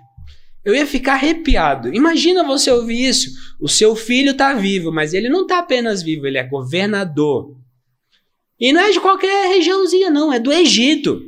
Eu 0.64 0.76
ia 0.76 0.86
ficar 0.86 1.14
arrepiado. 1.14 1.94
Imagina 1.94 2.44
você 2.44 2.70
ouvir 2.72 3.08
isso. 3.08 3.30
O 3.60 3.68
seu 3.68 3.96
filho 3.96 4.32
está 4.32 4.54
vivo, 4.54 4.92
mas 4.92 5.14
ele 5.14 5.30
não 5.30 5.44
está 5.44 5.60
apenas 5.60 6.04
vivo, 6.04 6.28
ele 6.28 6.38
é 6.38 6.44
governador. 6.44 7.58
E 8.60 8.74
não 8.74 8.82
é 8.82 8.92
de 8.92 9.00
qualquer 9.00 9.48
regiãozinha, 9.48 10.10
não, 10.10 10.34
é 10.34 10.40
do 10.40 10.52
Egito. 10.52 11.22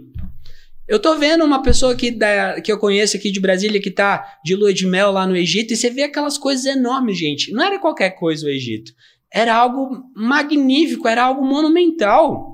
Eu 0.87 0.99
tô 0.99 1.15
vendo 1.15 1.45
uma 1.45 1.61
pessoa 1.61 1.95
que, 1.95 2.11
da, 2.11 2.59
que 2.59 2.69
eu 2.69 2.77
conheço 2.77 3.15
aqui 3.15 3.31
de 3.31 3.39
Brasília 3.39 3.81
que 3.81 3.89
tá 3.89 4.37
de 4.43 4.55
lua 4.55 4.73
de 4.73 4.85
mel 4.85 5.11
lá 5.11 5.25
no 5.25 5.37
Egito 5.37 5.73
e 5.73 5.77
você 5.77 5.89
vê 5.89 6.03
aquelas 6.03 6.37
coisas 6.37 6.65
enormes, 6.65 7.17
gente. 7.17 7.53
Não 7.53 7.63
era 7.63 7.79
qualquer 7.79 8.09
coisa 8.11 8.45
o 8.45 8.49
Egito. 8.49 8.91
Era 9.33 9.55
algo 9.55 10.03
magnífico, 10.13 11.07
era 11.07 11.23
algo 11.23 11.45
monumental. 11.45 12.50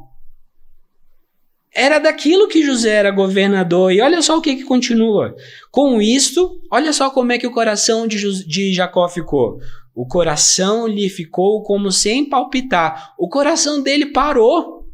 Era 1.78 2.00
daquilo 2.00 2.48
que 2.48 2.64
José 2.64 2.90
era 2.90 3.12
governador. 3.12 3.92
E 3.92 4.02
olha 4.02 4.20
só 4.24 4.36
o 4.36 4.42
que, 4.42 4.56
que 4.56 4.64
continua. 4.64 5.36
Com 5.70 6.02
isto, 6.02 6.60
olha 6.72 6.92
só 6.92 7.12
como 7.12 7.32
é 7.32 7.38
que 7.38 7.46
o 7.46 7.52
coração 7.52 8.08
de, 8.08 8.18
de 8.46 8.74
Jacó 8.74 9.08
ficou. 9.08 9.60
O 9.94 10.08
coração 10.08 10.88
lhe 10.88 11.08
ficou 11.08 11.62
como 11.62 11.92
sem 11.92 12.28
palpitar. 12.28 13.14
O 13.16 13.30
coração 13.30 13.84
dele 13.84 14.08
parou. 14.08 14.88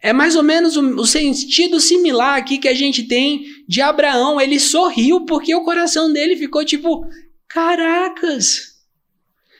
É 0.00 0.14
mais 0.14 0.34
ou 0.34 0.42
menos 0.42 0.78
o, 0.78 0.80
o, 0.96 1.06
sentido 1.06 1.78
similar 1.78 2.38
aqui 2.38 2.56
que 2.56 2.68
a 2.68 2.74
gente 2.74 3.02
tem 3.02 3.44
de 3.68 3.82
Abraão. 3.82 4.40
Ele 4.40 4.58
sorriu 4.58 5.26
porque 5.26 5.54
o 5.54 5.62
coração 5.62 6.10
dele 6.10 6.36
ficou 6.36 6.64
tipo: 6.64 7.04
caracas, 7.46 8.76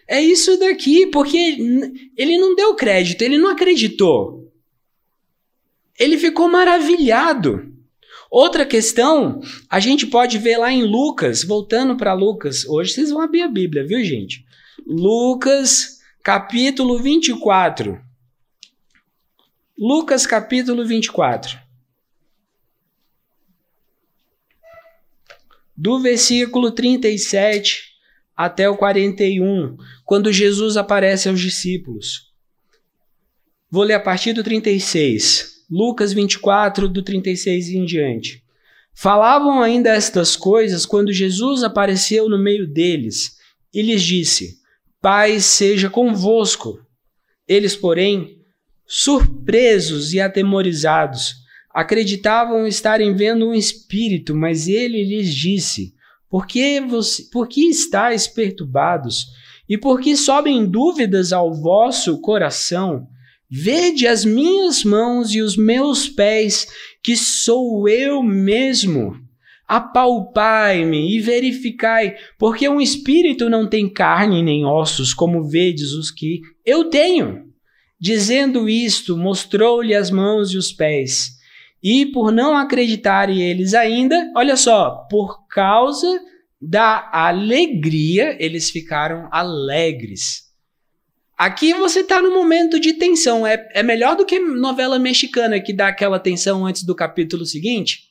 é 0.08 0.18
isso 0.18 0.58
daqui. 0.58 1.08
Porque 1.08 1.58
ele 2.16 2.38
não 2.38 2.54
deu 2.54 2.74
crédito, 2.74 3.20
ele 3.20 3.36
não 3.36 3.50
acreditou. 3.50 4.43
Ele 5.98 6.18
ficou 6.18 6.48
maravilhado. 6.48 7.72
Outra 8.30 8.66
questão, 8.66 9.40
a 9.70 9.78
gente 9.78 10.06
pode 10.06 10.38
ver 10.38 10.58
lá 10.58 10.72
em 10.72 10.82
Lucas, 10.82 11.44
voltando 11.44 11.96
para 11.96 12.12
Lucas. 12.12 12.64
Hoje 12.64 12.92
vocês 12.92 13.10
vão 13.10 13.20
abrir 13.20 13.42
a 13.42 13.48
Bíblia, 13.48 13.86
viu, 13.86 14.02
gente? 14.04 14.44
Lucas, 14.84 16.00
capítulo 16.22 16.98
24. 17.00 18.00
Lucas, 19.78 20.26
capítulo 20.26 20.84
24. 20.84 21.58
Do 25.76 26.00
versículo 26.00 26.72
37 26.72 27.94
até 28.36 28.68
o 28.68 28.76
41, 28.76 29.76
quando 30.04 30.32
Jesus 30.32 30.76
aparece 30.76 31.28
aos 31.28 31.40
discípulos. 31.40 32.32
Vou 33.70 33.84
ler 33.84 33.94
a 33.94 34.00
partir 34.00 34.32
do 34.32 34.42
36. 34.42 35.53
Lucas 35.70 36.12
24, 36.12 36.88
do 36.88 37.02
36 37.02 37.68
em 37.70 37.84
diante. 37.84 38.42
Falavam 38.94 39.62
ainda 39.62 39.90
estas 39.90 40.36
coisas 40.36 40.86
quando 40.86 41.12
Jesus 41.12 41.62
apareceu 41.62 42.28
no 42.28 42.38
meio 42.38 42.66
deles 42.66 43.36
e 43.72 43.82
lhes 43.82 44.02
disse: 44.02 44.58
Paz 45.00 45.44
seja 45.44 45.90
convosco. 45.90 46.78
Eles, 47.46 47.74
porém, 47.74 48.38
surpresos 48.86 50.12
e 50.12 50.20
atemorizados, 50.20 51.34
acreditavam 51.70 52.66
estarem 52.66 53.14
vendo 53.14 53.48
um 53.48 53.54
espírito, 53.54 54.34
mas 54.34 54.68
ele 54.68 55.02
lhes 55.02 55.34
disse: 55.34 55.92
Por 56.30 56.46
que, 56.46 56.80
você, 56.80 57.24
por 57.32 57.48
que 57.48 57.68
estáis 57.68 58.28
perturbados? 58.28 59.26
E 59.68 59.76
por 59.76 60.00
que 60.00 60.16
sobem 60.16 60.64
dúvidas 60.66 61.32
ao 61.32 61.52
vosso 61.52 62.20
coração? 62.20 63.08
Vede 63.56 64.08
as 64.08 64.24
minhas 64.24 64.82
mãos 64.82 65.32
e 65.32 65.40
os 65.40 65.56
meus 65.56 66.08
pés, 66.08 66.66
que 67.00 67.16
sou 67.16 67.88
eu 67.88 68.20
mesmo. 68.20 69.14
Apalpai-me 69.68 71.16
e 71.16 71.20
verificai, 71.20 72.16
porque 72.36 72.68
um 72.68 72.80
espírito 72.80 73.48
não 73.48 73.68
tem 73.68 73.88
carne 73.88 74.42
nem 74.42 74.64
ossos, 74.64 75.14
como 75.14 75.48
vedes 75.48 75.92
os 75.92 76.10
que 76.10 76.40
eu 76.66 76.90
tenho. 76.90 77.44
Dizendo 78.00 78.68
isto, 78.68 79.16
mostrou-lhe 79.16 79.94
as 79.94 80.10
mãos 80.10 80.52
e 80.52 80.56
os 80.56 80.72
pés. 80.72 81.30
E 81.80 82.06
por 82.06 82.32
não 82.32 82.56
acreditarem 82.56 83.40
eles 83.40 83.72
ainda, 83.72 84.32
olha 84.34 84.56
só, 84.56 85.06
por 85.08 85.46
causa 85.46 86.20
da 86.60 87.08
alegria, 87.12 88.36
eles 88.40 88.68
ficaram 88.68 89.28
alegres. 89.30 90.43
Aqui 91.36 91.74
você 91.74 92.00
está 92.00 92.22
no 92.22 92.32
momento 92.32 92.78
de 92.78 92.92
tensão. 92.92 93.46
É, 93.46 93.68
é 93.74 93.82
melhor 93.82 94.16
do 94.16 94.24
que 94.24 94.38
novela 94.38 94.98
mexicana 94.98 95.60
que 95.60 95.72
dá 95.72 95.88
aquela 95.88 96.18
tensão 96.18 96.64
antes 96.64 96.84
do 96.84 96.94
capítulo 96.94 97.44
seguinte. 97.44 98.10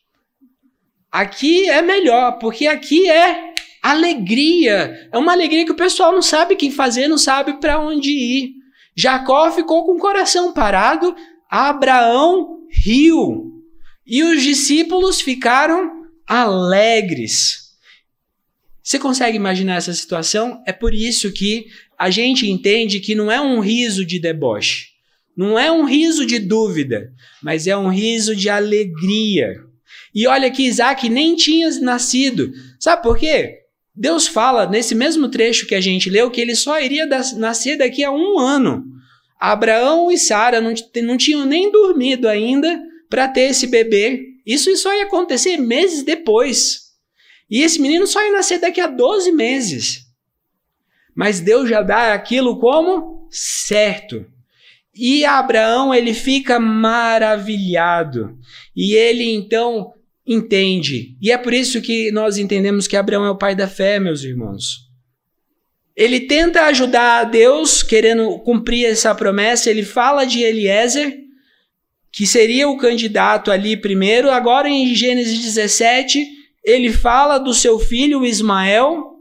Aqui 1.11 1.69
é 1.69 1.81
melhor, 1.81 2.39
porque 2.39 2.67
aqui 2.67 3.09
é 3.09 3.53
alegria. 3.81 5.09
É 5.11 5.17
uma 5.17 5.31
alegria 5.31 5.65
que 5.65 5.71
o 5.71 5.75
pessoal 5.75 6.11
não 6.11 6.21
sabe 6.21 6.53
o 6.53 6.57
que 6.57 6.71
fazer, 6.71 7.07
não 7.07 7.17
sabe 7.17 7.59
para 7.59 7.79
onde 7.79 8.09
ir. 8.11 8.53
Jacó 8.95 9.51
ficou 9.51 9.85
com 9.85 9.93
o 9.93 9.99
coração 9.99 10.53
parado, 10.53 11.15
Abraão 11.49 12.59
riu. 12.69 13.51
E 14.05 14.23
os 14.23 14.41
discípulos 14.41 15.21
ficaram 15.21 16.03
alegres. 16.27 17.62
Você 18.83 18.99
consegue 18.99 19.37
imaginar 19.37 19.77
essa 19.77 19.93
situação? 19.93 20.61
É 20.67 20.73
por 20.73 20.93
isso 20.93 21.31
que 21.31 21.67
a 21.97 22.09
gente 22.09 22.49
entende 22.49 22.99
que 22.99 23.15
não 23.15 23.31
é 23.31 23.39
um 23.39 23.61
riso 23.61 24.05
de 24.05 24.19
deboche, 24.19 24.87
não 25.37 25.57
é 25.57 25.71
um 25.71 25.85
riso 25.85 26.25
de 26.25 26.37
dúvida, 26.37 27.11
mas 27.41 27.65
é 27.65 27.77
um 27.77 27.87
riso 27.87 28.35
de 28.35 28.49
alegria. 28.49 29.55
E 30.13 30.27
olha 30.27 30.51
que 30.51 30.63
Isaac 30.63 31.07
nem 31.07 31.35
tinha 31.35 31.69
nascido. 31.79 32.51
Sabe 32.77 33.01
por 33.01 33.17
quê? 33.17 33.59
Deus 33.95 34.27
fala 34.27 34.69
nesse 34.69 34.93
mesmo 34.93 35.29
trecho 35.29 35.65
que 35.65 35.75
a 35.75 35.81
gente 35.81 36.09
leu 36.09 36.29
que 36.29 36.41
ele 36.41 36.55
só 36.55 36.79
iria 36.81 37.05
nascer 37.37 37.77
daqui 37.77 38.03
a 38.03 38.11
um 38.11 38.37
ano. 38.37 38.83
Abraão 39.39 40.11
e 40.11 40.17
Sara 40.17 40.59
não, 40.59 40.73
não 41.03 41.17
tinham 41.17 41.45
nem 41.45 41.71
dormido 41.71 42.27
ainda 42.27 42.81
para 43.09 43.27
ter 43.27 43.49
esse 43.49 43.67
bebê. 43.67 44.25
Isso 44.45 44.75
só 44.75 44.93
ia 44.93 45.03
acontecer 45.03 45.57
meses 45.57 46.03
depois. 46.03 46.82
E 47.49 47.61
esse 47.61 47.81
menino 47.81 48.07
só 48.07 48.23
ia 48.23 48.31
nascer 48.31 48.59
daqui 48.59 48.81
a 48.81 48.87
12 48.87 49.31
meses. 49.31 50.07
Mas 51.15 51.39
Deus 51.39 51.69
já 51.69 51.81
dá 51.81 52.13
aquilo 52.13 52.59
como 52.59 53.27
certo. 53.29 54.25
E 54.95 55.25
Abraão, 55.25 55.93
ele 55.93 56.13
fica 56.13 56.59
maravilhado. 56.59 58.37
E 58.75 58.93
ele 58.93 59.31
então 59.31 59.93
entende. 60.25 61.17
E 61.21 61.31
é 61.31 61.37
por 61.37 61.53
isso 61.53 61.81
que 61.81 62.11
nós 62.11 62.37
entendemos 62.37 62.87
que 62.87 62.95
Abraão 62.95 63.25
é 63.25 63.29
o 63.29 63.37
pai 63.37 63.55
da 63.55 63.67
fé, 63.67 63.99
meus 63.99 64.23
irmãos. 64.23 64.91
Ele 65.95 66.21
tenta 66.21 66.65
ajudar 66.65 67.19
a 67.19 67.23
Deus, 67.23 67.83
querendo 67.83 68.39
cumprir 68.39 68.85
essa 68.85 69.13
promessa. 69.13 69.69
Ele 69.69 69.83
fala 69.83 70.25
de 70.25 70.41
Eliezer, 70.41 71.19
que 72.11 72.25
seria 72.25 72.67
o 72.67 72.77
candidato 72.77 73.51
ali 73.51 73.77
primeiro. 73.77 74.29
Agora 74.31 74.69
em 74.69 74.93
Gênesis 74.95 75.39
17, 75.39 76.25
ele 76.63 76.91
fala 76.91 77.37
do 77.37 77.53
seu 77.53 77.79
filho 77.79 78.25
Ismael 78.25 79.13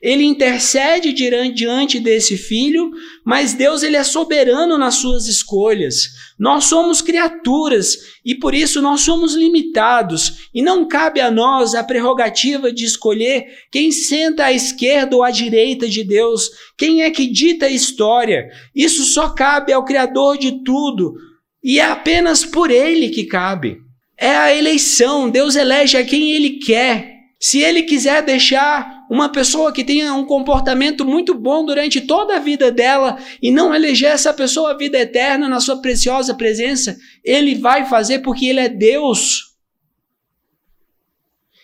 ele 0.00 0.24
intercede 0.24 1.12
diante 1.12 1.98
desse 1.98 2.36
filho, 2.36 2.90
mas 3.24 3.52
Deus 3.52 3.82
ele 3.82 3.96
é 3.96 4.04
soberano 4.04 4.78
nas 4.78 4.94
suas 4.94 5.26
escolhas. 5.26 6.04
Nós 6.38 6.64
somos 6.64 7.02
criaturas 7.02 7.98
e 8.24 8.36
por 8.36 8.54
isso 8.54 8.80
nós 8.80 9.00
somos 9.00 9.34
limitados 9.34 10.48
e 10.54 10.62
não 10.62 10.86
cabe 10.86 11.20
a 11.20 11.32
nós 11.32 11.74
a 11.74 11.82
prerrogativa 11.82 12.72
de 12.72 12.84
escolher 12.84 13.44
quem 13.72 13.90
senta 13.90 14.44
à 14.44 14.52
esquerda 14.52 15.16
ou 15.16 15.24
à 15.24 15.32
direita 15.32 15.88
de 15.88 16.04
Deus, 16.04 16.48
quem 16.76 17.02
é 17.02 17.10
que 17.10 17.26
dita 17.26 17.66
a 17.66 17.70
história. 17.70 18.48
Isso 18.72 19.02
só 19.02 19.30
cabe 19.30 19.72
ao 19.72 19.84
criador 19.84 20.38
de 20.38 20.62
tudo 20.62 21.14
e 21.62 21.80
é 21.80 21.84
apenas 21.84 22.44
por 22.44 22.70
ele 22.70 23.08
que 23.08 23.24
cabe. 23.24 23.87
É 24.18 24.36
a 24.36 24.54
eleição, 24.54 25.30
Deus 25.30 25.54
elege 25.54 25.96
a 25.96 26.04
quem 26.04 26.32
ele 26.32 26.58
quer. 26.58 27.18
Se 27.40 27.60
ele 27.60 27.84
quiser 27.84 28.20
deixar 28.20 29.06
uma 29.08 29.28
pessoa 29.28 29.72
que 29.72 29.84
tenha 29.84 30.12
um 30.12 30.24
comportamento 30.24 31.04
muito 31.04 31.34
bom 31.34 31.64
durante 31.64 32.00
toda 32.00 32.34
a 32.34 32.40
vida 32.40 32.70
dela 32.72 33.16
e 33.40 33.52
não 33.52 33.72
eleger 33.72 34.10
essa 34.10 34.34
pessoa 34.34 34.72
a 34.72 34.76
vida 34.76 34.98
eterna 34.98 35.48
na 35.48 35.60
sua 35.60 35.80
preciosa 35.80 36.34
presença, 36.34 36.96
ele 37.24 37.54
vai 37.54 37.86
fazer 37.86 38.18
porque 38.18 38.46
ele 38.46 38.58
é 38.58 38.68
Deus. 38.68 39.56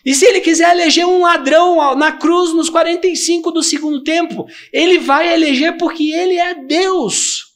E 0.05 0.15
se 0.15 0.25
ele 0.25 0.41
quiser 0.41 0.71
eleger 0.71 1.07
um 1.07 1.23
ladrão 1.23 1.97
na 1.97 2.13
cruz 2.13 2.55
nos 2.55 2.71
45 2.71 3.51
do 3.51 3.63
segundo 3.63 4.05
tempo, 4.05 4.47
ele 4.73 4.99
vai 4.99 5.33
eleger 5.33 5.77
porque 5.77 6.13
ele 6.13 6.37
é 6.39 6.55
Deus. 6.55 7.54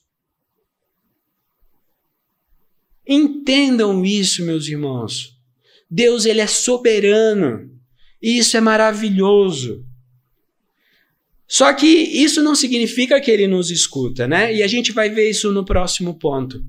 Entendam 3.09 4.05
isso, 4.05 4.45
meus 4.45 4.69
irmãos. 4.69 5.39
Deus 5.91 6.27
ele 6.27 6.41
é 6.41 6.47
soberano. 6.47 7.71
E 8.21 8.37
isso 8.37 8.57
é 8.57 8.61
maravilhoso. 8.61 9.85
Só 11.47 11.73
que 11.73 11.87
isso 11.87 12.43
não 12.43 12.55
significa 12.55 13.19
que 13.19 13.31
ele 13.31 13.47
nos 13.47 13.71
escuta, 13.71 14.29
né? 14.29 14.55
E 14.55 14.63
a 14.63 14.67
gente 14.67 14.93
vai 14.93 15.09
ver 15.09 15.31
isso 15.31 15.51
no 15.51 15.65
próximo 15.65 16.19
ponto. 16.19 16.63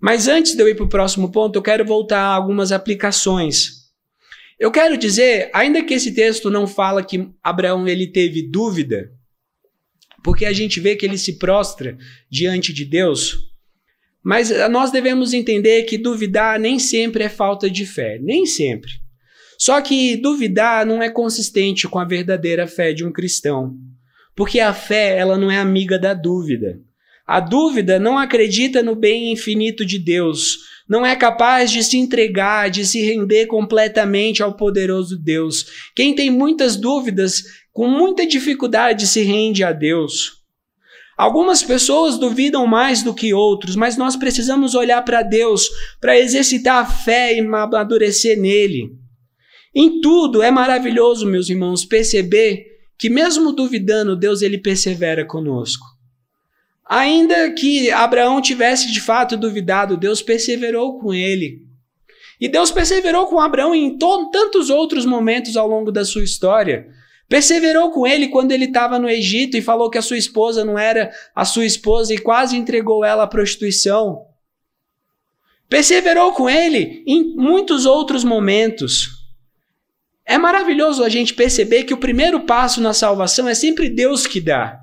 Mas 0.00 0.28
antes 0.28 0.54
de 0.54 0.62
eu 0.62 0.68
ir 0.68 0.76
para 0.76 0.84
o 0.84 0.88
próximo 0.88 1.32
ponto, 1.32 1.56
eu 1.56 1.62
quero 1.62 1.84
voltar 1.84 2.20
a 2.20 2.34
algumas 2.34 2.70
aplicações. 2.70 3.82
Eu 4.58 4.70
quero 4.70 4.96
dizer, 4.96 5.50
ainda 5.52 5.82
que 5.82 5.94
esse 5.94 6.14
texto 6.14 6.48
não 6.50 6.68
fala 6.68 7.04
que 7.04 7.28
Abraão 7.42 7.88
ele 7.88 8.06
teve 8.06 8.42
dúvida, 8.42 9.10
porque 10.22 10.44
a 10.44 10.52
gente 10.52 10.78
vê 10.78 10.94
que 10.94 11.04
ele 11.04 11.18
se 11.18 11.36
prostra 11.36 11.98
diante 12.30 12.72
de 12.72 12.84
Deus, 12.84 13.51
mas 14.22 14.50
nós 14.70 14.90
devemos 14.90 15.32
entender 15.32 15.82
que 15.82 15.98
duvidar 15.98 16.58
nem 16.60 16.78
sempre 16.78 17.24
é 17.24 17.28
falta 17.28 17.68
de 17.70 17.84
fé, 17.84 18.18
nem 18.22 18.46
sempre. 18.46 18.92
Só 19.58 19.80
que 19.80 20.16
duvidar 20.16 20.84
não 20.86 21.02
é 21.02 21.08
consistente 21.08 21.88
com 21.88 21.98
a 21.98 22.04
verdadeira 22.04 22.66
fé 22.66 22.92
de 22.92 23.04
um 23.04 23.12
cristão, 23.12 23.74
porque 24.34 24.60
a 24.60 24.72
fé 24.72 25.16
ela 25.16 25.36
não 25.36 25.50
é 25.50 25.58
amiga 25.58 25.98
da 25.98 26.14
dúvida. 26.14 26.80
A 27.26 27.38
dúvida 27.38 27.98
não 27.98 28.18
acredita 28.18 28.82
no 28.82 28.96
bem 28.96 29.32
infinito 29.32 29.86
de 29.86 29.98
Deus, 29.98 30.58
não 30.88 31.06
é 31.06 31.14
capaz 31.14 31.70
de 31.70 31.82
se 31.82 31.96
entregar, 31.96 32.70
de 32.70 32.84
se 32.84 33.00
render 33.00 33.46
completamente 33.46 34.42
ao 34.42 34.56
poderoso 34.56 35.16
Deus. 35.16 35.90
Quem 35.94 36.14
tem 36.14 36.30
muitas 36.30 36.76
dúvidas, 36.76 37.44
com 37.72 37.88
muita 37.88 38.26
dificuldade, 38.26 39.06
se 39.06 39.22
rende 39.22 39.62
a 39.62 39.72
Deus. 39.72 40.41
Algumas 41.16 41.62
pessoas 41.62 42.18
duvidam 42.18 42.66
mais 42.66 43.02
do 43.02 43.14
que 43.14 43.34
outros, 43.34 43.76
mas 43.76 43.96
nós 43.96 44.16
precisamos 44.16 44.74
olhar 44.74 45.02
para 45.02 45.22
Deus 45.22 45.68
para 46.00 46.18
exercitar 46.18 46.82
a 46.82 46.86
fé 46.86 47.34
e 47.34 47.40
amadurecer 47.40 48.40
nele. 48.40 48.90
Em 49.74 50.00
tudo 50.00 50.42
é 50.42 50.50
maravilhoso, 50.50 51.26
meus 51.26 51.48
irmãos, 51.48 51.84
perceber 51.84 52.66
que 52.98 53.08
mesmo 53.08 53.52
duvidando, 53.52 54.16
Deus 54.16 54.42
ele 54.42 54.58
persevera 54.58 55.24
conosco. 55.24 55.84
Ainda 56.84 57.50
que 57.52 57.90
Abraão 57.90 58.40
tivesse 58.40 58.92
de 58.92 59.00
fato 59.00 59.36
duvidado, 59.36 59.96
Deus 59.96 60.20
perseverou 60.20 60.98
com 61.00 61.12
ele. 61.12 61.62
E 62.40 62.48
Deus 62.48 62.70
perseverou 62.70 63.26
com 63.26 63.40
Abraão 63.40 63.74
em 63.74 63.96
tantos 63.96 64.68
outros 64.68 65.06
momentos 65.06 65.56
ao 65.56 65.66
longo 65.68 65.90
da 65.90 66.04
sua 66.04 66.24
história. 66.24 66.88
Perseverou 67.32 67.90
com 67.90 68.06
ele 68.06 68.28
quando 68.28 68.52
ele 68.52 68.66
estava 68.66 68.98
no 68.98 69.08
Egito 69.08 69.56
e 69.56 69.62
falou 69.62 69.88
que 69.88 69.96
a 69.96 70.02
sua 70.02 70.18
esposa 70.18 70.66
não 70.66 70.78
era 70.78 71.10
a 71.34 71.46
sua 71.46 71.64
esposa 71.64 72.12
e 72.12 72.18
quase 72.18 72.58
entregou 72.58 73.02
ela 73.02 73.22
à 73.22 73.26
prostituição. 73.26 74.26
Perseverou 75.66 76.34
com 76.34 76.50
ele 76.50 77.02
em 77.06 77.34
muitos 77.34 77.86
outros 77.86 78.22
momentos. 78.22 79.08
É 80.26 80.36
maravilhoso 80.36 81.02
a 81.02 81.08
gente 81.08 81.32
perceber 81.32 81.84
que 81.84 81.94
o 81.94 81.98
primeiro 81.98 82.40
passo 82.40 82.82
na 82.82 82.92
salvação 82.92 83.48
é 83.48 83.54
sempre 83.54 83.88
Deus 83.88 84.26
que 84.26 84.38
dá. 84.38 84.81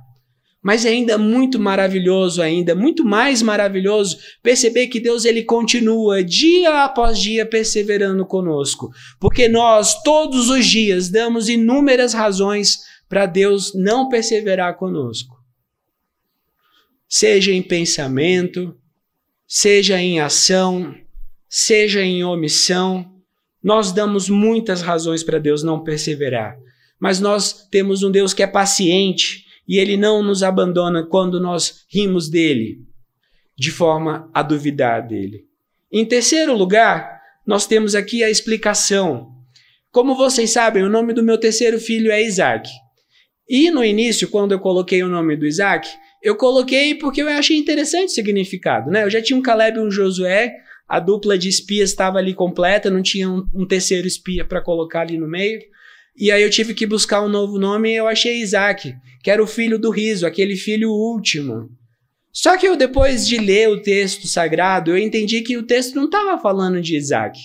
Mas 0.62 0.86
é 0.86 0.90
ainda 0.90 1.18
muito 1.18 1.58
maravilhoso, 1.58 2.42
ainda 2.42 2.76
muito 2.76 3.06
mais 3.06 3.42
maravilhoso 3.42 4.18
perceber 4.44 4.88
que 4.88 5.00
Deus 5.00 5.24
ele 5.24 5.44
continua 5.44 6.24
dia 6.24 6.84
após 6.84 7.18
dia 7.18 7.46
perseverando 7.46 8.26
conosco, 8.26 8.90
porque 9.20 9.48
nós 9.48 10.02
todos 10.04 10.50
os 10.50 10.66
dias 10.66 11.10
damos 11.10 11.48
inúmeras 11.48 12.14
razões 12.14 12.80
para 13.08 13.26
Deus 13.26 13.74
não 13.74 14.10
perseverar 14.10 14.76
conosco. 14.76 15.38
Seja 17.08 17.52
em 17.52 17.62
pensamento, 17.62 18.76
seja 19.48 20.00
em 20.00 20.20
ação, 20.20 20.94
seja 21.48 22.02
em 22.04 22.24
omissão, 22.24 23.20
nós 23.64 23.92
damos 23.92 24.30
muitas 24.30 24.82
razões 24.82 25.24
para 25.24 25.40
Deus 25.40 25.64
não 25.64 25.84
perseverar. 25.84 26.58
Mas 27.00 27.20
nós 27.20 27.68
temos 27.72 28.04
um 28.04 28.12
Deus 28.12 28.34
que 28.34 28.44
é 28.44 28.48
paciente, 28.48 29.46
e 29.70 29.78
ele 29.78 29.96
não 29.96 30.24
nos 30.24 30.42
abandona 30.42 31.06
quando 31.06 31.40
nós 31.40 31.86
rimos 31.88 32.28
dele, 32.28 32.80
de 33.56 33.70
forma 33.70 34.28
a 34.34 34.42
duvidar 34.42 35.08
dele. 35.08 35.46
Em 35.92 36.04
terceiro 36.04 36.58
lugar, 36.58 37.22
nós 37.46 37.68
temos 37.68 37.94
aqui 37.94 38.24
a 38.24 38.32
explicação. 38.32 39.30
Como 39.92 40.16
vocês 40.16 40.50
sabem, 40.50 40.82
o 40.82 40.90
nome 40.90 41.14
do 41.14 41.22
meu 41.22 41.38
terceiro 41.38 41.80
filho 41.80 42.12
é 42.12 42.20
Isaac. 42.20 42.68
E 43.48 43.70
no 43.70 43.86
início, 43.86 44.28
quando 44.28 44.54
eu 44.54 44.60
coloquei 44.60 45.04
o 45.04 45.08
nome 45.08 45.38
do 45.38 45.46
Isaac, 45.46 45.88
eu 46.24 46.36
coloquei 46.36 46.96
porque 46.96 47.22
eu 47.22 47.28
achei 47.28 47.56
interessante 47.56 48.10
o 48.10 48.14
significado. 48.14 48.90
Né? 48.90 49.04
Eu 49.04 49.10
já 49.12 49.22
tinha 49.22 49.38
um 49.38 49.42
Caleb 49.42 49.78
e 49.78 49.82
um 49.82 49.92
Josué, 49.92 50.52
a 50.88 51.00
dupla 51.00 51.38
de 51.38 51.48
espias 51.48 51.92
estava 51.92 52.18
ali 52.18 52.34
completa, 52.34 52.90
não 52.90 53.04
tinha 53.04 53.30
um, 53.30 53.48
um 53.54 53.68
terceiro 53.68 54.08
espia 54.08 54.44
para 54.44 54.62
colocar 54.62 55.02
ali 55.02 55.16
no 55.20 55.28
meio. 55.28 55.60
E 56.20 56.34
aí 56.34 56.44
eu 56.44 56.50
tive 56.50 56.74
que 56.74 56.86
buscar 56.86 57.22
um 57.22 57.30
novo 57.30 57.58
nome 57.58 57.90
e 57.90 57.96
eu 57.96 58.06
achei 58.06 58.42
Isaac, 58.42 58.94
que 59.24 59.32
era 59.32 59.42
o 59.42 59.48
filho 59.48 59.80
do 59.80 59.90
riso, 59.90 60.28
aquele 60.28 60.58
filho 60.58 60.92
último. 60.92 61.70
Só 62.30 62.58
que 62.58 62.68
eu, 62.68 62.76
depois 62.76 63.26
de 63.26 63.38
ler 63.38 63.70
o 63.70 63.82
texto 63.82 64.28
sagrado, 64.28 64.92
eu 64.92 64.98
entendi 64.98 65.42
que 65.42 65.56
o 65.56 65.64
texto 65.64 65.96
não 65.96 66.06
estava 66.06 66.38
falando 66.38 66.82
de 66.82 66.98
Isaac. 66.98 67.40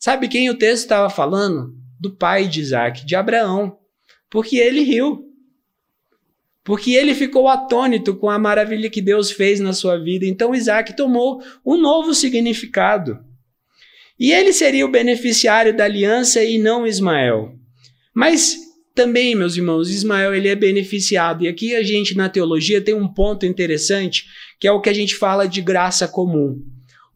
Sabe 0.00 0.26
quem 0.26 0.50
o 0.50 0.58
texto 0.58 0.82
estava 0.82 1.08
falando? 1.08 1.72
Do 2.00 2.16
pai 2.16 2.48
de 2.48 2.60
Isaac, 2.60 3.06
de 3.06 3.14
Abraão. 3.14 3.78
Porque 4.28 4.56
ele 4.56 4.82
riu. 4.82 5.24
Porque 6.64 6.94
ele 6.94 7.14
ficou 7.14 7.48
atônito 7.48 8.16
com 8.16 8.28
a 8.28 8.38
maravilha 8.38 8.90
que 8.90 9.00
Deus 9.00 9.30
fez 9.30 9.60
na 9.60 9.72
sua 9.72 9.96
vida. 9.96 10.26
Então 10.26 10.54
Isaac 10.54 10.94
tomou 10.96 11.40
um 11.64 11.76
novo 11.76 12.12
significado. 12.12 13.20
E 14.18 14.32
ele 14.32 14.52
seria 14.52 14.84
o 14.84 14.90
beneficiário 14.90 15.74
da 15.74 15.84
aliança 15.84 16.42
e 16.42 16.58
não 16.58 16.84
Ismael. 16.84 17.56
Mas 18.18 18.56
também, 18.96 19.36
meus 19.36 19.56
irmãos, 19.56 19.88
Ismael 19.90 20.34
ele 20.34 20.48
é 20.48 20.56
beneficiado. 20.56 21.44
E 21.44 21.48
aqui 21.48 21.76
a 21.76 21.84
gente 21.84 22.16
na 22.16 22.28
teologia 22.28 22.80
tem 22.80 22.92
um 22.92 23.06
ponto 23.06 23.46
interessante, 23.46 24.24
que 24.58 24.66
é 24.66 24.72
o 24.72 24.80
que 24.80 24.88
a 24.88 24.92
gente 24.92 25.14
fala 25.14 25.46
de 25.46 25.62
graça 25.62 26.08
comum. 26.08 26.60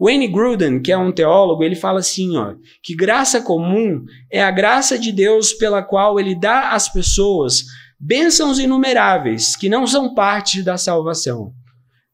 N. 0.01 0.29
Gruden, 0.29 0.81
que 0.81 0.93
é 0.93 0.97
um 0.97 1.11
teólogo, 1.11 1.65
ele 1.65 1.75
fala 1.75 1.99
assim, 1.99 2.37
ó, 2.37 2.55
que 2.81 2.95
graça 2.95 3.43
comum 3.43 4.05
é 4.31 4.41
a 4.41 4.51
graça 4.53 4.97
de 4.97 5.11
Deus 5.11 5.53
pela 5.53 5.83
qual 5.83 6.21
ele 6.21 6.39
dá 6.39 6.71
às 6.71 6.89
pessoas 6.89 7.65
bênçãos 7.99 8.61
inumeráveis 8.61 9.57
que 9.57 9.69
não 9.69 9.89
são 9.89 10.15
parte 10.15 10.63
da 10.63 10.77
salvação. 10.77 11.53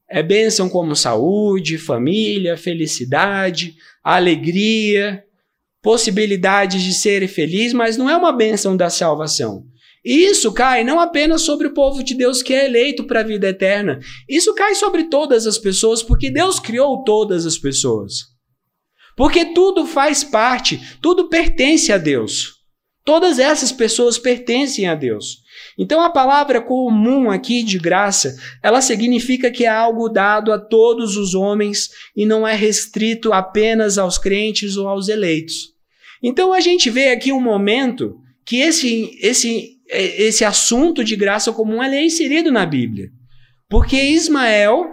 É 0.09 0.23
bênção 0.23 0.67
como 0.67 0.97
saúde, 0.97 1.77
família, 1.77 2.57
felicidade, 2.57 3.75
alegria, 4.03 5.23
possibilidades 5.83 6.83
de 6.83 6.93
ser 6.93 7.27
feliz, 7.29 7.73
mas 7.73 7.97
não 7.97 8.09
é 8.09 8.17
uma 8.17 8.33
bênção 8.33 8.77
da 8.77 8.91
salvação. 8.91 9.65
Isso 10.05 10.53
cai 10.53 10.85
não 10.85 11.01
apenas 11.01 11.43
sobre 11.43 11.67
o 11.67 11.75
povo 11.75 12.03
de 12.03 12.15
Deus 12.15 12.43
que 12.43 12.55
é 12.55 12.67
eleito 12.67 13.05
para 13.05 13.21
a 13.21 13.25
vida 13.25 13.49
eterna, 13.49 13.99
isso 14.29 14.55
cai 14.55 14.75
sobre 14.75 15.05
todas 15.05 15.47
as 15.47 15.59
pessoas, 15.59 16.03
porque 16.03 16.31
Deus 16.31 16.59
criou 16.59 17.03
todas 17.05 17.45
as 17.45 17.59
pessoas. 17.59 18.27
Porque 19.17 19.47
tudo 19.47 19.85
faz 19.85 20.23
parte, 20.23 20.81
tudo 21.03 21.29
pertence 21.29 21.93
a 21.93 21.99
Deus. 21.99 22.58
Todas 23.09 23.39
essas 23.39 23.73
pessoas 23.73 24.19
pertencem 24.19 24.87
a 24.87 24.95
Deus. 24.95 25.39
Então 25.79 26.03
a 26.03 26.11
palavra 26.11 26.61
comum 26.61 27.31
aqui 27.31 27.63
de 27.63 27.79
graça, 27.79 28.37
ela 28.63 28.83
significa 28.83 29.51
que 29.51 29.65
é 29.65 29.69
algo 29.69 30.11
dado 30.11 30.53
a 30.53 30.59
todos 30.59 31.17
os 31.17 31.35
homens 31.35 31.89
e 32.15 32.27
não 32.27 32.47
é 32.47 32.55
restrito 32.55 33.33
apenas 33.33 33.97
aos 33.97 34.19
crentes 34.19 34.77
ou 34.77 34.87
aos 34.87 35.09
eleitos. 35.09 35.73
Então 36.23 36.53
a 36.53 36.61
gente 36.61 36.91
vê 36.91 37.09
aqui 37.09 37.33
um 37.33 37.41
momento 37.41 38.21
que 38.45 38.57
esse, 38.57 39.19
esse, 39.23 39.79
esse 39.89 40.45
assunto 40.45 41.03
de 41.03 41.17
graça 41.17 41.51
comum 41.51 41.83
é 41.83 42.05
inserido 42.05 42.53
na 42.53 42.67
Bíblia. 42.67 43.09
Porque 43.71 43.97
Ismael, 43.97 44.85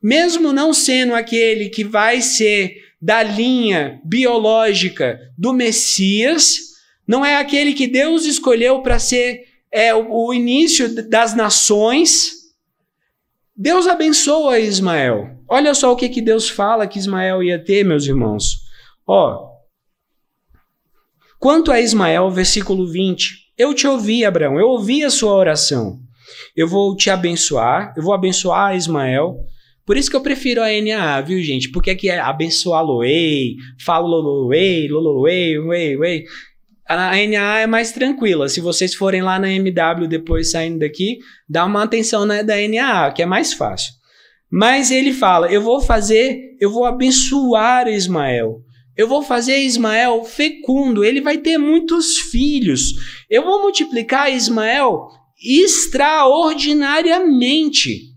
mesmo 0.00 0.52
não 0.52 0.72
sendo 0.72 1.16
aquele 1.16 1.68
que 1.68 1.82
vai 1.82 2.20
ser 2.20 2.76
da 3.02 3.24
linha 3.24 4.00
biológica 4.04 5.18
do 5.36 5.52
Messias, 5.52 6.69
não 7.10 7.26
é 7.26 7.38
aquele 7.38 7.72
que 7.72 7.88
Deus 7.88 8.24
escolheu 8.24 8.82
para 8.82 8.96
ser 9.00 9.42
é 9.72 9.92
o, 9.92 10.32
início 10.32 11.08
das 11.08 11.34
nações. 11.34 12.34
Deus 13.56 13.88
abençoa 13.88 14.60
Ismael. 14.60 15.36
Olha 15.48 15.74
só 15.74 15.90
o 15.90 15.96
que, 15.96 16.08
que 16.08 16.22
Deus 16.22 16.48
fala 16.48 16.86
que 16.86 17.00
Ismael 17.00 17.42
ia 17.42 17.58
ter, 17.58 17.84
meus 17.84 18.06
irmãos. 18.06 18.60
Ó, 19.04 19.48
quanto 21.40 21.72
a 21.72 21.80
Ismael, 21.80 22.30
versículo 22.30 22.86
20, 22.86 23.54
eu 23.58 23.74
te 23.74 23.88
ouvi, 23.88 24.24
Abraão, 24.24 24.60
eu 24.60 24.68
ouvi 24.68 25.02
a 25.02 25.10
sua 25.10 25.32
oração. 25.32 25.98
Eu 26.54 26.68
vou 26.68 26.94
te 26.94 27.10
abençoar, 27.10 27.92
eu 27.96 28.04
vou 28.04 28.14
abençoar 28.14 28.76
Ismael. 28.76 29.34
Por 29.84 29.96
isso 29.96 30.08
que 30.08 30.14
eu 30.14 30.22
prefiro 30.22 30.62
a 30.62 30.68
NAA, 30.68 31.22
viu, 31.22 31.42
gente? 31.42 31.72
Porque 31.72 31.90
aqui 31.90 32.08
é 32.08 32.20
abençoá-lo-ei, 32.20 33.56
falo-lo-ei, 33.84 34.86
lolo-ei, 34.86 35.56
ei, 35.56 35.98
ei. 36.00 36.24
A 36.90 37.14
NA 37.14 37.60
é 37.60 37.66
mais 37.68 37.92
tranquila. 37.92 38.48
Se 38.48 38.60
vocês 38.60 38.92
forem 38.94 39.22
lá 39.22 39.38
na 39.38 39.48
MW 39.48 40.08
depois 40.08 40.50
saindo 40.50 40.80
daqui, 40.80 41.18
dá 41.48 41.64
uma 41.64 41.84
atenção 41.84 42.26
na 42.26 42.42
da 42.42 42.56
NA, 42.56 43.12
que 43.12 43.22
é 43.22 43.26
mais 43.26 43.52
fácil. 43.52 43.92
Mas 44.50 44.90
ele 44.90 45.12
fala: 45.12 45.46
Eu 45.52 45.62
vou 45.62 45.80
fazer, 45.80 46.56
eu 46.60 46.68
vou 46.68 46.84
abençoar 46.84 47.86
Ismael. 47.86 48.64
Eu 48.96 49.06
vou 49.06 49.22
fazer 49.22 49.58
Ismael 49.58 50.24
fecundo, 50.24 51.04
ele 51.04 51.20
vai 51.20 51.38
ter 51.38 51.58
muitos 51.58 52.18
filhos. 52.18 52.92
Eu 53.30 53.44
vou 53.44 53.62
multiplicar 53.62 54.32
Ismael 54.32 55.06
extraordinariamente. 55.40 58.09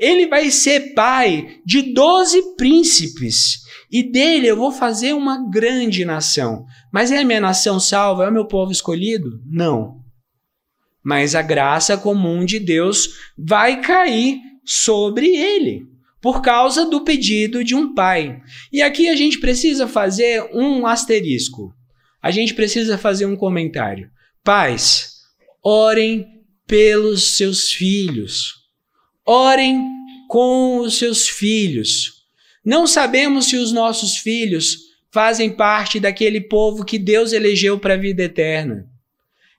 Ele 0.00 0.26
vai 0.26 0.50
ser 0.50 0.94
pai 0.94 1.60
de 1.64 1.92
doze 1.92 2.56
príncipes. 2.56 3.60
E 3.92 4.02
dele 4.02 4.46
eu 4.46 4.56
vou 4.56 4.72
fazer 4.72 5.12
uma 5.12 5.46
grande 5.50 6.06
nação. 6.06 6.64
Mas 6.90 7.12
é 7.12 7.18
a 7.18 7.24
minha 7.24 7.40
nação 7.40 7.78
salva? 7.78 8.24
É 8.24 8.28
o 8.30 8.32
meu 8.32 8.46
povo 8.46 8.72
escolhido? 8.72 9.42
Não. 9.44 10.00
Mas 11.04 11.34
a 11.34 11.42
graça 11.42 11.98
comum 11.98 12.46
de 12.46 12.58
Deus 12.58 13.10
vai 13.36 13.82
cair 13.82 14.38
sobre 14.64 15.26
ele, 15.36 15.86
por 16.20 16.40
causa 16.40 16.86
do 16.86 17.02
pedido 17.02 17.62
de 17.62 17.74
um 17.74 17.94
pai. 17.94 18.40
E 18.72 18.80
aqui 18.80 19.08
a 19.08 19.16
gente 19.16 19.38
precisa 19.38 19.86
fazer 19.86 20.48
um 20.54 20.86
asterisco. 20.86 21.74
A 22.22 22.30
gente 22.30 22.54
precisa 22.54 22.96
fazer 22.96 23.26
um 23.26 23.36
comentário. 23.36 24.10
Pais, 24.42 25.12
orem 25.62 26.26
pelos 26.66 27.36
seus 27.36 27.72
filhos. 27.72 28.59
Orem 29.32 29.80
com 30.26 30.80
os 30.80 30.98
seus 30.98 31.28
filhos. 31.28 32.24
Não 32.64 32.84
sabemos 32.84 33.44
se 33.44 33.56
os 33.56 33.70
nossos 33.70 34.16
filhos 34.16 34.76
fazem 35.12 35.54
parte 35.54 36.00
daquele 36.00 36.40
povo 36.40 36.84
que 36.84 36.98
Deus 36.98 37.32
elegeu 37.32 37.78
para 37.78 37.94
a 37.94 37.96
vida 37.96 38.24
eterna. 38.24 38.88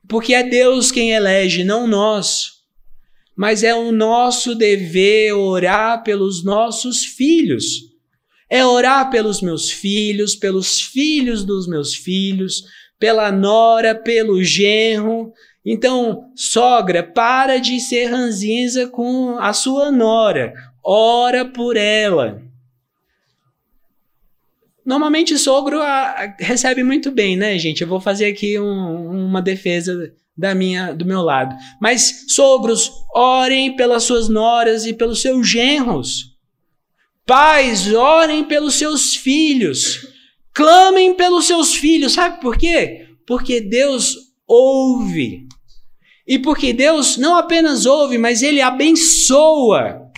Porque 0.09 0.34
é 0.34 0.43
Deus 0.43 0.91
quem 0.91 1.11
elege, 1.11 1.63
não 1.63 1.88
nós. 1.88 2.47
Mas 3.34 3.63
é 3.63 3.74
o 3.74 3.93
nosso 3.93 4.55
dever 4.55 5.32
orar 5.36 6.03
pelos 6.03 6.43
nossos 6.43 7.05
filhos. 7.05 7.63
É 8.49 8.65
orar 8.65 9.09
pelos 9.09 9.41
meus 9.41 9.72
filhos, 9.72 10.36
pelos 10.36 10.82
filhos 10.82 11.45
dos 11.45 11.65
meus 11.65 11.95
filhos, 11.95 12.65
pela 12.99 13.32
nora, 13.32 13.95
pelo 13.95 14.43
genro. 14.43 15.32
Então, 15.66 16.32
sogra, 16.36 17.03
para 17.03 17.59
de 17.59 17.80
ser 17.80 18.05
ranzinza 18.05 18.88
com 18.88 19.38
a 19.38 19.53
sua 19.53 19.91
nora. 19.91 20.53
Ora 20.84 21.45
por 21.45 21.78
ela. 21.78 22.41
Normalmente 24.84 25.38
sogro 25.38 25.80
a, 25.82 25.86
a, 25.88 26.36
recebe 26.39 26.84
muito 26.84 27.12
bem, 27.12 27.36
né, 27.36 27.57
gente? 27.59 27.82
Eu 27.82 27.88
vou 27.88 28.01
fazer 28.01 28.26
aqui 28.26 28.59
um, 28.59 29.28
uma 29.28 29.41
defesa 29.41 30.12
da 30.36 30.55
minha, 30.55 30.93
do 30.93 31.05
meu 31.05 31.22
lado. 31.22 31.55
Mas 31.80 32.26
sogros, 32.30 32.91
orem 33.14 33.76
pelas 33.76 34.03
suas 34.03 34.28
noras 34.28 34.86
e 34.88 34.93
pelos 34.93 35.22
seus 35.22 35.47
genros. 35.47 36.36
Pais, 37.26 37.93
orem 37.93 38.43
pelos 38.43 38.74
seus 38.74 39.16
filhos. 39.16 40.07
Clamem 40.53 41.14
pelos 41.14 41.45
seus 41.45 41.76
filhos. 41.76 42.14
Sabe 42.14 42.41
por 42.41 42.57
quê? 42.57 43.07
Porque 43.28 43.62
Deus 43.62 44.18
ouve. 44.47 45.47
E 46.32 46.39
porque 46.39 46.71
Deus 46.71 47.17
não 47.17 47.36
apenas 47.36 47.86
ouve, 47.86 48.17
mas 48.17 48.41
ele 48.41 48.61
abençoa. 48.61 50.09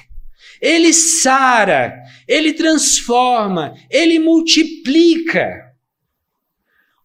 Ele 0.61 0.93
sara, 0.93 1.91
ele 2.27 2.53
transforma, 2.53 3.73
ele 3.89 4.19
multiplica. 4.19 5.73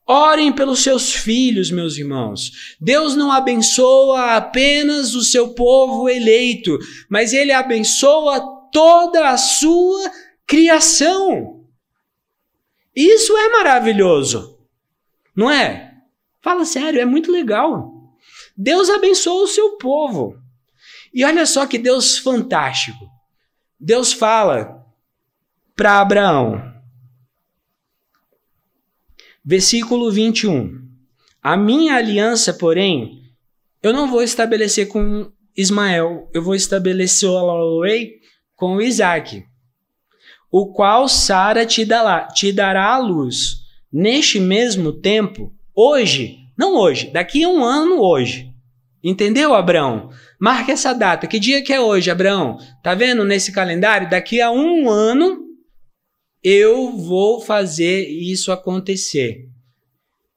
Orem 0.06 0.52
pelos 0.52 0.80
seus 0.80 1.14
filhos, 1.14 1.70
meus 1.70 1.96
irmãos. 1.96 2.76
Deus 2.78 3.16
não 3.16 3.32
abençoa 3.32 4.36
apenas 4.36 5.14
o 5.14 5.24
seu 5.24 5.54
povo 5.54 6.06
eleito, 6.06 6.78
mas 7.09 7.32
ele 7.32 7.50
abençoa 7.50 8.68
toda 8.70 9.30
a 9.30 9.38
sua 9.38 10.12
criação. 10.46 11.64
Isso 12.94 13.34
é 13.38 13.48
maravilhoso, 13.52 14.59
não 15.34 15.50
é? 15.50 15.94
Fala 16.42 16.66
sério, 16.66 17.00
é 17.00 17.06
muito 17.06 17.32
legal. 17.32 17.97
Deus 18.61 18.90
abençoa 18.90 19.44
o 19.44 19.46
seu 19.46 19.76
povo. 19.76 20.36
E 21.14 21.24
olha 21.24 21.46
só 21.46 21.64
que 21.64 21.78
Deus 21.78 22.18
fantástico. 22.18 23.09
Deus 23.78 24.12
fala 24.12 24.84
para 25.76 26.00
Abraão, 26.00 26.61
versículo 29.44 30.11
21. 30.11 30.88
A 31.40 31.56
minha 31.56 31.94
aliança, 31.94 32.52
porém, 32.52 33.22
eu 33.80 33.92
não 33.92 34.11
vou 34.11 34.24
estabelecer 34.24 34.88
com 34.88 35.30
Ismael, 35.56 36.28
eu 36.34 36.42
vou 36.42 36.56
estabelecer 36.56 37.30
com 38.56 38.80
Isaac, 38.80 39.46
o 40.50 40.72
qual 40.72 41.09
Sara 41.09 41.64
te 41.64 41.84
dará, 41.84 42.26
te 42.26 42.52
dará 42.52 42.98
luz 42.98 43.59
neste 43.92 44.40
mesmo 44.40 44.92
tempo, 44.92 45.54
hoje, 45.72 46.47
não 46.59 46.74
hoje, 46.74 47.11
daqui 47.12 47.44
a 47.44 47.48
um 47.48 47.64
ano 47.64 48.00
hoje. 48.00 48.52
Entendeu, 49.02 49.54
Abraão? 49.54 50.11
Marque 50.40 50.72
essa 50.72 50.92
data. 50.92 51.28
Que 51.28 51.38
dia 51.38 51.62
que 51.62 51.72
é 51.72 51.80
hoje, 51.80 52.11
Abraão? 52.11 52.59
Tá 52.82 52.94
vendo 52.94 53.24
nesse 53.24 53.52
calendário? 53.52 54.11
Daqui 54.11 54.40
a 54.40 54.50
um 54.50 54.90
ano 54.90 55.46
eu 56.42 56.96
vou 56.96 57.40
fazer 57.40 58.09
isso 58.09 58.50
acontecer. 58.50 59.46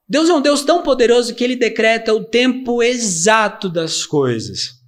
Deus 0.08 0.28
é 0.28 0.34
um 0.34 0.40
Deus 0.40 0.62
tão 0.62 0.82
poderoso 0.82 1.34
que 1.34 1.42
ele 1.42 1.56
decreta 1.56 2.14
o 2.14 2.24
tempo 2.24 2.82
exato 2.82 3.68
das 3.68 4.04
coisas. 4.04 4.80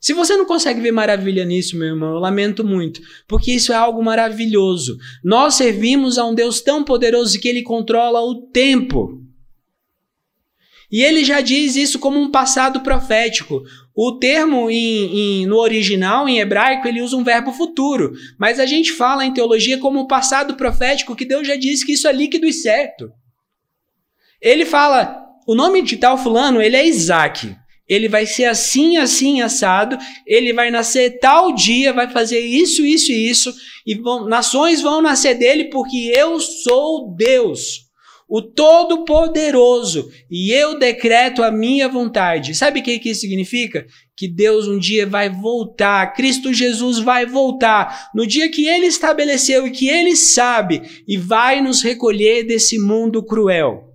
Se 0.00 0.12
você 0.12 0.36
não 0.36 0.44
consegue 0.44 0.80
ver 0.80 0.92
maravilha 0.92 1.44
nisso, 1.44 1.76
meu 1.76 1.88
irmão, 1.88 2.14
eu 2.14 2.18
lamento 2.18 2.64
muito, 2.64 3.00
porque 3.26 3.52
isso 3.52 3.72
é 3.72 3.76
algo 3.76 4.02
maravilhoso. 4.02 4.96
Nós 5.24 5.54
servimos 5.54 6.18
a 6.18 6.24
um 6.24 6.34
Deus 6.34 6.60
tão 6.60 6.84
poderoso 6.84 7.38
que 7.40 7.48
ele 7.48 7.62
controla 7.62 8.20
o 8.20 8.46
tempo. 8.50 9.27
E 10.90 11.02
ele 11.02 11.22
já 11.22 11.40
diz 11.40 11.76
isso 11.76 11.98
como 11.98 12.18
um 12.18 12.30
passado 12.30 12.80
profético. 12.80 13.62
O 13.94 14.12
termo 14.12 14.70
em, 14.70 15.42
em, 15.42 15.46
no 15.46 15.56
original, 15.56 16.26
em 16.26 16.38
hebraico, 16.38 16.88
ele 16.88 17.02
usa 17.02 17.16
um 17.16 17.24
verbo 17.24 17.52
futuro. 17.52 18.12
Mas 18.38 18.58
a 18.58 18.64
gente 18.64 18.92
fala 18.92 19.24
em 19.24 19.32
teologia 19.32 19.76
como 19.78 20.00
um 20.00 20.06
passado 20.06 20.54
profético 20.54 21.14
que 21.14 21.26
Deus 21.26 21.46
já 21.46 21.56
disse 21.56 21.84
que 21.84 21.92
isso 21.92 22.08
é 22.08 22.12
líquido 22.12 22.46
e 22.46 22.52
certo. 22.52 23.10
Ele 24.40 24.64
fala, 24.64 25.26
o 25.46 25.54
nome 25.54 25.82
de 25.82 25.98
tal 25.98 26.16
fulano, 26.16 26.62
ele 26.62 26.76
é 26.76 26.86
Isaac. 26.86 27.54
Ele 27.86 28.08
vai 28.08 28.24
ser 28.24 28.44
assim, 28.44 28.96
assim, 28.96 29.42
assado. 29.42 29.98
Ele 30.26 30.54
vai 30.54 30.70
nascer 30.70 31.18
tal 31.18 31.54
dia, 31.54 31.92
vai 31.92 32.08
fazer 32.10 32.40
isso, 32.40 32.84
isso 32.84 33.12
e 33.12 33.28
isso. 33.28 33.54
E 33.86 33.94
vão, 33.94 34.26
nações 34.26 34.80
vão 34.80 35.02
nascer 35.02 35.34
dele 35.34 35.64
porque 35.64 36.12
eu 36.16 36.40
sou 36.40 37.14
Deus 37.14 37.87
o 38.28 38.42
Todo-Poderoso, 38.42 40.12
e 40.30 40.52
eu 40.52 40.78
decreto 40.78 41.42
a 41.42 41.50
minha 41.50 41.88
vontade. 41.88 42.54
Sabe 42.54 42.80
o 42.80 42.82
que, 42.82 43.00
isso 43.08 43.22
significa? 43.22 43.86
Que 44.14 44.28
Deus 44.28 44.68
um 44.68 44.78
dia 44.78 45.06
vai 45.06 45.30
voltar, 45.30 46.12
Cristo 46.12 46.52
Jesus 46.52 46.98
vai 46.98 47.24
voltar, 47.24 48.10
no 48.14 48.26
dia 48.26 48.50
que 48.50 48.66
ele 48.66 48.86
estabeleceu 48.86 49.66
e 49.66 49.70
que 49.70 49.88
ele 49.88 50.14
sabe, 50.14 51.02
e 51.08 51.16
vai 51.16 51.62
nos 51.62 51.82
recolher 51.82 52.44
desse 52.44 52.78
mundo 52.78 53.24
cruel. 53.24 53.94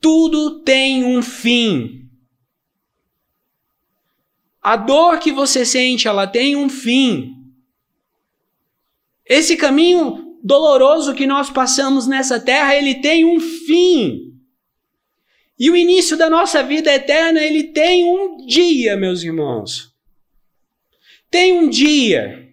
Tudo 0.00 0.60
tem 0.60 1.04
um 1.04 1.20
fim. 1.22 2.08
A 4.60 4.76
dor 4.76 5.18
que 5.18 5.30
você 5.30 5.66
sente, 5.66 6.08
ela 6.08 6.26
tem 6.26 6.56
um 6.56 6.68
fim. 6.68 7.34
Esse 9.26 9.56
caminho 9.56 10.21
doloroso 10.42 11.14
que 11.14 11.26
nós 11.26 11.50
passamos 11.50 12.06
nessa 12.06 12.40
terra, 12.40 12.74
ele 12.74 12.96
tem 12.96 13.24
um 13.24 13.38
fim. 13.38 14.32
E 15.58 15.70
o 15.70 15.76
início 15.76 16.16
da 16.16 16.28
nossa 16.28 16.62
vida 16.62 16.92
eterna, 16.92 17.40
ele 17.40 17.64
tem 17.64 18.04
um 18.04 18.44
dia, 18.46 18.96
meus 18.96 19.22
irmãos. 19.22 19.92
Tem 21.30 21.52
um 21.52 21.68
dia. 21.68 22.48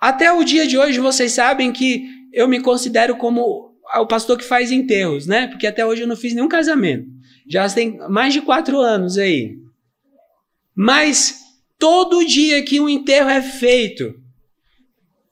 Até 0.00 0.32
o 0.32 0.42
dia 0.42 0.66
de 0.66 0.76
hoje, 0.76 0.98
vocês 0.98 1.32
sabem 1.32 1.72
que 1.72 2.08
eu 2.32 2.48
me 2.48 2.60
considero 2.60 3.16
como 3.16 3.72
o 3.94 4.06
pastor 4.06 4.36
que 4.36 4.44
faz 4.44 4.72
enterros, 4.72 5.26
né? 5.26 5.46
Porque 5.46 5.66
até 5.66 5.86
hoje 5.86 6.02
eu 6.02 6.08
não 6.08 6.16
fiz 6.16 6.34
nenhum 6.34 6.48
casamento. 6.48 7.06
Já 7.46 7.68
tem 7.68 7.98
mais 8.08 8.32
de 8.32 8.40
quatro 8.40 8.80
anos 8.80 9.16
aí. 9.18 9.56
Mas 10.74 11.40
todo 11.78 12.24
dia 12.24 12.64
que 12.64 12.80
um 12.80 12.88
enterro 12.88 13.28
é 13.28 13.42
feito, 13.42 14.14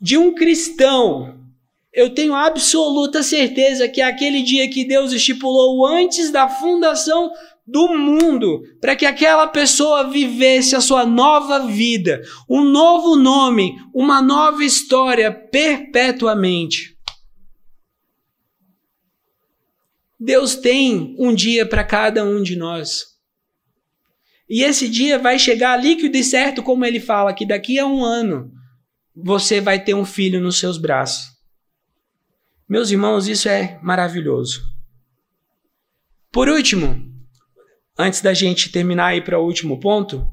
de 0.01 0.17
um 0.17 0.35
cristão, 0.35 1.39
eu 1.93 2.15
tenho 2.15 2.35
absoluta 2.35 3.23
certeza 3.23 3.89
que 3.89 4.01
é 4.01 4.05
aquele 4.05 4.43
dia 4.43 4.71
que 4.71 4.85
Deus 4.85 5.13
estipulou 5.13 5.85
antes 5.87 6.31
da 6.31 6.49
fundação 6.49 7.31
do 7.67 7.89
mundo, 7.97 8.63
para 8.81 8.97
que 8.97 9.05
aquela 9.05 9.47
pessoa 9.47 10.11
vivesse 10.11 10.75
a 10.75 10.81
sua 10.81 11.05
nova 11.05 11.67
vida, 11.67 12.23
um 12.49 12.65
novo 12.65 13.15
nome, 13.15 13.77
uma 13.95 14.23
nova 14.23 14.65
história 14.65 15.31
perpetuamente. 15.31 16.97
Deus 20.19 20.55
tem 20.55 21.15
um 21.19 21.35
dia 21.35 21.67
para 21.67 21.85
cada 21.85 22.25
um 22.25 22.43
de 22.43 22.57
nós. 22.57 23.07
E 24.49 24.63
esse 24.65 24.89
dia 24.89 25.19
vai 25.19 25.39
chegar 25.39 25.81
líquido 25.81 26.17
e 26.17 26.25
certo, 26.25 26.63
como 26.63 26.85
ele 26.85 26.99
fala, 26.99 27.33
que 27.33 27.47
daqui 27.47 27.79
a 27.79 27.87
um 27.87 28.05
ano 28.05 28.51
você 29.15 29.61
vai 29.61 29.83
ter 29.83 29.95
um 29.95 30.05
filho 30.05 30.41
nos 30.41 30.59
seus 30.59 30.79
braços. 30.79 31.31
Meus 32.69 32.91
irmãos, 32.91 33.27
isso 33.27 33.49
é 33.49 33.79
maravilhoso. 33.83 34.63
Por 36.31 36.49
último, 36.49 37.05
antes 37.99 38.21
da 38.21 38.33
gente 38.33 38.71
terminar 38.71 39.07
aí 39.07 39.21
para 39.21 39.39
o 39.39 39.45
último 39.45 39.81
ponto, 39.81 40.25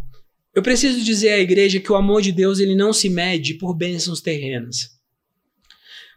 eu 0.53 0.61
preciso 0.61 1.03
dizer 1.03 1.29
à 1.29 1.39
igreja 1.39 1.79
que 1.79 1.91
o 1.91 1.95
amor 1.95 2.21
de 2.21 2.31
Deus 2.31 2.59
ele 2.59 2.75
não 2.75 2.93
se 2.93 3.09
mede 3.09 3.55
por 3.55 3.75
bênçãos 3.75 4.21
terrenas, 4.21 4.89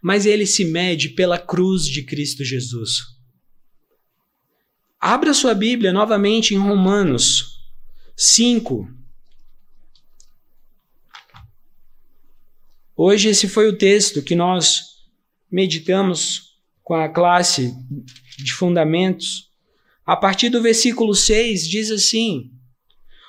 mas 0.03 0.27
ele 0.27 0.47
se 0.47 0.65
mede 0.65 1.11
pela 1.11 1.39
cruz 1.39 1.85
de 1.85 2.03
Cristo 2.03 2.45
Jesus. 2.45 3.03
Abra 5.01 5.33
sua 5.33 5.55
Bíblia 5.55 5.93
novamente 5.93 6.55
em 6.55 6.59
Romanos 6.59 7.59
5. 8.17 9.00
Hoje 13.03 13.31
esse 13.31 13.49
foi 13.49 13.67
o 13.67 13.79
texto 13.79 14.21
que 14.21 14.35
nós 14.35 14.83
meditamos 15.51 16.59
com 16.85 16.93
a 16.93 17.09
classe 17.09 17.75
de 18.37 18.53
fundamentos. 18.53 19.49
A 20.05 20.15
partir 20.15 20.51
do 20.51 20.61
versículo 20.61 21.15
6 21.15 21.67
diz 21.67 21.91
assim: 21.91 22.51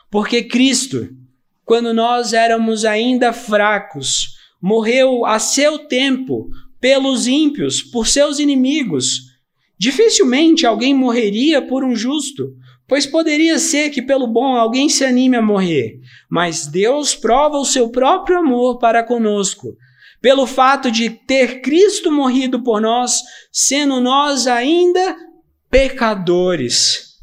porque 0.09 0.43
Cristo, 0.43 1.15
quando 1.63 1.93
nós 1.93 2.33
éramos 2.33 2.83
ainda 2.83 3.31
fracos, 3.31 4.35
morreu 4.61 5.25
a 5.25 5.39
seu 5.39 5.79
tempo 5.79 6.49
pelos 6.77 7.25
ímpios, 7.25 7.81
por 7.81 8.07
seus 8.07 8.39
inimigos. 8.39 9.21
Dificilmente 9.77 10.65
alguém 10.65 10.93
morreria 10.93 11.61
por 11.61 11.85
um 11.85 11.95
justo, 11.95 12.57
pois 12.91 13.05
poderia 13.05 13.57
ser 13.57 13.89
que 13.89 14.01
pelo 14.01 14.27
bom 14.27 14.53
alguém 14.53 14.89
se 14.89 15.05
anime 15.05 15.37
a 15.37 15.41
morrer. 15.41 16.01
Mas 16.29 16.67
Deus 16.67 17.15
prova 17.15 17.57
o 17.57 17.63
seu 17.63 17.89
próprio 17.89 18.39
amor 18.39 18.79
para 18.79 19.01
conosco, 19.01 19.77
pelo 20.21 20.45
fato 20.45 20.91
de 20.91 21.09
ter 21.09 21.61
Cristo 21.61 22.11
morrido 22.11 22.61
por 22.61 22.81
nós, 22.81 23.21
sendo 23.49 24.01
nós 24.01 24.45
ainda 24.45 25.15
pecadores. 25.69 27.13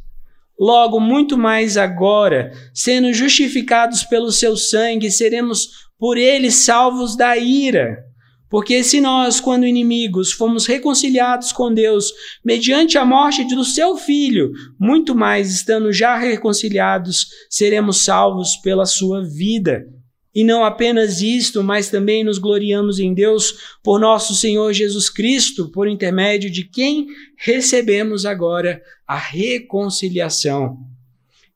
Logo, 0.59 0.99
muito 0.99 1.37
mais 1.37 1.77
agora, 1.77 2.51
sendo 2.73 3.13
justificados 3.13 4.03
pelo 4.05 4.33
seu 4.33 4.57
sangue, 4.57 5.11
seremos 5.11 5.69
por 5.99 6.17
ele 6.17 6.51
salvos 6.51 7.15
da 7.15 7.37
ira. 7.37 8.08
Porque 8.49 8.83
se 8.83 9.01
nós, 9.01 9.41
quando 9.41 9.67
inimigos, 9.67 10.33
fomos 10.33 10.67
reconciliados 10.67 11.53
com 11.53 11.73
Deus 11.73 12.13
mediante 12.45 12.97
a 12.97 13.05
morte 13.05 13.45
do 13.45 13.65
seu 13.65 13.97
filho, 13.97 14.53
muito 14.79 15.15
mais, 15.15 15.53
estando 15.53 15.93
já 15.93 16.17
reconciliados, 16.17 17.29
seremos 17.51 17.99
salvos 17.99 18.57
pela 18.57 18.87
sua 18.87 19.23
vida. 19.23 19.87
E 20.35 20.45
não 20.45 20.65
apenas 20.65 21.21
isto, 21.21 21.63
mas 21.63 21.91
também 21.91 22.23
nos 22.23 22.39
gloriamos 22.39 22.99
em 22.99 23.13
Deus 23.13 23.77
por 23.83 23.99
nosso 23.99 24.35
Senhor 24.35 24.73
Jesus 24.73 25.11
Cristo, 25.11 25.71
por 25.71 25.89
intermédio 25.89 26.51
de 26.51 26.65
quem 26.65 27.07
recebemos 27.37 28.25
agora 28.25 28.81
a 29.07 29.19
reconciliação. 29.19 30.79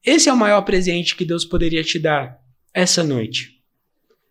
Esse 0.04 0.28
é 0.28 0.32
o 0.32 0.36
maior 0.36 0.62
presente 0.62 1.14
que 1.14 1.24
Deus 1.24 1.44
poderia 1.44 1.84
te 1.84 1.98
dar 1.98 2.38
essa 2.74 3.04
noite. 3.04 3.61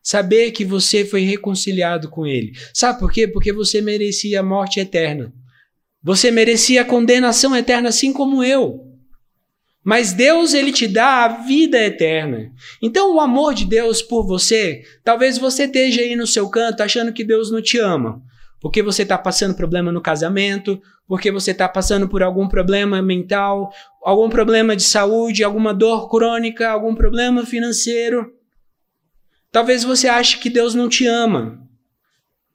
Saber 0.01 0.51
que 0.51 0.65
você 0.65 1.05
foi 1.05 1.21
reconciliado 1.21 2.09
com 2.09 2.25
Ele. 2.25 2.53
Sabe 2.73 2.99
por 2.99 3.11
quê? 3.11 3.27
Porque 3.27 3.53
você 3.53 3.81
merecia 3.81 4.39
a 4.39 4.43
morte 4.43 4.79
eterna. 4.79 5.33
Você 6.03 6.31
merecia 6.31 6.81
a 6.81 6.85
condenação 6.85 7.55
eterna, 7.55 7.89
assim 7.89 8.11
como 8.11 8.43
eu. 8.43 8.91
Mas 9.83 10.13
Deus 10.13 10.53
ele 10.53 10.71
te 10.71 10.87
dá 10.87 11.25
a 11.25 11.27
vida 11.27 11.77
eterna. 11.79 12.51
Então 12.81 13.15
o 13.15 13.19
amor 13.19 13.53
de 13.53 13.65
Deus 13.65 14.01
por 14.01 14.25
você, 14.25 14.83
talvez 15.03 15.37
você 15.37 15.63
esteja 15.63 16.01
aí 16.01 16.15
no 16.15 16.27
seu 16.27 16.49
canto 16.49 16.81
achando 16.81 17.11
que 17.11 17.23
Deus 17.23 17.51
não 17.51 17.61
te 17.61 17.79
ama, 17.79 18.21
porque 18.59 18.83
você 18.83 19.01
está 19.01 19.17
passando 19.17 19.55
problema 19.55 19.91
no 19.91 20.01
casamento, 20.01 20.79
porque 21.07 21.31
você 21.31 21.49
está 21.49 21.67
passando 21.67 22.07
por 22.07 22.21
algum 22.21 22.47
problema 22.47 23.01
mental, 23.01 23.71
algum 24.03 24.29
problema 24.29 24.75
de 24.75 24.83
saúde, 24.83 25.43
alguma 25.43 25.73
dor 25.73 26.09
crônica, 26.09 26.69
algum 26.69 26.93
problema 26.93 27.43
financeiro. 27.43 28.31
Talvez 29.51 29.83
você 29.83 30.07
ache 30.07 30.39
que 30.39 30.49
Deus 30.49 30.73
não 30.73 30.87
te 30.87 31.05
ama, 31.05 31.67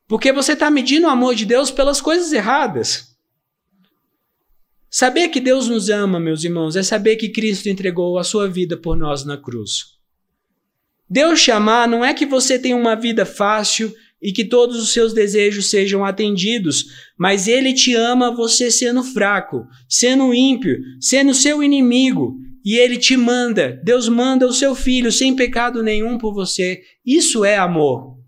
porque 0.08 0.32
você 0.32 0.52
está 0.52 0.70
medindo 0.70 1.06
o 1.06 1.10
amor 1.10 1.34
de 1.34 1.44
Deus 1.44 1.70
pelas 1.70 2.00
coisas 2.00 2.32
erradas. 2.32 3.16
Saber 4.88 5.28
que 5.28 5.40
Deus 5.40 5.68
nos 5.68 5.90
ama, 5.90 6.18
meus 6.18 6.42
irmãos, 6.42 6.74
é 6.74 6.82
saber 6.82 7.16
que 7.16 7.28
Cristo 7.28 7.68
entregou 7.68 8.18
a 8.18 8.24
sua 8.24 8.48
vida 8.48 8.78
por 8.78 8.96
nós 8.96 9.26
na 9.26 9.36
cruz. 9.36 9.96
Deus 11.08 11.42
te 11.42 11.50
amar 11.50 11.86
não 11.86 12.04
é 12.04 12.14
que 12.14 12.24
você 12.24 12.58
tenha 12.58 12.76
uma 12.76 12.96
vida 12.96 13.26
fácil 13.26 13.94
e 14.20 14.32
que 14.32 14.44
todos 14.44 14.82
os 14.82 14.92
seus 14.92 15.12
desejos 15.12 15.68
sejam 15.68 16.04
atendidos, 16.04 16.86
mas 17.18 17.46
Ele 17.46 17.74
te 17.74 17.94
ama 17.94 18.34
você 18.34 18.70
sendo 18.70 19.02
fraco, 19.02 19.66
sendo 19.88 20.32
ímpio, 20.32 20.78
sendo 20.98 21.34
seu 21.34 21.62
inimigo, 21.62 22.38
e 22.66 22.76
Ele 22.76 22.98
te 22.98 23.16
manda, 23.16 23.80
Deus 23.84 24.08
manda 24.08 24.44
o 24.44 24.52
seu 24.52 24.74
filho 24.74 25.12
sem 25.12 25.36
pecado 25.36 25.84
nenhum 25.84 26.18
por 26.18 26.34
você. 26.34 26.82
Isso 27.06 27.44
é 27.44 27.56
amor. 27.56 28.18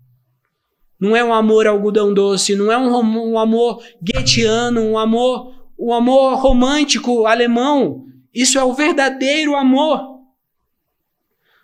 Não 0.97 1.13
é 1.13 1.21
um 1.21 1.33
amor 1.33 1.67
algodão 1.67 2.13
doce, 2.13 2.55
não 2.55 2.71
é 2.71 2.77
um, 2.77 3.33
um 3.33 3.37
amor 3.37 3.83
guetiano, 4.01 4.81
um 4.81 4.97
amor 4.97 5.59
o 5.77 5.93
amor 5.93 6.35
romântico 6.35 7.25
alemão. 7.25 8.05
Isso 8.33 8.57
é 8.57 8.63
o 8.63 8.73
verdadeiro 8.73 9.55
amor. 9.55 10.19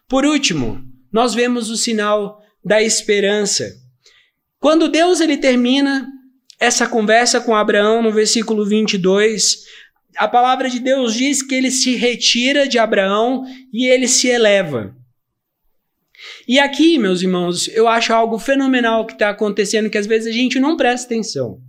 Por 0.07 0.25
último, 0.25 0.81
nós 1.11 1.33
vemos 1.33 1.69
o 1.69 1.77
sinal 1.77 2.41
da 2.63 2.81
esperança. 2.81 3.69
Quando 4.59 4.89
Deus 4.89 5.21
ele 5.21 5.37
termina 5.37 6.07
essa 6.59 6.87
conversa 6.87 7.39
com 7.39 7.55
Abraão 7.55 8.01
no 8.01 8.11
versículo 8.11 8.65
22, 8.65 9.63
a 10.17 10.27
palavra 10.27 10.69
de 10.69 10.79
Deus 10.79 11.13
diz 11.13 11.41
que 11.41 11.55
ele 11.55 11.71
se 11.71 11.95
retira 11.95 12.67
de 12.67 12.77
Abraão 12.77 13.43
e 13.73 13.85
ele 13.87 14.07
se 14.07 14.27
eleva. 14.27 14.95
E 16.47 16.59
aqui, 16.59 16.97
meus 16.97 17.21
irmãos, 17.21 17.67
eu 17.69 17.87
acho 17.87 18.13
algo 18.13 18.37
fenomenal 18.37 19.05
que 19.05 19.13
está 19.13 19.29
acontecendo 19.29 19.89
que 19.89 19.97
às 19.97 20.05
vezes 20.05 20.27
a 20.27 20.35
gente 20.35 20.59
não 20.59 20.77
presta 20.77 21.07
atenção. 21.07 21.59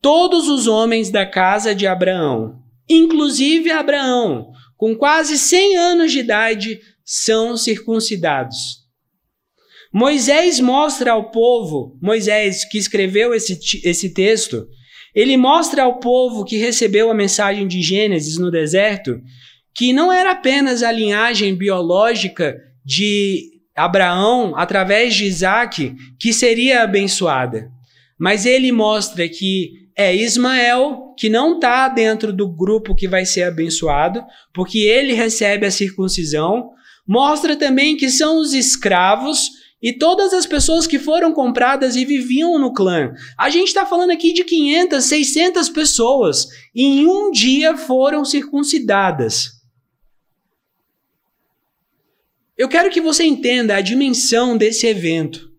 Todos 0.00 0.48
os 0.48 0.66
homens 0.66 1.10
da 1.10 1.26
casa 1.26 1.74
de 1.74 1.86
Abraão, 1.86 2.62
inclusive 2.88 3.70
Abraão, 3.70 4.50
com 4.76 4.96
quase 4.96 5.36
100 5.36 5.76
anos 5.76 6.12
de 6.12 6.20
idade, 6.20 6.80
são 7.04 7.56
circuncidados. 7.56 8.80
Moisés 9.92 10.60
mostra 10.60 11.12
ao 11.12 11.30
povo, 11.30 11.98
Moisés 12.00 12.64
que 12.64 12.78
escreveu 12.78 13.34
esse, 13.34 13.58
esse 13.84 14.14
texto, 14.14 14.66
ele 15.14 15.36
mostra 15.36 15.82
ao 15.82 15.98
povo 15.98 16.44
que 16.44 16.56
recebeu 16.56 17.10
a 17.10 17.14
mensagem 17.14 17.66
de 17.66 17.82
Gênesis 17.82 18.38
no 18.38 18.50
deserto 18.50 19.20
que 19.74 19.92
não 19.92 20.12
era 20.12 20.32
apenas 20.32 20.82
a 20.82 20.90
linhagem 20.90 21.54
biológica 21.54 22.56
de 22.84 23.50
Abraão 23.74 24.54
através 24.56 25.14
de 25.14 25.24
Isaac 25.24 25.94
que 26.18 26.32
seria 26.32 26.82
abençoada, 26.82 27.70
mas 28.18 28.44
ele 28.44 28.72
mostra 28.72 29.28
que 29.28 29.80
é 29.96 30.14
Ismael, 30.14 31.14
que 31.18 31.28
não 31.28 31.54
está 31.54 31.88
dentro 31.88 32.32
do 32.32 32.48
grupo 32.48 32.94
que 32.94 33.06
vai 33.06 33.26
ser 33.26 33.42
abençoado, 33.42 34.24
porque 34.54 34.78
ele 34.78 35.12
recebe 35.12 35.66
a 35.66 35.70
circuncisão. 35.70 36.70
Mostra 37.06 37.54
também 37.54 37.96
que 37.96 38.08
são 38.08 38.40
os 38.40 38.54
escravos 38.54 39.50
e 39.82 39.92
todas 39.92 40.34
as 40.34 40.44
pessoas 40.44 40.86
que 40.86 40.98
foram 40.98 41.32
compradas 41.32 41.96
e 41.96 42.04
viviam 42.04 42.58
no 42.58 42.72
clã. 42.72 43.14
A 43.38 43.48
gente 43.48 43.68
está 43.68 43.86
falando 43.86 44.10
aqui 44.10 44.32
de 44.32 44.44
500, 44.44 45.04
600 45.04 45.68
pessoas. 45.70 46.48
E 46.74 46.82
em 46.82 47.06
um 47.06 47.30
dia 47.30 47.76
foram 47.76 48.24
circuncidadas. 48.24 49.60
Eu 52.58 52.68
quero 52.68 52.90
que 52.90 53.00
você 53.00 53.24
entenda 53.24 53.76
a 53.76 53.80
dimensão 53.80 54.54
desse 54.54 54.86
evento. 54.86 55.50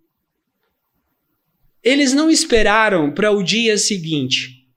Eles 1.83 2.13
não 2.13 2.29
esperaram 2.29 3.11
para 3.11 3.31
o 3.31 3.41
dia 3.41 3.75
seguinte, 3.75 4.67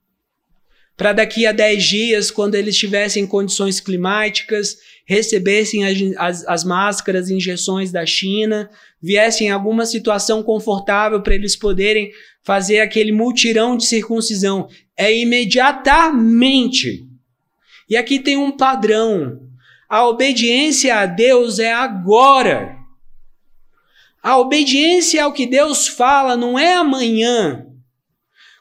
para 0.97 1.13
daqui 1.13 1.45
a 1.45 1.53
10 1.53 1.85
dias, 1.85 2.31
quando 2.31 2.55
eles 2.55 2.79
tivessem 2.79 3.27
condições 3.27 3.79
climáticas, 3.79 4.79
recebessem 5.05 5.85
as, 5.85 5.99
as, 6.17 6.47
as 6.49 6.65
máscaras, 6.65 7.29
injeções 7.31 7.93
da 7.93 8.07
China, 8.07 8.71
viessem 9.01 9.51
alguma 9.51 9.85
situação 9.85 10.43
confortável 10.43 11.23
para 11.23 11.35
eles 11.35 11.55
poderem 11.55 12.11
fazer 12.43 12.81
aquele 12.81 13.13
multirão 13.13 13.77
de 13.77 13.85
circuncisão. 13.87 14.69
É 14.97 15.15
imediatamente. 15.15 17.07
E 17.89 17.97
aqui 17.97 18.19
tem 18.19 18.37
um 18.37 18.53
padrão. 18.53 19.41
A 19.89 20.07
obediência 20.09 20.97
a 20.97 21.07
Deus 21.07 21.59
é 21.59 21.73
agora. 21.73 22.77
A 24.23 24.39
obediência 24.39 25.23
ao 25.23 25.33
que 25.33 25.47
Deus 25.47 25.87
fala 25.87 26.37
não 26.37 26.59
é 26.59 26.75
amanhã. 26.75 27.67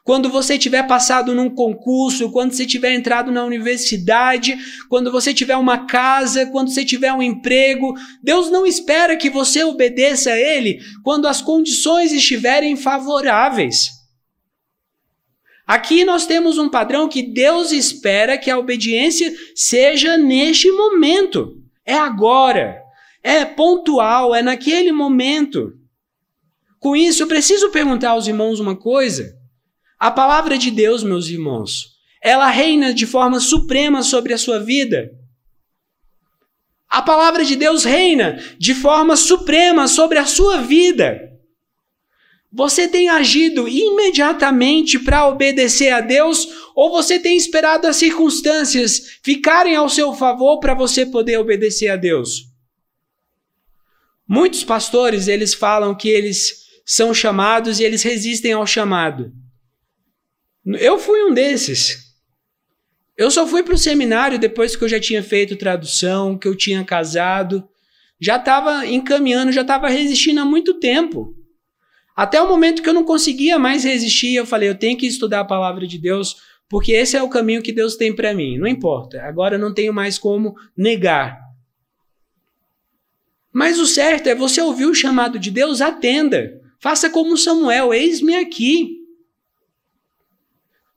Quando 0.04 0.30
você 0.30 0.58
tiver 0.58 0.84
passado 0.84 1.34
num 1.34 1.50
concurso, 1.50 2.30
quando 2.30 2.52
você 2.52 2.66
tiver 2.66 2.94
entrado 2.94 3.32
na 3.32 3.46
universidade, 3.46 4.58
quando 4.90 5.10
você 5.10 5.34
tiver 5.34 5.56
uma 5.56 5.86
casa, 5.86 6.46
quando 6.48 6.70
você 6.70 6.84
tiver 6.84 7.14
um 7.14 7.24
emprego, 7.24 7.94
Deus 8.22 8.52
não 8.52 8.66
espera 8.66 9.16
que 9.16 9.30
você 9.30 9.64
obedeça 9.64 10.32
a 10.32 10.38
Ele 10.38 10.80
quando 11.04 11.26
as 11.26 11.42
condições 11.42 12.12
estiverem 12.12 12.76
favoráveis. 12.76 13.92
Aqui 15.66 16.04
nós 16.04 16.26
temos 16.26 16.58
um 16.58 16.68
padrão 16.68 17.08
que 17.08 17.22
Deus 17.24 17.72
espera 17.72 18.38
que 18.38 18.52
a 18.52 18.60
obediência 18.60 19.34
seja 19.56 20.18
neste 20.18 20.70
momento. 20.70 21.64
É 21.86 21.94
agora. 21.94 22.82
É 23.24 23.46
pontual, 23.46 24.36
é 24.36 24.42
naquele 24.42 24.92
momento. 24.92 25.72
Com 26.78 26.94
isso, 26.94 27.24
eu 27.24 27.28
preciso 27.28 27.72
perguntar 27.72 28.10
aos 28.10 28.28
irmãos 28.28 28.60
uma 28.60 28.76
coisa. 28.76 29.42
A 30.04 30.12
palavra 30.12 30.58
de 30.58 30.70
Deus, 30.70 31.02
meus 31.02 31.30
irmãos, 31.30 31.94
ela 32.22 32.50
reina 32.50 32.94
de 32.94 33.08
forma 33.08 33.40
suprema 33.40 34.04
sobre 34.04 34.34
a 34.34 34.38
sua 34.38 34.60
vida. 34.60 35.10
A 36.90 37.02
palavra 37.02 37.46
de 37.46 37.56
Deus 37.56 37.86
reina 37.86 38.38
de 38.60 38.76
forma 38.76 39.16
suprema 39.16 39.88
sobre 39.88 40.18
a 40.18 40.26
sua 40.26 40.58
vida. 40.58 41.32
Você 42.52 42.86
tem 42.86 43.08
agido 43.08 43.66
imediatamente 43.66 45.00
para 45.00 45.26
obedecer 45.26 45.94
a 45.94 46.02
Deus 46.02 46.50
ou 46.76 46.92
você 46.92 47.18
tem 47.18 47.38
esperado 47.38 47.88
as 47.88 47.96
circunstâncias 47.96 49.20
ficarem 49.24 49.78
ao 49.78 49.88
seu 49.88 50.14
favor 50.14 50.60
para 50.60 50.74
você 50.74 51.06
poder 51.06 51.38
obedecer 51.38 51.88
a 51.88 51.96
Deus? 51.96 52.50
Muitos 54.28 54.66
pastores, 54.66 55.30
eles 55.30 55.54
falam 55.54 55.96
que 55.96 56.10
eles 56.10 56.66
são 56.86 57.14
chamados 57.14 57.80
e 57.80 57.86
eles 57.86 58.04
resistem 58.04 58.52
ao 58.52 58.68
chamado. 58.68 59.32
Eu 60.66 60.98
fui 60.98 61.24
um 61.24 61.34
desses. 61.34 62.14
Eu 63.18 63.30
só 63.30 63.46
fui 63.46 63.62
para 63.64 63.76
o 63.76 63.78
seminário 63.78 64.40
depois 64.40 64.76
que 64.76 64.84
eu 64.84 64.90
já 64.90 65.00
tinha 65.00 65.22
feito 65.22 65.56
tradução, 65.56 66.38
que 66.38 66.48
eu 66.48 66.56
tinha 66.56 66.84
casado, 66.84 67.68
já 68.20 68.38
estava 68.38 68.86
encaminhando, 68.88 69.52
já 69.52 69.62
estava 69.62 69.88
resistindo 69.90 70.40
há 70.40 70.46
muito 70.46 70.80
tempo. 70.80 71.36
Até 72.16 72.42
o 72.42 72.48
momento 72.48 72.82
que 72.82 72.90
eu 72.90 72.94
não 72.94 73.04
conseguia 73.04 73.60
mais 73.60 73.84
resistir, 73.84 74.36
eu 74.36 74.46
falei, 74.46 74.70
eu 74.70 74.78
tenho 74.78 74.98
que 74.98 75.06
estudar 75.06 75.42
a 75.42 75.46
palavra 75.46 75.86
de 75.86 75.98
Deus, 75.98 76.38
porque 76.70 76.92
esse 76.92 77.18
é 77.18 77.22
o 77.22 77.30
caminho 77.30 77.62
que 77.62 77.72
Deus 77.72 77.96
tem 77.96 78.16
para 78.16 78.34
mim. 78.34 78.58
Não 78.58 78.68
importa, 78.68 79.22
agora 79.24 79.56
eu 79.56 79.60
não 79.60 79.74
tenho 79.74 79.94
mais 79.94 80.18
como 80.18 80.56
negar. 80.76 81.40
Mas 83.52 83.78
o 83.80 83.86
certo 83.86 84.28
é 84.28 84.34
você 84.34 84.62
ouvir 84.62 84.86
o 84.86 84.96
chamado 84.96 85.38
de 85.38 85.52
Deus, 85.52 85.82
atenda. 85.82 86.60
Faça 86.80 87.10
como 87.10 87.38
Samuel, 87.38 87.94
eis-me 87.94 88.36
aqui. 88.36 89.03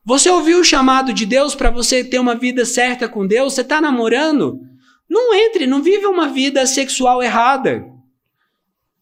Você 0.07 0.31
ouviu 0.31 0.61
o 0.61 0.65
chamado 0.65 1.13
de 1.13 1.27
Deus 1.27 1.57
para 1.57 1.69
você 1.69 2.05
ter 2.05 2.21
uma 2.21 2.37
vida 2.37 2.65
certa 2.65 3.09
com 3.09 3.27
Deus? 3.27 3.55
Você 3.55 3.63
está 3.63 3.81
namorando? 3.81 4.61
Não 5.11 5.35
entre, 5.35 5.67
não 5.67 5.83
vive 5.83 6.07
uma 6.07 6.29
vida 6.29 6.65
sexual 6.65 7.21
errada. 7.21 7.85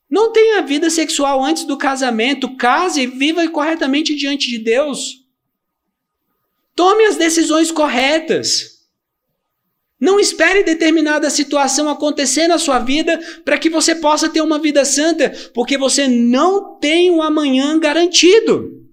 Não 0.09 0.33
tenha 0.33 0.63
vida 0.63 0.89
sexual 0.89 1.45
antes 1.45 1.65
do 1.65 1.77
casamento. 1.77 2.57
Case 2.57 3.03
e 3.03 3.07
viva 3.07 3.47
corretamente 3.49 4.15
diante 4.15 4.49
de 4.49 4.59
Deus. 4.59 5.27
Tome 6.75 7.05
as 7.05 7.17
decisões 7.17 7.71
corretas. 7.71 8.87
Não 10.01 10.19
espere 10.19 10.63
determinada 10.63 11.29
situação 11.29 11.87
acontecer 11.91 12.49
na 12.49 12.59
sua 12.59 12.79
vida 12.79 13.21
para 13.45 13.59
que 13.59 13.69
você 13.69 13.95
possa 13.95 14.31
ter 14.31 14.41
uma 14.41 14.59
vida 14.59 14.87
santa, 14.87 15.31
porque 15.53 15.77
você 15.77 16.09
não 16.09 16.79
tem 16.79 17.11
o 17.11 17.21
amanhã 17.21 17.79
garantido. 17.79 18.84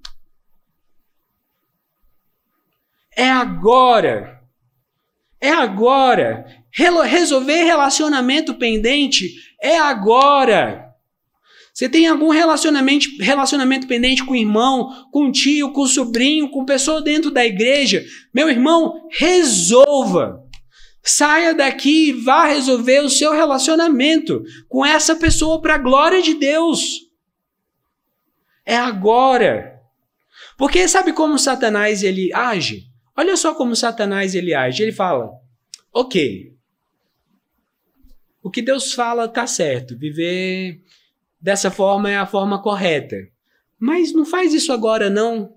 É 3.21 3.29
agora. 3.29 4.41
É 5.39 5.51
agora. 5.51 6.43
Resolver 6.71 7.65
relacionamento 7.65 8.55
pendente 8.55 9.29
é 9.61 9.77
agora. 9.77 10.87
Você 11.71 11.87
tem 11.87 12.07
algum 12.07 12.29
relacionamento, 12.29 13.05
relacionamento 13.19 13.85
pendente 13.85 14.25
com 14.25 14.33
o 14.33 14.35
irmão, 14.35 15.07
com 15.11 15.27
o 15.27 15.31
tio, 15.31 15.71
com 15.71 15.81
o 15.81 15.87
sobrinho, 15.87 16.49
com 16.49 16.65
pessoa 16.65 16.99
dentro 16.99 17.29
da 17.29 17.45
igreja? 17.45 18.03
Meu 18.33 18.49
irmão, 18.49 19.07
resolva. 19.11 20.43
Saia 21.03 21.53
daqui 21.53 22.09
e 22.09 22.13
vá 22.13 22.47
resolver 22.47 23.01
o 23.01 23.09
seu 23.09 23.33
relacionamento 23.33 24.43
com 24.67 24.83
essa 24.83 25.15
pessoa 25.15 25.61
para 25.61 25.75
a 25.75 25.77
glória 25.77 26.23
de 26.23 26.33
Deus. 26.33 27.01
É 28.65 28.77
agora. 28.77 29.79
Porque 30.57 30.87
sabe 30.87 31.13
como 31.13 31.37
Satanás 31.37 32.01
ele 32.01 32.33
age? 32.33 32.90
Olha 33.15 33.35
só 33.37 33.53
como 33.53 33.75
Satanás 33.75 34.35
ele 34.35 34.53
age. 34.53 34.83
Ele 34.83 34.91
fala: 34.91 35.31
"OK. 35.93 36.55
O 38.43 38.49
que 38.49 38.61
Deus 38.61 38.93
fala 38.93 39.27
tá 39.27 39.45
certo. 39.45 39.97
Viver 39.97 40.81
dessa 41.39 41.69
forma 41.69 42.09
é 42.09 42.17
a 42.17 42.25
forma 42.25 42.61
correta. 42.61 43.17
Mas 43.79 44.13
não 44.13 44.25
faz 44.25 44.53
isso 44.53 44.71
agora 44.71 45.09
não. 45.09 45.55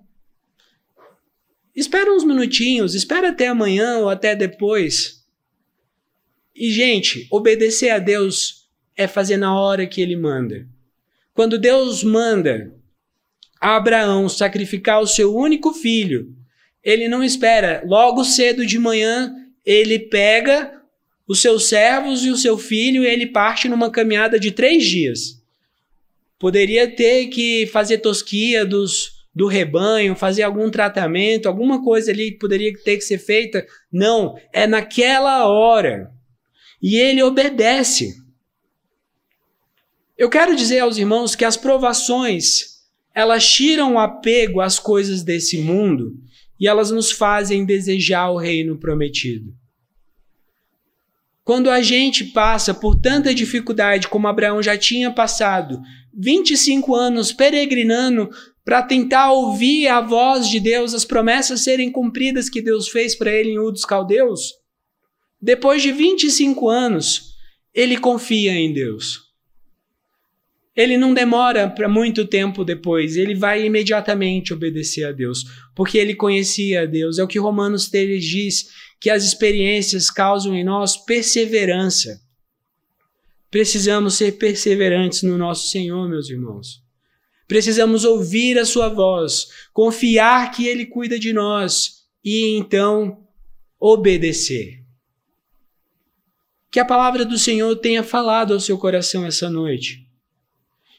Espera 1.74 2.12
uns 2.12 2.24
minutinhos, 2.24 2.94
espera 2.94 3.30
até 3.30 3.48
amanhã 3.48 3.98
ou 3.98 4.08
até 4.08 4.36
depois. 4.36 5.24
E, 6.54 6.70
gente, 6.70 7.26
obedecer 7.30 7.90
a 7.90 7.98
Deus 7.98 8.68
é 8.96 9.08
fazer 9.08 9.36
na 9.36 9.58
hora 9.58 9.86
que 9.86 10.00
ele 10.00 10.14
manda. 10.14 10.68
Quando 11.32 11.58
Deus 11.58 12.04
manda 12.04 12.72
Abraão 13.60 14.28
sacrificar 14.28 15.00
o 15.00 15.06
seu 15.06 15.34
único 15.34 15.72
filho, 15.72 16.32
ele 16.84 17.08
não 17.08 17.24
espera. 17.24 17.82
Logo 17.86 18.24
cedo 18.24 18.66
de 18.66 18.78
manhã, 18.78 19.34
ele 19.64 19.98
pega 19.98 20.82
os 21.26 21.40
seus 21.40 21.66
servos 21.66 22.24
e 22.24 22.30
o 22.30 22.36
seu 22.36 22.58
filho 22.58 23.02
e 23.02 23.06
ele 23.06 23.26
parte 23.26 23.68
numa 23.68 23.90
caminhada 23.90 24.38
de 24.38 24.50
três 24.50 24.84
dias. 24.84 25.42
Poderia 26.38 26.94
ter 26.94 27.28
que 27.28 27.66
fazer 27.72 27.98
tosquia 27.98 28.66
dos, 28.66 29.12
do 29.34 29.46
rebanho, 29.46 30.14
fazer 30.14 30.42
algum 30.42 30.70
tratamento, 30.70 31.48
alguma 31.48 31.82
coisa 31.82 32.10
ali 32.10 32.36
poderia 32.36 32.72
ter 32.84 32.98
que 32.98 33.04
ser 33.04 33.18
feita. 33.18 33.66
Não, 33.90 34.38
é 34.52 34.66
naquela 34.66 35.48
hora 35.48 36.12
e 36.82 36.96
ele 36.98 37.22
obedece. 37.22 38.22
Eu 40.18 40.28
quero 40.28 40.54
dizer 40.54 40.80
aos 40.80 40.98
irmãos 40.98 41.34
que 41.34 41.44
as 41.44 41.56
provações, 41.56 42.82
elas 43.14 43.48
tiram 43.48 43.94
o 43.94 43.98
apego 43.98 44.60
às 44.60 44.78
coisas 44.78 45.22
desse 45.22 45.56
mundo 45.56 46.12
e 46.58 46.68
elas 46.68 46.90
nos 46.90 47.10
fazem 47.10 47.64
desejar 47.64 48.30
o 48.30 48.38
reino 48.38 48.78
prometido. 48.78 49.54
Quando 51.42 51.70
a 51.70 51.82
gente 51.82 52.24
passa 52.24 52.72
por 52.72 52.98
tanta 52.98 53.34
dificuldade 53.34 54.08
como 54.08 54.26
Abraão 54.26 54.62
já 54.62 54.78
tinha 54.78 55.10
passado, 55.10 55.80
25 56.12 56.94
anos 56.94 57.32
peregrinando 57.32 58.30
para 58.64 58.82
tentar 58.82 59.30
ouvir 59.30 59.88
a 59.88 60.00
voz 60.00 60.48
de 60.48 60.58
Deus, 60.58 60.94
as 60.94 61.04
promessas 61.04 61.62
serem 61.62 61.92
cumpridas 61.92 62.48
que 62.48 62.62
Deus 62.62 62.88
fez 62.88 63.14
para 63.14 63.30
ele 63.30 63.50
em 63.50 63.58
Ur 63.58 63.72
dos 63.72 63.84
Caldeus, 63.84 64.54
depois 65.44 65.82
de 65.82 65.92
25 65.92 66.70
anos, 66.70 67.34
ele 67.74 67.98
confia 67.98 68.54
em 68.54 68.72
Deus. 68.72 69.23
Ele 70.76 70.96
não 70.96 71.14
demora 71.14 71.70
para 71.70 71.88
muito 71.88 72.26
tempo 72.26 72.64
depois, 72.64 73.16
ele 73.16 73.34
vai 73.34 73.64
imediatamente 73.64 74.52
obedecer 74.52 75.04
a 75.04 75.12
Deus, 75.12 75.44
porque 75.74 75.98
ele 75.98 76.14
conhecia 76.14 76.82
a 76.82 76.86
Deus. 76.86 77.18
É 77.18 77.22
o 77.22 77.28
que 77.28 77.38
Romanos 77.38 77.88
3 77.88 78.24
diz, 78.24 78.68
que 79.00 79.10
as 79.10 79.22
experiências 79.22 80.10
causam 80.10 80.54
em 80.54 80.64
nós 80.64 80.96
perseverança. 80.96 82.20
Precisamos 83.50 84.14
ser 84.14 84.32
perseverantes 84.32 85.22
no 85.22 85.38
nosso 85.38 85.68
Senhor, 85.68 86.08
meus 86.08 86.28
irmãos. 86.28 86.82
Precisamos 87.46 88.04
ouvir 88.04 88.58
a 88.58 88.64
sua 88.64 88.88
voz, 88.88 89.48
confiar 89.72 90.50
que 90.50 90.66
ele 90.66 90.86
cuida 90.86 91.18
de 91.18 91.32
nós 91.32 92.04
e 92.24 92.56
então 92.56 93.22
obedecer. 93.78 94.82
Que 96.70 96.80
a 96.80 96.84
palavra 96.84 97.24
do 97.24 97.38
Senhor 97.38 97.76
tenha 97.76 98.02
falado 98.02 98.54
ao 98.54 98.60
seu 98.60 98.78
coração 98.78 99.24
essa 99.24 99.48
noite. 99.48 100.03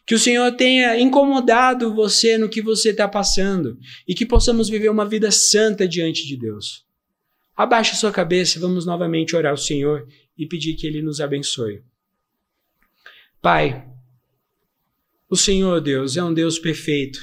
Que 0.05 0.13
o 0.13 0.19
Senhor 0.19 0.51
tenha 0.51 0.99
incomodado 0.99 1.93
você 1.93 2.37
no 2.37 2.47
que 2.47 2.61
você 2.61 2.89
está 2.89 3.07
passando 3.07 3.77
e 4.07 4.13
que 4.13 4.25
possamos 4.25 4.69
viver 4.69 4.89
uma 4.89 5.05
vida 5.05 5.31
santa 5.31 5.87
diante 5.87 6.27
de 6.27 6.37
Deus. 6.37 6.85
Abaixe 7.55 7.95
sua 7.95 8.11
cabeça, 8.11 8.59
vamos 8.59 8.85
novamente 8.85 9.35
orar 9.35 9.51
ao 9.51 9.57
Senhor 9.57 10.07
e 10.37 10.45
pedir 10.45 10.75
que 10.75 10.85
Ele 10.85 11.01
nos 11.01 11.19
abençoe. 11.19 11.81
Pai, 13.41 13.87
o 15.29 15.35
Senhor 15.35 15.81
Deus 15.81 16.17
é 16.17 16.23
um 16.23 16.33
Deus 16.33 16.59
perfeito. 16.59 17.19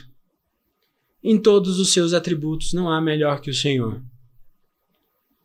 Em 1.22 1.40
todos 1.40 1.78
os 1.78 1.92
seus 1.92 2.12
atributos 2.12 2.72
não 2.72 2.90
há 2.90 3.00
melhor 3.00 3.40
que 3.40 3.50
o 3.50 3.54
Senhor. 3.54 4.02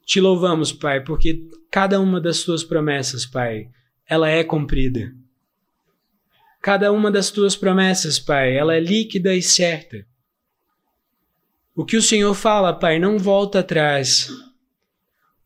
Te 0.06 0.20
louvamos, 0.20 0.72
Pai, 0.72 1.04
porque 1.04 1.48
cada 1.70 2.00
uma 2.00 2.20
das 2.20 2.44
tuas 2.44 2.64
promessas, 2.64 3.26
Pai, 3.26 3.70
ela 4.08 4.30
é 4.30 4.44
cumprida. 4.44 5.14
Cada 6.68 6.92
uma 6.92 7.10
das 7.10 7.32
tuas 7.32 7.56
promessas, 7.56 8.20
Pai, 8.20 8.54
ela 8.54 8.76
é 8.76 8.80
líquida 8.82 9.34
e 9.34 9.42
certa. 9.42 10.06
O 11.74 11.86
que 11.86 11.96
o 11.96 12.02
Senhor 12.02 12.34
fala, 12.34 12.78
Pai, 12.78 13.00
não 13.00 13.18
volta 13.18 13.60
atrás. 13.60 14.28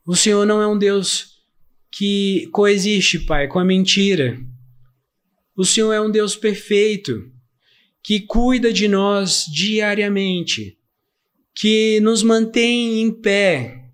O 0.04 0.16
Senhor 0.16 0.48
não 0.48 0.60
é 0.64 0.68
um 0.68 0.80
Deus 0.80 1.44
que 1.92 2.50
coexiste, 2.52 3.20
Pai, 3.20 3.48
com 3.48 3.60
a 3.60 3.64
mentira. 3.64 4.36
O 5.56 5.64
Senhor 5.64 5.94
é 5.94 6.02
um 6.02 6.10
Deus 6.10 6.36
perfeito, 6.36 7.32
que 8.02 8.22
cuida 8.22 8.74
de 8.74 8.88
nós 8.88 9.46
diariamente 9.46 10.76
que 11.54 12.00
nos 12.02 12.24
mantém 12.24 13.00
em 13.00 13.12
pé, 13.12 13.92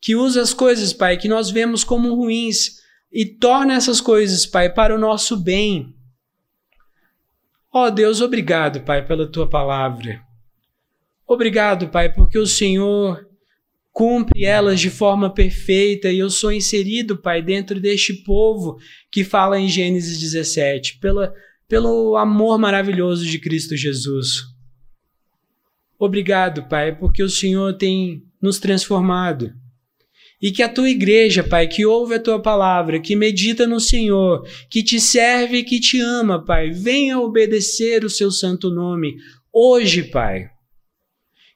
que 0.00 0.16
usa 0.16 0.42
as 0.42 0.52
coisas, 0.52 0.92
Pai, 0.92 1.16
que 1.16 1.28
nós 1.28 1.48
vemos 1.48 1.84
como 1.84 2.12
ruins 2.16 2.80
e 3.12 3.24
torna 3.24 3.74
essas 3.74 4.00
coisas, 4.00 4.44
Pai, 4.44 4.68
para 4.68 4.92
o 4.92 4.98
nosso 4.98 5.36
bem. 5.36 5.95
Ó 7.76 7.88
oh, 7.88 7.90
Deus, 7.90 8.22
obrigado, 8.22 8.80
Pai, 8.80 9.06
pela 9.06 9.30
tua 9.30 9.46
palavra. 9.46 10.22
Obrigado, 11.28 11.90
Pai, 11.90 12.10
porque 12.10 12.38
o 12.38 12.46
Senhor 12.46 13.28
cumpre 13.92 14.46
elas 14.46 14.80
de 14.80 14.88
forma 14.88 15.28
perfeita 15.28 16.10
e 16.10 16.18
eu 16.18 16.30
sou 16.30 16.50
inserido, 16.50 17.20
Pai, 17.20 17.42
dentro 17.42 17.78
deste 17.78 18.14
povo 18.14 18.78
que 19.12 19.22
fala 19.22 19.60
em 19.60 19.68
Gênesis 19.68 20.18
17, 20.18 21.00
pela, 21.00 21.34
pelo 21.68 22.16
amor 22.16 22.58
maravilhoso 22.58 23.26
de 23.26 23.38
Cristo 23.38 23.76
Jesus. 23.76 24.44
Obrigado, 25.98 26.66
Pai, 26.70 26.96
porque 26.96 27.22
o 27.22 27.28
Senhor 27.28 27.74
tem 27.74 28.22
nos 28.40 28.58
transformado. 28.58 29.52
E 30.40 30.52
que 30.52 30.62
a 30.62 30.68
tua 30.68 30.90
igreja, 30.90 31.42
Pai, 31.42 31.66
que 31.66 31.86
ouve 31.86 32.14
a 32.14 32.20
tua 32.20 32.40
palavra, 32.40 33.00
que 33.00 33.16
medita 33.16 33.66
no 33.66 33.80
Senhor, 33.80 34.46
que 34.70 34.82
te 34.82 35.00
serve 35.00 35.58
e 35.58 35.64
que 35.64 35.80
te 35.80 35.98
ama, 35.98 36.44
Pai, 36.44 36.70
venha 36.70 37.18
obedecer 37.18 38.04
o 38.04 38.10
seu 38.10 38.30
santo 38.30 38.70
nome 38.70 39.16
hoje, 39.52 40.02
Pai. 40.02 40.50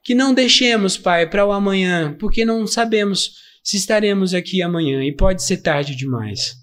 Que 0.03 0.15
não 0.15 0.33
deixemos, 0.33 0.97
Pai, 0.97 1.29
para 1.29 1.45
o 1.45 1.53
amanhã, 1.53 2.17
porque 2.19 2.45
não 2.45 2.67
sabemos 2.67 3.33
se 3.63 3.77
estaremos 3.77 4.33
aqui 4.33 4.63
amanhã 4.63 5.05
e 5.05 5.15
pode 5.15 5.43
ser 5.43 5.59
tarde 5.59 5.95
demais. 5.95 6.55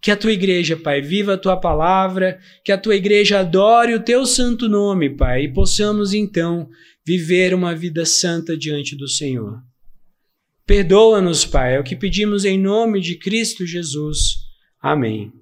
Que 0.00 0.10
a 0.10 0.16
tua 0.16 0.32
igreja, 0.32 0.76
Pai, 0.76 1.00
viva 1.00 1.34
a 1.34 1.38
tua 1.38 1.56
palavra, 1.56 2.38
que 2.64 2.72
a 2.72 2.78
tua 2.78 2.96
igreja 2.96 3.40
adore 3.40 3.94
o 3.94 4.02
teu 4.02 4.26
santo 4.26 4.68
nome, 4.68 5.16
Pai, 5.16 5.44
e 5.44 5.52
possamos 5.52 6.12
então 6.12 6.68
viver 7.06 7.54
uma 7.54 7.74
vida 7.74 8.04
santa 8.04 8.56
diante 8.56 8.96
do 8.96 9.08
Senhor. 9.08 9.67
Perdoa-nos, 10.68 11.46
Pai, 11.46 11.76
é 11.76 11.80
o 11.80 11.82
que 11.82 11.96
pedimos 11.96 12.44
em 12.44 12.58
nome 12.58 13.00
de 13.00 13.16
Cristo 13.16 13.64
Jesus. 13.64 14.34
Amém. 14.82 15.32